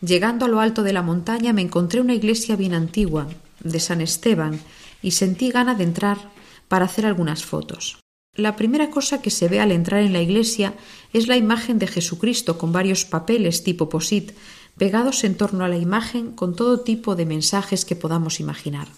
Llegando 0.00 0.46
a 0.46 0.48
lo 0.48 0.60
alto 0.60 0.82
de 0.82 0.92
la 0.92 1.02
montaña 1.02 1.52
me 1.52 1.62
encontré 1.62 2.00
una 2.00 2.14
iglesia 2.14 2.56
bien 2.56 2.74
antigua, 2.74 3.28
de 3.60 3.80
San 3.80 4.00
Esteban, 4.00 4.60
y 5.02 5.12
sentí 5.12 5.50
gana 5.50 5.74
de 5.74 5.84
entrar 5.84 6.18
para 6.68 6.86
hacer 6.86 7.06
algunas 7.06 7.44
fotos. 7.44 7.98
La 8.34 8.56
primera 8.56 8.90
cosa 8.90 9.22
que 9.22 9.30
se 9.30 9.48
ve 9.48 9.60
al 9.60 9.70
entrar 9.70 10.02
en 10.02 10.12
la 10.12 10.20
iglesia 10.20 10.74
es 11.12 11.28
la 11.28 11.36
imagen 11.36 11.78
de 11.78 11.86
Jesucristo 11.86 12.58
con 12.58 12.72
varios 12.72 13.04
papeles 13.04 13.62
tipo 13.62 13.88
posit 13.88 14.32
pegados 14.76 15.22
en 15.22 15.36
torno 15.36 15.64
a 15.64 15.68
la 15.68 15.76
imagen 15.76 16.32
con 16.32 16.56
todo 16.56 16.80
tipo 16.80 17.14
de 17.14 17.26
mensajes 17.26 17.84
que 17.84 17.94
podamos 17.94 18.40
imaginar. 18.40 18.88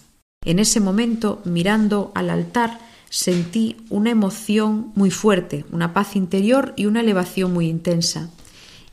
En 0.47 0.59
ese 0.59 0.79
momento, 0.79 1.41
mirando 1.43 2.13
al 2.15 2.29
altar, 2.29 2.79
sentí 3.09 3.75
una 3.89 4.11
emoción 4.11 4.93
muy 4.95 5.11
fuerte, 5.11 5.65
una 5.73 5.93
paz 5.93 6.15
interior 6.15 6.71
y 6.77 6.85
una 6.85 7.01
elevación 7.01 7.51
muy 7.51 7.67
intensa. 7.67 8.29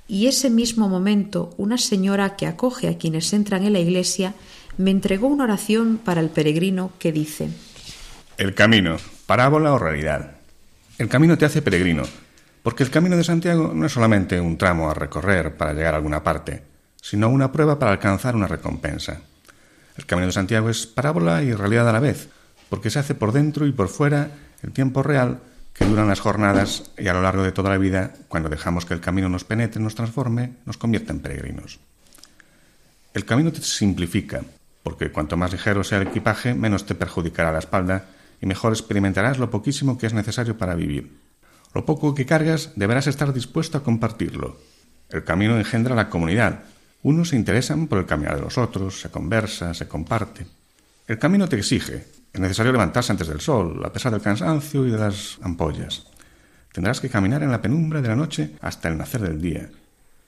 Y 0.09 0.26
ese 0.26 0.50
mismo 0.50 0.88
momento, 0.88 1.55
una 1.57 1.78
señora 1.78 2.34
que 2.34 2.48
acoge 2.48 2.88
a 2.88 2.98
quienes 2.98 3.32
entran 3.32 3.62
en 3.62 3.72
la 3.72 3.78
iglesia 3.78 4.34
me 4.78 4.90
entregó 4.90 5.28
una 5.28 5.44
oración 5.44 6.00
para 6.05 6.20
el 6.20 6.28
peregrino 6.28 6.90
que 6.98 7.12
dice 7.12 7.50
El 8.36 8.57
camino, 8.57 8.96
parábola 9.26 9.74
o 9.74 9.78
realidad. 9.78 10.32
El 10.98 11.09
camino 11.09 11.38
te 11.38 11.44
hace 11.44 11.62
peregrino, 11.62 12.02
porque 12.64 12.82
el 12.82 12.90
camino 12.90 13.16
de 13.16 13.22
Santiago 13.22 13.70
no 13.72 13.86
es 13.86 13.92
solamente 13.92 14.40
un 14.40 14.59
tramo 14.59 14.90
a 14.90 14.94
recorrer 14.94 15.57
para 15.57 15.72
llegar 15.72 15.94
a 15.94 15.98
alguna 15.98 16.24
parte, 16.24 16.64
sino 17.00 17.28
una 17.28 17.52
prueba 17.52 17.78
para 17.78 17.92
alcanzar 17.92 18.34
una 18.34 18.48
recompensa. 18.48 19.20
El 19.97 20.07
camino 20.07 20.26
de 20.26 20.32
Santiago 20.32 20.70
es 20.70 20.86
parábola 20.86 21.42
y 21.42 21.53
realidad 21.53 21.88
a 21.88 21.92
la 21.92 22.01
vez, 22.01 22.28
porque 22.68 22.90
se 22.90 22.99
hace 22.99 23.14
por 23.14 23.32
dentro 23.32 23.66
y 23.66 23.72
por 23.72 23.88
fuera 23.88 24.30
el 24.62 24.72
tiempo 24.72 25.03
real 25.03 25.40
que 25.72 25.84
duran 25.84 26.09
las 26.09 26.20
jornadas 26.20 26.90
y 26.97 27.09
a 27.09 27.12
lo 27.14 27.22
largo 27.22 27.42
de 27.42 27.53
toda 27.53 27.70
la 27.70 27.78
vida, 27.78 28.14
cuando 28.28 28.49
dejamos 28.49 28.86
que 28.86 28.95
el 28.95 29.01
camino 29.01 29.28
nos 29.28 29.45
penetre, 29.45 29.82
nos 29.82 29.95
transforme, 29.95 30.55
nos 30.66 30.78
convierta 30.78 31.12
en 31.12 31.20
peregrinos. 31.20 31.80
El 33.12 33.24
camino 33.24 33.53
te 33.53 33.61
simplifica, 33.61 34.42
porque 34.82 35.11
cuanto 35.11 35.36
más 35.36 35.53
ligero 35.53 35.82
sea 35.82 36.01
el 36.01 36.09
equipaje, 36.09 36.55
menos 36.55 36.86
te 36.86 36.95
perjudicará 36.95 37.53
la 37.53 37.59
espalda 37.59 38.07
y 38.40 38.47
mejor 38.47 38.72
experimentarás 38.72 39.38
lo 39.38 39.51
poquísimo 39.51 39.99
que 39.99 40.07
es 40.07 40.14
necesario 40.14 40.57
para 40.59 40.74
vivir. 40.74 41.11
Lo 41.74 41.84
poco 41.84 42.14
que 42.14 42.26
cargas 42.26 42.70
deberás 42.76 43.09
estar 43.09 43.32
dispuesto 43.32 43.78
a 43.78 43.82
compartirlo. 43.82 44.59
El 45.11 45.24
camino 45.24 45.57
engendra 45.57 45.97
la 45.97 46.09
comunidad. 46.09 46.64
Unos 47.05 47.28
se 47.28 47.36
interesan 47.36 47.86
por 47.86 47.98
el 47.98 48.07
caminar 48.07 48.36
de 48.36 48.40
los 48.40 48.57
otros, 48.57 48.98
se 48.98 49.11
conversa, 49.11 49.74
se 49.74 49.86
comparte. 49.86 50.46
El 51.07 51.18
camino 51.18 51.46
te 51.46 51.57
exige. 51.57 52.07
Es 52.32 52.40
necesario 52.40 52.72
levantarse 52.72 53.12
antes 53.12 53.28
del 53.28 53.42
sol, 53.42 53.78
a 53.84 53.92
pesar 53.92 54.11
del 54.11 54.22
cansancio 54.22 54.86
y 54.86 54.90
de 54.90 54.96
las 54.96 55.38
ampollas. 55.42 56.07
Tendrás 56.72 57.02
que 57.02 57.11
caminar 57.11 57.42
en 57.42 57.50
la 57.50 57.61
penumbra 57.61 58.00
de 58.00 58.09
la 58.09 58.16
noche 58.16 58.57
hasta 58.62 58.88
el 58.88 58.96
nacer 58.96 59.20
del 59.20 59.38
día. 59.38 59.68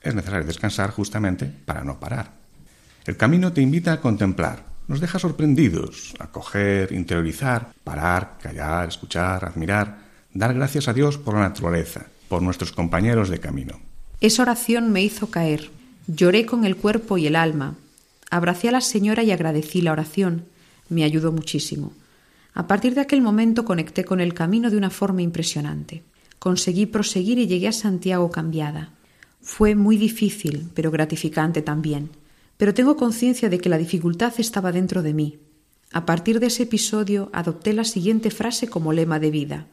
Es 0.02 0.14
necesario 0.14 0.46
descansar 0.46 0.90
justamente 0.90 1.46
para 1.46 1.82
no 1.82 1.98
parar. 1.98 2.32
El 3.06 3.16
camino 3.16 3.54
te 3.54 3.62
invita 3.62 3.94
a 3.94 4.00
contemplar, 4.02 4.64
nos 4.86 5.00
deja 5.00 5.18
sorprendidos, 5.18 6.14
a 6.18 6.26
coger, 6.26 6.92
interiorizar, 6.92 7.72
parar, 7.84 8.36
callar, 8.42 8.86
escuchar, 8.86 9.46
admirar, 9.46 9.96
dar 10.34 10.52
gracias 10.52 10.88
a 10.88 10.92
Dios 10.92 11.16
por 11.16 11.32
la 11.32 11.40
naturaleza, 11.40 12.04
por 12.28 12.42
nuestros 12.42 12.72
compañeros 12.72 13.30
de 13.30 13.40
camino. 13.40 13.80
Esa 14.20 14.42
oración 14.42 14.92
me 14.92 15.02
hizo 15.02 15.30
caer. 15.30 15.70
Lloré 16.06 16.46
con 16.46 16.64
el 16.64 16.76
cuerpo 16.76 17.18
y 17.18 17.26
el 17.26 17.36
alma. 17.36 17.76
Abracé 18.30 18.68
a 18.68 18.72
la 18.72 18.80
señora 18.80 19.22
y 19.22 19.30
agradecí 19.30 19.80
la 19.80 19.92
oración. 19.92 20.44
Me 20.88 21.04
ayudó 21.04 21.32
muchísimo. 21.32 21.92
A 22.54 22.66
partir 22.66 22.94
de 22.94 23.00
aquel 23.00 23.22
momento 23.22 23.64
conecté 23.64 24.04
con 24.04 24.20
el 24.20 24.34
camino 24.34 24.70
de 24.70 24.76
una 24.76 24.90
forma 24.90 25.22
impresionante. 25.22 26.02
Conseguí 26.38 26.86
proseguir 26.86 27.38
y 27.38 27.46
llegué 27.46 27.68
a 27.68 27.72
Santiago 27.72 28.30
cambiada. 28.30 28.90
Fue 29.42 29.74
muy 29.74 29.96
difícil, 29.96 30.68
pero 30.74 30.90
gratificante 30.90 31.62
también 31.62 32.10
pero 32.56 32.74
tengo 32.74 32.96
conciencia 32.96 33.48
de 33.48 33.58
que 33.58 33.68
la 33.68 33.78
dificultad 33.78 34.32
estaba 34.38 34.72
dentro 34.72 35.02
de 35.02 35.14
mí. 35.14 35.38
A 35.92 36.06
partir 36.06 36.40
de 36.40 36.46
ese 36.46 36.64
episodio 36.64 37.30
adopté 37.32 37.72
la 37.72 37.84
siguiente 37.84 38.30
frase 38.30 38.68
como 38.68 38.92
lema 38.92 39.18
de 39.18 39.30
vida. 39.30 39.66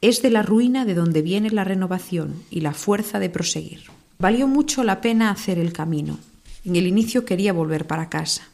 Es 0.00 0.22
de 0.22 0.30
la 0.30 0.42
ruina 0.42 0.84
de 0.84 0.94
donde 0.94 1.22
viene 1.22 1.50
la 1.50 1.64
renovación 1.64 2.42
y 2.50 2.60
la 2.60 2.72
fuerza 2.72 3.18
de 3.18 3.30
proseguir. 3.30 3.82
Valió 4.22 4.46
mucho 4.46 4.84
la 4.84 5.00
pena 5.00 5.32
hacer 5.32 5.58
el 5.58 5.72
camino. 5.72 6.16
En 6.64 6.76
el 6.76 6.86
inicio 6.86 7.24
quería 7.24 7.52
volver 7.52 7.88
para 7.88 8.08
casa. 8.08 8.46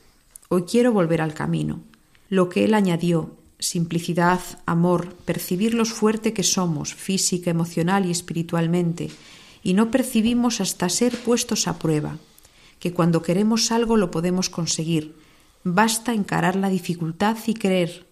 Hoy 0.48 0.62
quiero 0.62 0.94
volver 0.94 1.20
al 1.20 1.34
camino. 1.34 1.82
Lo 2.30 2.48
que 2.48 2.64
él 2.64 2.72
añadió, 2.72 3.36
simplicidad, 3.58 4.40
amor, 4.64 5.12
percibir 5.26 5.74
lo 5.74 5.84
fuerte 5.84 6.32
que 6.32 6.42
somos, 6.42 6.94
física, 6.94 7.50
emocional 7.50 8.06
y 8.06 8.10
espiritualmente, 8.10 9.10
y 9.62 9.74
no 9.74 9.90
percibimos 9.90 10.62
hasta 10.62 10.88
ser 10.88 11.14
puestos 11.18 11.68
a 11.68 11.78
prueba, 11.78 12.16
que 12.80 12.94
cuando 12.94 13.20
queremos 13.20 13.70
algo 13.70 13.98
lo 13.98 14.10
podemos 14.10 14.48
conseguir. 14.48 15.16
Basta 15.64 16.14
encarar 16.14 16.56
la 16.56 16.70
dificultad 16.70 17.36
y 17.46 17.52
creer, 17.52 18.06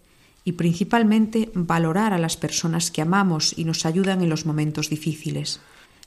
y 0.45 0.53
principalmente 0.53 1.51
valorar 1.55 2.13
a 2.13 2.19
las 2.19 2.37
personas 2.37 2.91
que 2.91 3.01
amamos 3.01 3.57
y 3.57 3.65
nos 3.65 3.87
ayudan 3.87 4.21
en 4.21 4.29
los 4.29 4.45
momentos 4.45 4.91
difíciles. 4.91 5.59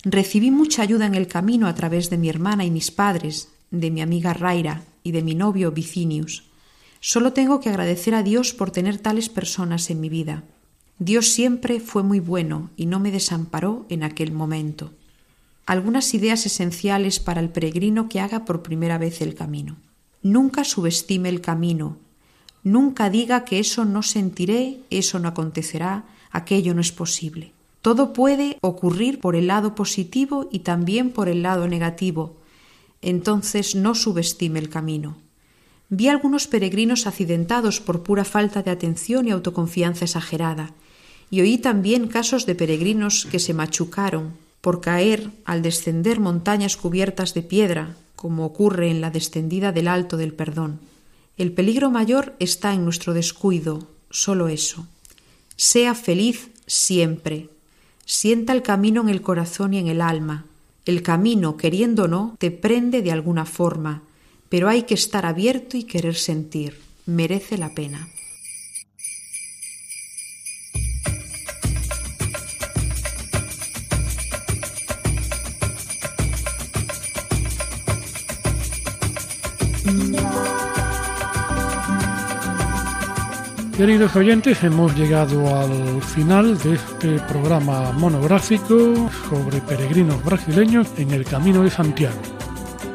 Recibí 0.04 0.52
mucha 0.52 0.82
ayuda 0.82 1.06
en 1.06 1.16
el 1.16 1.28
camino 1.28 1.68
a 1.68 1.76
través 1.76 2.10
de 2.10 2.18
mi 2.18 2.30
hermana 2.30 2.66
y 2.66 2.72
mis 2.72 2.92
padres, 2.92 3.50
de 3.72 3.92
mi 3.92 4.02
amiga 4.02 4.34
Raira 4.34 4.84
y 5.04 5.12
de 5.12 5.22
mi 5.22 5.36
novio 5.36 5.72
Vicinius. 5.72 6.46
Solo 7.00 7.34
tengo 7.34 7.60
que 7.60 7.70
agradecer 7.70 8.16
a 8.16 8.24
Dios 8.24 8.54
por 8.54 8.72
tener 8.72 8.98
tales 8.98 9.30
personas 9.30 9.90
en 9.90 10.02
mi 10.02 10.10
vida. 10.10 10.44
Dios 11.00 11.30
siempre 11.30 11.80
fue 11.80 12.04
muy 12.04 12.20
bueno 12.20 12.70
y 12.76 12.86
no 12.86 13.00
me 13.00 13.12
desamparó 13.12 13.86
en 13.90 14.04
aquel 14.04 14.32
momento 14.32 14.92
algunas 15.70 16.16
ideas 16.16 16.48
esenciales 16.48 17.20
para 17.20 17.42
el 17.42 17.50
peregrino 17.50 18.10
que 18.10 18.20
haga 18.20 18.44
por 18.44 18.64
primera 18.64 18.98
vez 18.98 19.22
el 19.22 19.36
camino. 19.36 19.78
Nunca 20.24 20.64
subestime 20.64 21.30
el 21.30 21.42
camino. 21.42 22.00
Nunca 22.64 23.12
diga 23.12 23.46
que 23.46 23.60
eso 23.60 23.86
no 23.86 24.02
sentiré, 24.02 24.80
eso 24.90 25.20
no 25.20 25.28
acontecerá, 25.28 26.06
aquello 26.32 26.74
no 26.74 26.82
es 26.82 26.92
posible. 26.92 27.54
Todo 27.82 28.14
puede 28.14 28.58
ocurrir 28.62 29.20
por 29.20 29.36
el 29.36 29.48
lado 29.48 29.76
positivo 29.76 30.50
y 30.52 30.60
también 30.60 31.12
por 31.12 31.30
el 31.30 31.44
lado 31.44 31.68
negativo. 31.68 32.38
Entonces 33.02 33.76
no 33.76 33.96
subestime 33.96 34.60
el 34.60 34.70
camino. 34.70 35.18
Vi 35.90 36.08
algunos 36.08 36.48
peregrinos 36.48 37.08
accidentados 37.08 37.80
por 37.80 38.04
pura 38.04 38.24
falta 38.24 38.62
de 38.62 38.72
atención 38.72 39.28
y 39.28 39.32
autoconfianza 39.32 40.06
exagerada, 40.06 40.74
y 41.32 41.42
oí 41.42 41.58
también 41.58 42.08
casos 42.08 42.46
de 42.46 42.56
peregrinos 42.56 43.26
que 43.26 43.40
se 43.40 43.54
machucaron, 43.54 44.34
por 44.62 44.82
caer 44.82 45.32
al 45.46 45.62
descender 45.62 46.20
montañas 46.20 46.78
cubiertas 46.78 47.34
de 47.34 47.42
piedra, 47.42 47.96
como 48.16 48.46
ocurre 48.46 48.92
en 48.92 49.02
la 49.02 49.10
descendida 49.10 49.72
del 49.72 49.88
alto 49.88 50.18
del 50.18 50.34
perdón. 50.34 50.80
El 51.38 51.54
peligro 51.54 51.90
mayor 51.90 52.36
está 52.40 52.74
en 52.74 52.84
nuestro 52.84 53.14
descuido, 53.14 53.88
solo 54.10 54.50
eso. 54.50 54.86
Sea 55.56 55.96
feliz 55.96 56.50
siempre. 56.68 57.50
Sienta 58.12 58.54
el 58.54 58.64
camino 58.64 59.02
en 59.02 59.10
el 59.10 59.22
corazón 59.22 59.76
y 59.76 59.78
en 59.78 59.86
el 59.86 60.02
alma. 60.02 60.46
El 60.84 61.04
camino, 61.04 61.58
queriendo 61.58 62.06
o 62.06 62.08
no, 62.08 62.36
te 62.40 62.50
prende 62.50 63.04
de 63.04 63.12
alguna 63.12 63.46
forma, 63.46 64.02
pero 64.50 64.68
hay 64.68 64.82
que 64.82 64.96
estar 64.96 65.28
abierto 65.28 65.78
y 65.78 65.84
querer 65.84 66.16
sentir. 66.16 66.80
Merece 67.06 67.60
la 67.60 67.70
pena. 67.76 68.08
Queridos 83.80 84.14
oyentes, 84.18 84.62
hemos 84.66 84.94
llegado 84.94 85.56
al 85.58 86.04
final 86.04 86.58
de 86.58 86.74
este 86.74 87.18
programa 87.30 87.94
monográfico 87.94 89.10
sobre 89.30 89.62
peregrinos 89.62 90.22
brasileños 90.22 90.86
en 90.98 91.12
el 91.12 91.24
Camino 91.24 91.64
de 91.64 91.70
Santiago. 91.70 92.18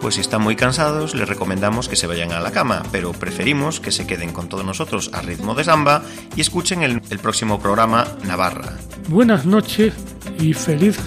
Pues 0.02 0.16
si 0.16 0.20
están 0.20 0.42
muy 0.42 0.56
cansados, 0.56 1.14
les 1.14 1.26
recomendamos 1.26 1.88
que 1.88 1.96
se 1.96 2.06
vayan 2.06 2.32
a 2.32 2.40
la 2.40 2.50
cama, 2.50 2.82
pero 2.92 3.12
preferimos 3.12 3.80
que 3.80 3.92
se 3.92 4.06
queden 4.06 4.34
con 4.34 4.50
todos 4.50 4.66
nosotros 4.66 5.08
a 5.14 5.22
ritmo 5.22 5.54
de 5.54 5.64
samba 5.64 6.02
y 6.36 6.42
escuchen 6.42 6.82
el, 6.82 7.00
el 7.08 7.18
próximo 7.18 7.58
programa 7.58 8.06
Navarra. 8.26 8.76
Buenas 9.08 9.46
noches 9.46 9.94
y 10.38 10.52
feliz, 10.52 10.98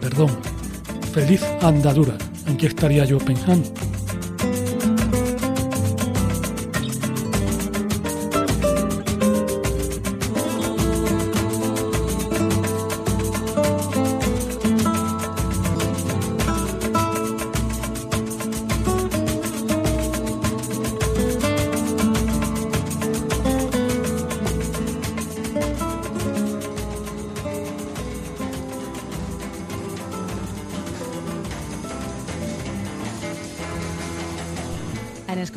perdón, 0.00 0.36
feliz 1.12 1.44
andadura. 1.62 2.18
¿En 2.48 2.56
qué 2.56 2.66
estaría 2.66 3.04
yo 3.04 3.18
pensando? 3.18 3.72